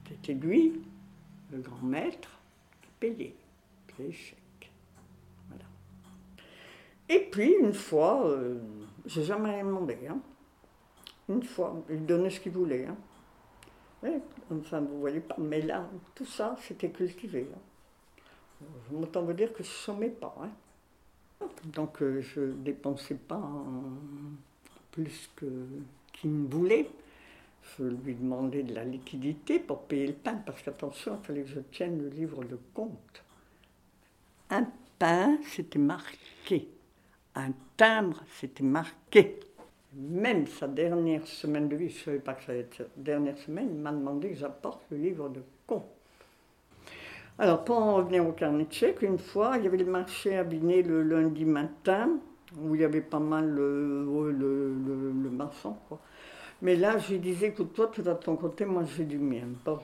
C'était 0.08 0.34
lui, 0.34 0.82
le 1.50 1.58
grand 1.58 1.82
maître, 1.82 2.30
qui 2.80 2.88
payait 2.98 3.36
les 3.98 4.12
chèques. 4.12 4.38
Et 7.08 7.28
puis, 7.30 7.54
une 7.60 7.74
fois, 7.74 8.26
euh, 8.26 8.58
j'ai 9.04 9.24
jamais 9.24 9.62
demandé. 9.62 9.98
Hein. 10.08 10.18
Une 11.28 11.42
fois, 11.42 11.82
il 11.90 12.06
donnait 12.06 12.30
ce 12.30 12.40
qu'il 12.40 12.52
voulait. 12.52 12.86
Hein. 12.86 12.96
enfin, 14.50 14.80
vous 14.80 15.00
voyez 15.00 15.20
pas. 15.20 15.36
Mais 15.38 15.60
là, 15.60 15.86
tout 16.14 16.24
ça, 16.24 16.56
c'était 16.60 16.90
cultivé. 16.90 17.46
Hein. 17.54 17.58
Je 18.88 18.96
m'entends 18.96 19.22
vous 19.22 19.34
dire 19.34 19.52
que 19.52 19.62
je 19.62 19.68
ne 19.68 19.74
sommais 19.74 20.08
pas. 20.08 20.34
Donc 21.64 22.02
euh, 22.02 22.20
je 22.20 22.40
ne 22.40 22.52
dépensais 22.52 23.14
pas 23.14 23.42
plus 24.90 25.30
que 25.36 25.46
qu'il 26.12 26.30
me 26.30 26.48
voulait. 26.48 26.88
Je 27.78 27.84
lui 27.84 28.14
demandais 28.14 28.62
de 28.62 28.74
la 28.74 28.84
liquidité 28.84 29.58
pour 29.58 29.82
payer 29.82 30.08
le 30.08 30.12
pain, 30.12 30.34
parce 30.34 30.62
qu'attention, 30.62 31.18
il 31.20 31.26
fallait 31.26 31.42
que 31.42 31.48
je 31.48 31.60
tienne 31.60 32.02
le 32.02 32.08
livre 32.08 32.44
de 32.44 32.58
compte. 32.74 33.24
Un 34.50 34.66
pain, 34.98 35.38
c'était 35.44 35.78
marqué. 35.78 36.68
Un 37.34 37.52
timbre, 37.76 38.22
c'était 38.40 38.64
marqué. 38.64 39.40
Même 39.94 40.46
sa 40.46 40.68
dernière 40.68 41.26
semaine 41.26 41.68
de 41.68 41.76
vie, 41.76 41.88
je 41.88 41.98
ne 41.98 42.04
savais 42.04 42.18
pas 42.18 42.34
que 42.34 42.44
ça 42.44 42.52
allait 42.52 42.62
être 42.62 42.76
sa 42.76 42.84
dernière 42.96 43.38
semaine, 43.38 43.68
il 43.70 43.80
m'a 43.80 43.92
demandé 43.92 44.30
que 44.30 44.36
j'apporte 44.36 44.82
le 44.90 44.96
livre 44.98 45.28
de. 45.28 45.42
Alors, 47.38 47.64
pour 47.64 47.78
en 47.78 47.96
revenir 47.96 48.26
au 48.26 48.32
carnet 48.32 48.64
de 48.64 48.72
chèques, 48.72 49.02
une 49.02 49.18
fois, 49.18 49.56
il 49.56 49.64
y 49.64 49.66
avait 49.66 49.78
le 49.78 49.86
marché 49.86 50.36
à 50.36 50.44
Binet 50.44 50.82
le 50.82 51.02
lundi 51.02 51.44
matin, 51.44 52.10
où 52.60 52.74
il 52.74 52.82
y 52.82 52.84
avait 52.84 53.00
pas 53.00 53.18
mal 53.18 53.48
le, 53.48 54.04
le, 54.30 54.74
le, 55.22 55.30
marchand. 55.30 55.78
Quoi. 55.88 55.98
Mais 56.60 56.76
là, 56.76 56.98
je 56.98 57.12
lui 57.12 57.18
disais, 57.18 57.48
écoute, 57.48 57.72
toi, 57.72 57.90
tu 57.92 58.02
vas 58.02 58.14
de 58.14 58.22
ton 58.22 58.36
côté, 58.36 58.64
moi, 58.64 58.84
je 58.84 58.98
vais 58.98 59.04
du 59.04 59.18
mien. 59.18 59.46
Bon. 59.64 59.78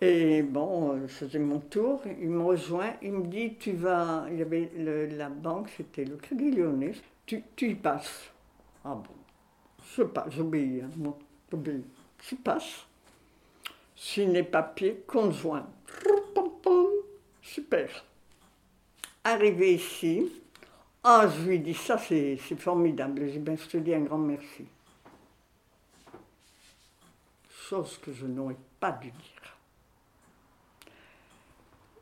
Et 0.00 0.42
bon, 0.42 1.00
je 1.06 1.06
faisais 1.06 1.38
mon 1.38 1.58
tour, 1.58 2.02
il 2.20 2.28
me 2.28 2.42
rejoint, 2.42 2.92
il 3.00 3.12
me 3.12 3.26
dit, 3.26 3.54
tu 3.58 3.72
vas, 3.72 4.26
il 4.30 4.38
y 4.38 4.42
avait 4.42 4.70
la 5.16 5.30
banque, 5.30 5.70
c'était 5.74 6.04
le 6.04 6.16
Crédit 6.16 6.50
Lyonnais, 6.50 6.92
tu, 7.24 7.42
tu 7.56 7.70
y 7.70 7.74
passes. 7.74 8.30
Ah 8.84 8.94
bon, 8.94 9.14
je 9.96 10.02
passe, 10.02 10.34
j'obéis, 10.34 10.82
hein, 10.82 10.90
moi, 10.96 11.18
j'obéis. 11.50 11.84
Je 12.22 12.34
passe. 12.36 12.86
Signe 13.94 14.32
les 14.32 14.42
papiers, 14.42 15.02
conjoint. 16.66 16.90
Super. 17.42 18.04
Arrivé 19.24 19.74
ici, 19.74 20.30
ah, 21.02 21.28
je 21.28 21.48
lui 21.48 21.60
dis 21.60 21.74
ça, 21.74 21.98
c'est 21.98 22.36
formidable. 22.58 23.24
Bien, 23.38 23.56
je 23.56 23.66
te 23.66 23.76
dis 23.76 23.94
un 23.94 24.00
grand 24.00 24.18
merci. 24.18 24.66
Chose 27.48 27.98
que 27.98 28.12
je 28.12 28.26
n'aurais 28.26 28.56
pas 28.78 28.92
dû 28.92 29.10
dire. 29.10 29.56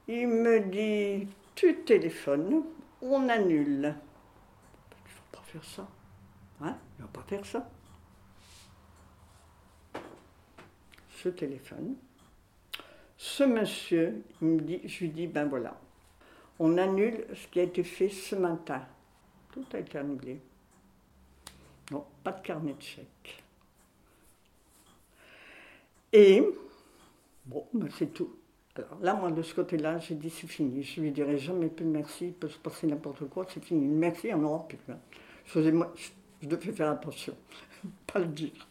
Il 0.07 0.29
me 0.29 0.61
dit, 0.61 1.29
tu 1.55 1.83
téléphones, 1.85 2.63
on 3.01 3.29
annule? 3.29 3.95
Il 4.93 5.05
ne 5.05 5.09
faut 5.09 5.33
pas 5.33 5.43
faire 5.47 5.65
ça. 5.65 5.89
Hein? 6.61 6.77
Il 6.99 7.03
ne 7.03 7.07
va 7.07 7.13
pas 7.13 7.23
faire 7.23 7.47
ça. 7.47 7.67
Je 11.23 11.31
téléphone. 11.31 11.97
Ce 13.17 13.45
monsieur, 13.45 14.23
me 14.41 14.61
dit, 14.61 14.81
je 14.85 15.01
lui 15.01 15.11
dis, 15.11 15.27
ben 15.27 15.47
voilà, 15.47 15.79
on 16.59 16.79
annule 16.79 17.25
ce 17.35 17.47
qui 17.49 17.61
a 17.61 17.63
été 17.63 17.83
fait 17.85 18.09
ce 18.09 18.35
matin. 18.35 18.83
Tout 19.53 19.65
a 19.73 19.79
été 19.79 19.99
annulé. 19.99 20.41
Non, 21.91 22.05
pas 22.23 22.33
de 22.33 22.41
carnet 22.41 22.75
de 22.75 22.83
chèques. 22.83 23.43
Et, 26.13 26.43
bon, 27.47 27.67
ben 27.73 27.89
c'est 27.97 28.13
tout. 28.13 28.37
Alors 28.77 28.99
là, 29.01 29.15
moi, 29.15 29.31
de 29.31 29.43
ce 29.43 29.55
côté-là, 29.55 29.99
j'ai 29.99 30.17
dit, 30.17 30.31
c'est 30.31 30.47
fini. 30.47 30.83
Je 30.83 31.01
lui 31.01 31.13
dirai 31.13 31.39
jamais 31.39 31.69
plus 31.69 31.85
merci, 31.85 32.27
il 32.27 32.33
peut 32.33 32.49
se 32.49 32.59
passer 32.59 32.87
n'importe 32.87 33.29
quoi, 33.29 33.47
c'est 33.49 33.63
fini. 33.63 33.87
Merci, 33.87 34.31
on 34.35 34.43
aura 34.43 34.67
plus. 34.67 34.79
Je, 35.47 35.71
moi, 35.71 35.93
je 36.43 36.49
devais 36.49 36.73
faire 36.73 36.91
attention, 36.91 37.37
pas 38.13 38.19
le 38.19 38.27
dire. 38.27 38.69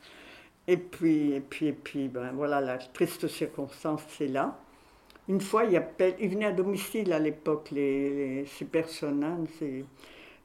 Et 0.67 0.77
puis, 0.77 1.33
et 1.33 1.41
puis, 1.41 1.67
et 1.67 1.73
puis, 1.73 2.07
ben 2.07 2.31
voilà, 2.33 2.61
la 2.61 2.77
triste 2.77 3.27
circonstance, 3.27 4.01
c'est 4.09 4.27
là. 4.27 4.59
Une 5.29 5.41
fois, 5.41 5.65
il, 5.65 5.75
appelle, 5.77 6.15
il 6.19 6.29
venait 6.29 6.45
à 6.45 6.51
domicile 6.53 7.13
à 7.13 7.19
l'époque, 7.19 7.71
les, 7.71 8.45
ces 8.47 8.65
personnes. 8.65 9.23
hein, 9.23 9.39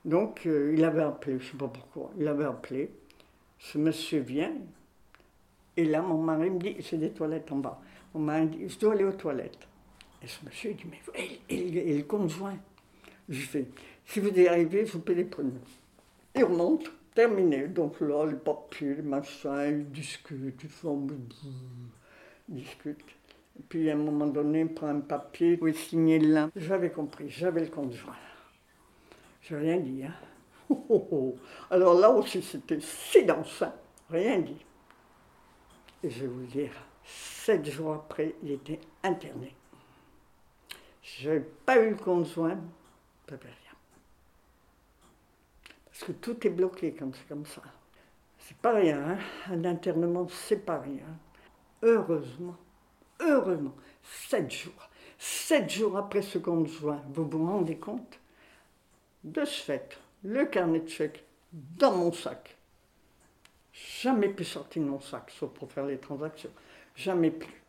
Donc, 0.05 0.47
euh, 0.47 0.75
il 0.77 0.85
avait 0.85 1.03
appelé, 1.03 1.39
je 1.39 1.45
ne 1.47 1.51
sais 1.53 1.57
pas 1.59 1.69
pourquoi, 1.69 2.11
il 2.19 2.27
avait 2.29 2.45
appelé. 2.45 2.91
Ce 3.59 3.79
monsieur 3.79 4.21
vient, 4.21 4.53
et 5.77 5.85
là, 5.85 6.03
mon 6.03 6.19
mari 6.23 6.51
me 6.51 6.59
dit, 6.59 6.77
c'est 6.83 6.99
des 6.99 7.11
toilettes 7.11 7.51
en 7.53 7.57
bas. 7.57 7.81
Mon 8.14 8.21
mari 8.21 8.43
me 8.43 8.49
dit, 8.49 8.69
je 8.69 8.79
dois 8.79 8.95
aller 8.95 9.05
aux 9.05 9.12
toilettes. 9.12 9.69
Et 10.23 10.27
ce 10.27 10.45
monsieur 10.45 10.73
dit, 10.75 10.85
mais 10.91 10.99
et, 11.14 11.41
et- 11.55 11.91
et 11.91 11.97
le 11.99 12.05
conjoint 12.05 12.57
Je 13.29 13.41
fais, 13.41 13.66
si 14.07 14.21
vous 14.21 14.31
y 14.31 14.49
arrivez, 14.49 14.85
vous 14.85 15.01
pouvez 15.01 15.16
les 15.19 15.25
prendre. 15.25 15.53
Il 16.35 16.45
remonte, 16.45 16.91
terminé. 17.19 17.66
Donc 17.66 18.01
là, 18.01 18.25
les 18.27 18.37
papiers, 18.37 18.95
les 18.95 19.03
machins, 19.03 19.81
ils 19.81 19.91
discutent, 19.91 20.62
ils 20.62 20.69
font... 20.69 21.05
Ils 22.49 22.55
discutent. 22.62 23.05
Et 23.59 23.62
puis 23.69 23.91
à 23.91 23.95
un 23.95 23.97
moment 23.97 24.29
donné, 24.29 24.61
il 24.61 24.73
prend 24.73 24.87
un 24.87 25.01
papier, 25.01 25.59
il 25.61 25.75
signer 25.75 26.21
là. 26.21 26.49
J'avais 26.55 26.91
compris, 26.91 27.29
j'avais 27.29 27.62
le 27.62 27.66
conjoint. 27.66 28.14
Je 29.43 29.57
n'ai 29.57 29.62
rien 29.62 29.77
dit. 29.79 30.05
Hein. 30.05 30.14
Oh, 30.71 30.85
oh, 30.91 31.09
oh. 31.12 31.37
Alors 31.71 31.99
là 31.99 32.11
aussi, 32.11 32.43
c'était 32.43 32.79
silence, 32.81 33.62
hein. 33.62 33.73
rien 34.11 34.39
dit. 34.39 34.66
Et 36.03 36.11
je 36.11 36.21
vais 36.21 36.27
vous 36.27 36.45
dire, 36.45 36.73
sept 37.03 37.64
jours 37.64 37.95
après, 37.95 38.35
il 38.43 38.53
était 38.53 38.79
interné. 39.03 39.55
Je 41.03 41.31
n'avais 41.31 41.47
pas 41.64 41.79
eu 41.79 41.89
le 41.89 41.97
conjoint, 41.97 42.61
j'avais 43.31 43.47
rien. 43.47 43.68
Parce 45.99 46.12
que 46.12 46.16
tout 46.18 46.46
est 46.46 46.51
bloqué 46.51 46.92
comme 46.92 47.12
c'est 47.12 47.26
comme 47.26 47.44
ça. 47.44 47.61
C'est 48.38 48.57
pas 48.59 48.72
rien, 48.72 49.03
hein. 49.03 49.18
un 49.51 49.64
internement, 49.64 50.28
c'est 50.28 50.64
pas 50.64 50.78
rien. 50.78 51.03
Heureusement, 51.82 52.57
heureusement, 53.18 53.74
sept 54.05 54.49
jours. 54.49 54.88
Sept 55.18 55.68
jours 55.68 55.96
après 55.96 56.22
ce 56.22 56.38
conjoint, 56.38 57.03
vous 57.09 57.28
vous 57.28 57.44
rendez 57.44 57.78
compte 57.78 58.20
De 59.24 59.44
ce 59.44 59.61
fait, 59.61 59.99
le 60.22 60.46
carnet 60.46 60.80
de 60.80 60.88
chèques 60.88 61.24
dans 61.53 61.96
mon 61.96 62.12
sac. 62.12 62.57
Jamais 63.72 64.28
plus 64.28 64.44
sorti 64.44 64.78
de 64.78 64.84
mon 64.84 65.01
sac, 65.01 65.32
sauf 65.32 65.51
pour 65.51 65.72
faire 65.72 65.86
les 65.86 65.99
transactions. 65.99 66.53
Jamais 66.94 67.32
plus. 67.32 67.61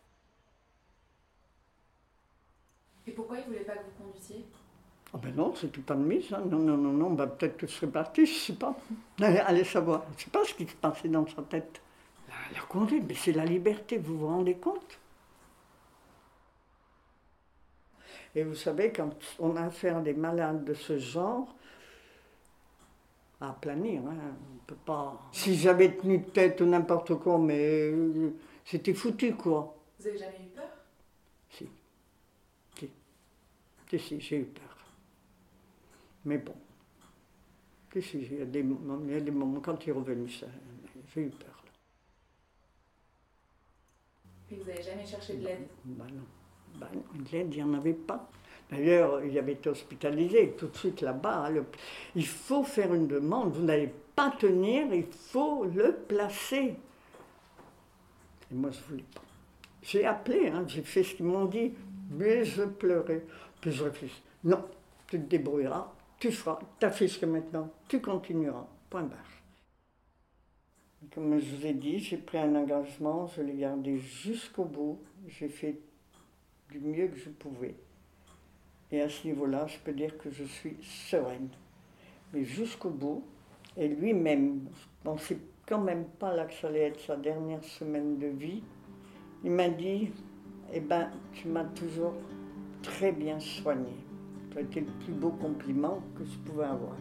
Et 3.08 3.10
pourquoi 3.10 3.38
il 3.38 3.46
voulait 3.46 3.64
pas 3.64 3.74
que 3.74 3.86
vous 3.86 4.04
conduisiez? 4.04 4.46
Ah 5.12 5.18
ben 5.18 5.34
non, 5.34 5.54
c'était 5.54 5.80
pas 5.80 5.94
de 5.94 6.02
mise. 6.02 6.32
hein. 6.32 6.42
Non, 6.46 6.58
non, 6.58 6.76
non, 6.76 6.92
non, 6.92 7.10
ben 7.10 7.26
peut-être 7.26 7.56
que 7.56 7.66
je 7.66 7.72
serais 7.72 7.90
parti, 7.90 8.26
je 8.26 8.34
sais 8.34 8.52
pas. 8.54 8.76
Allez, 9.20 9.38
allez 9.46 9.64
savoir. 9.64 10.04
Je 10.16 10.24
sais 10.24 10.30
pas 10.30 10.44
ce 10.44 10.54
qui 10.54 10.66
se 10.66 10.76
passait 10.76 11.08
dans 11.08 11.26
sa 11.26 11.42
tête. 11.42 11.80
La, 12.28 12.34
la 12.60 12.64
conduite, 12.66 13.04
mais 13.08 13.14
c'est 13.14 13.32
la 13.32 13.44
liberté, 13.44 13.98
vous 13.98 14.18
vous 14.18 14.26
rendez 14.28 14.54
compte? 14.56 14.98
Et 18.34 18.42
vous 18.44 18.54
savez, 18.54 18.92
quand 18.92 19.10
on 19.38 19.56
a 19.56 19.62
affaire 19.66 19.98
à 19.98 20.00
des 20.00 20.14
malades 20.14 20.64
de 20.64 20.74
ce 20.74 20.98
genre, 20.98 21.54
à 23.40 23.52
planir, 23.52 24.02
hein, 24.06 24.16
on 24.54 24.58
peut 24.66 24.76
pas... 24.84 25.20
Si 25.32 25.56
j'avais 25.56 25.96
tenu 25.96 26.18
de 26.18 26.28
tête 26.30 26.60
ou 26.60 26.66
n'importe 26.66 27.14
quoi, 27.16 27.38
mais 27.38 27.90
euh, 27.90 28.30
c'était 28.64 28.94
foutu, 28.94 29.34
quoi. 29.34 29.76
Vous 29.98 30.06
avez 30.06 30.18
jamais 30.18 30.38
eu 30.44 30.48
peur? 30.54 30.68
Si. 31.50 31.68
Si. 32.78 32.90
Si, 33.90 33.98
si, 33.98 34.20
j'ai 34.20 34.38
eu 34.38 34.44
peur. 34.46 34.69
Mais 36.24 36.38
bon. 36.38 36.54
Si, 37.92 38.00
si, 38.02 38.18
il 38.18 38.38
y 38.38 38.42
a 38.42 38.46
des 38.46 38.62
moments, 38.62 39.00
il 39.06 39.12
y 39.12 39.16
a 39.16 39.20
des 39.20 39.30
moments 39.30 39.60
quand 39.60 39.84
il 39.84 39.90
est 39.90 39.92
revenu, 39.92 40.28
ça, 40.30 40.46
j'ai 41.14 41.22
eu 41.22 41.30
peur. 41.30 41.62
Et 44.50 44.56
vous 44.56 44.68
avez 44.68 44.82
jamais 44.82 45.06
cherché 45.06 45.36
de 45.36 45.44
l'aide? 45.44 45.68
Ben 45.84 46.06
non. 46.12 46.24
Ben 46.74 46.88
non, 46.94 47.04
de 47.24 47.30
l'aide, 47.32 47.54
il 47.54 47.64
n'y 47.64 47.70
en 47.70 47.74
avait 47.74 47.92
pas. 47.94 48.28
D'ailleurs, 48.70 49.24
il 49.24 49.36
avait 49.38 49.52
été 49.54 49.68
hospitalisé 49.68 50.54
tout 50.56 50.68
de 50.68 50.76
suite 50.76 51.00
là-bas. 51.00 51.46
hein, 51.46 51.50
le- 51.50 51.66
Il 52.14 52.26
faut 52.26 52.62
faire 52.64 52.94
une 52.94 53.08
demande. 53.08 53.52
Vous 53.54 53.62
n'allez 53.64 53.92
pas 54.14 54.30
tenir, 54.38 54.92
il 54.94 55.06
faut 55.06 55.64
le 55.64 55.92
placer. 55.96 56.76
Et 58.50 58.54
moi, 58.54 58.70
je 58.70 58.78
ne 58.80 58.84
voulais 58.84 59.04
pas. 59.14 59.22
J'ai 59.82 60.04
appelé, 60.06 60.48
hein, 60.48 60.64
j'ai 60.66 60.82
fait 60.82 61.02
ce 61.04 61.14
qu'ils 61.14 61.26
m'ont 61.26 61.46
dit, 61.46 61.72
mais 62.10 62.44
je 62.44 62.62
pleurais. 62.64 63.24
Puis 63.60 63.72
je 63.72 63.84
réfléchis. 63.84 64.22
Non, 64.44 64.64
tu 65.06 65.18
te 65.20 65.26
débrouilleras, 65.26 65.92
tu 66.20 66.30
feras, 66.30 66.58
ta 66.78 66.90
fiche 66.90 67.18
que 67.18 67.26
maintenant, 67.26 67.70
tu 67.88 68.00
continueras. 68.00 68.66
Point 68.90 69.04
barre. 69.04 69.18
Comme 71.14 71.40
je 71.40 71.56
vous 71.56 71.66
ai 71.66 71.72
dit, 71.72 71.98
j'ai 71.98 72.18
pris 72.18 72.36
un 72.36 72.54
engagement, 72.54 73.26
je 73.26 73.40
l'ai 73.40 73.54
gardé 73.54 73.98
jusqu'au 73.98 74.64
bout. 74.64 75.00
J'ai 75.26 75.48
fait 75.48 75.80
du 76.70 76.78
mieux 76.78 77.08
que 77.08 77.16
je 77.16 77.30
pouvais. 77.30 77.74
Et 78.92 79.00
à 79.00 79.08
ce 79.08 79.26
niveau-là, 79.26 79.66
je 79.66 79.78
peux 79.78 79.92
dire 79.92 80.18
que 80.18 80.30
je 80.30 80.44
suis 80.44 80.76
sereine. 80.82 81.48
Mais 82.34 82.44
jusqu'au 82.44 82.90
bout, 82.90 83.24
et 83.76 83.88
lui-même, 83.88 84.68
je 84.74 84.86
pensais 85.02 85.38
quand 85.66 85.80
même 85.80 86.04
pas 86.04 86.34
là 86.34 86.44
que 86.44 86.52
ça 86.52 86.68
allait 86.68 86.88
être 86.88 87.00
sa 87.00 87.16
dernière 87.16 87.64
semaine 87.64 88.18
de 88.18 88.26
vie, 88.26 88.62
il 89.42 89.52
m'a 89.52 89.70
dit, 89.70 90.10
eh 90.72 90.80
ben, 90.80 91.10
tu 91.32 91.48
m'as 91.48 91.64
toujours 91.64 92.14
très 92.82 93.12
bien 93.12 93.40
soigné. 93.40 94.09
Ça 94.52 94.60
le 94.60 94.66
plus 94.66 95.12
beau 95.12 95.30
compliment 95.30 96.02
que 96.18 96.24
je 96.24 96.36
pouvais 96.38 96.64
avoir. 96.64 96.96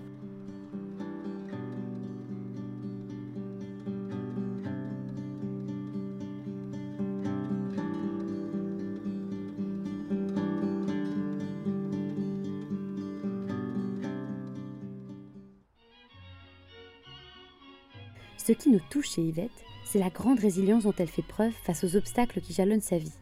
Ce 18.37 18.53
qui 18.53 18.69
nous 18.69 18.79
touche 18.89 19.11
chez 19.11 19.21
Yvette, 19.23 19.51
c'est 19.85 19.99
la 19.99 20.09
grande 20.09 20.39
résilience 20.39 20.83
dont 20.83 20.93
elle 20.97 21.07
fait 21.07 21.23
preuve 21.23 21.51
face 21.63 21.83
aux 21.83 21.95
obstacles 21.95 22.41
qui 22.41 22.53
jalonnent 22.53 22.79
sa 22.79 22.99
vie. 22.99 23.13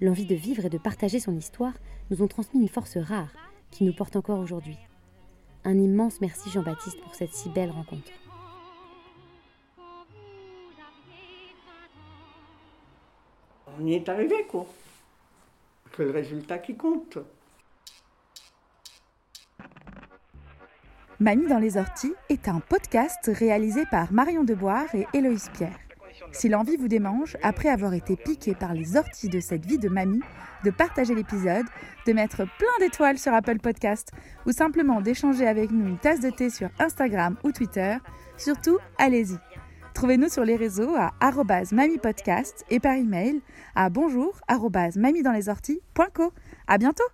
L'envie 0.00 0.26
de 0.26 0.34
vivre 0.34 0.64
et 0.64 0.70
de 0.70 0.78
partager 0.78 1.20
son 1.20 1.36
histoire 1.36 1.74
nous 2.10 2.22
ont 2.22 2.28
transmis 2.28 2.60
une 2.60 2.68
force 2.68 2.96
rare 2.96 3.28
qui 3.72 3.82
nous 3.82 3.92
porte 3.92 4.14
encore 4.14 4.38
aujourd'hui. 4.38 4.78
Un 5.64 5.78
immense 5.78 6.20
merci 6.20 6.50
Jean-Baptiste 6.50 7.00
pour 7.00 7.14
cette 7.14 7.34
si 7.34 7.48
belle 7.48 7.70
rencontre. 7.70 8.10
On 13.78 13.86
y 13.86 13.94
est 13.94 14.08
arrivé, 14.08 14.46
quoi. 14.48 14.66
C'est 15.96 16.04
le 16.04 16.10
résultat 16.10 16.58
qui 16.58 16.76
compte. 16.76 17.18
Mamie 21.20 21.46
dans 21.46 21.58
les 21.58 21.76
orties 21.76 22.14
est 22.28 22.48
un 22.48 22.60
podcast 22.60 23.30
réalisé 23.32 23.84
par 23.90 24.12
Marion 24.12 24.44
Deboire 24.44 24.92
et 24.94 25.06
Héloïse 25.14 25.50
Pierre. 25.54 25.78
Si 26.32 26.48
l'envie 26.48 26.76
vous 26.76 26.88
démange, 26.88 27.36
après 27.42 27.68
avoir 27.68 27.94
été 27.94 28.16
piqué 28.16 28.54
par 28.54 28.72
les 28.72 28.96
orties 28.96 29.28
de 29.28 29.38
cette 29.38 29.66
vie 29.66 29.78
de 29.78 29.88
mamie, 29.88 30.22
de 30.64 30.70
partager 30.70 31.14
l'épisode, 31.14 31.66
de 32.06 32.12
mettre 32.12 32.44
plein 32.58 32.78
d'étoiles 32.80 33.18
sur 33.18 33.34
Apple 33.34 33.58
Podcast 33.58 34.10
ou 34.46 34.52
simplement 34.52 35.00
d'échanger 35.00 35.46
avec 35.46 35.70
nous 35.70 35.86
une 35.86 35.98
tasse 35.98 36.20
de 36.20 36.30
thé 36.30 36.50
sur 36.50 36.68
Instagram 36.78 37.36
ou 37.44 37.52
Twitter, 37.52 37.96
surtout 38.36 38.78
allez-y. 38.98 39.36
Trouvez-nous 39.94 40.30
sur 40.30 40.44
les 40.44 40.56
réseaux 40.56 40.94
à 40.96 41.12
@mamipodcast 41.70 42.64
et 42.70 42.80
par 42.80 42.94
email 42.94 43.42
à 43.74 43.90
bonjour@mamiedanlesorties.co. 43.90 46.32
À 46.66 46.78
bientôt. 46.78 47.04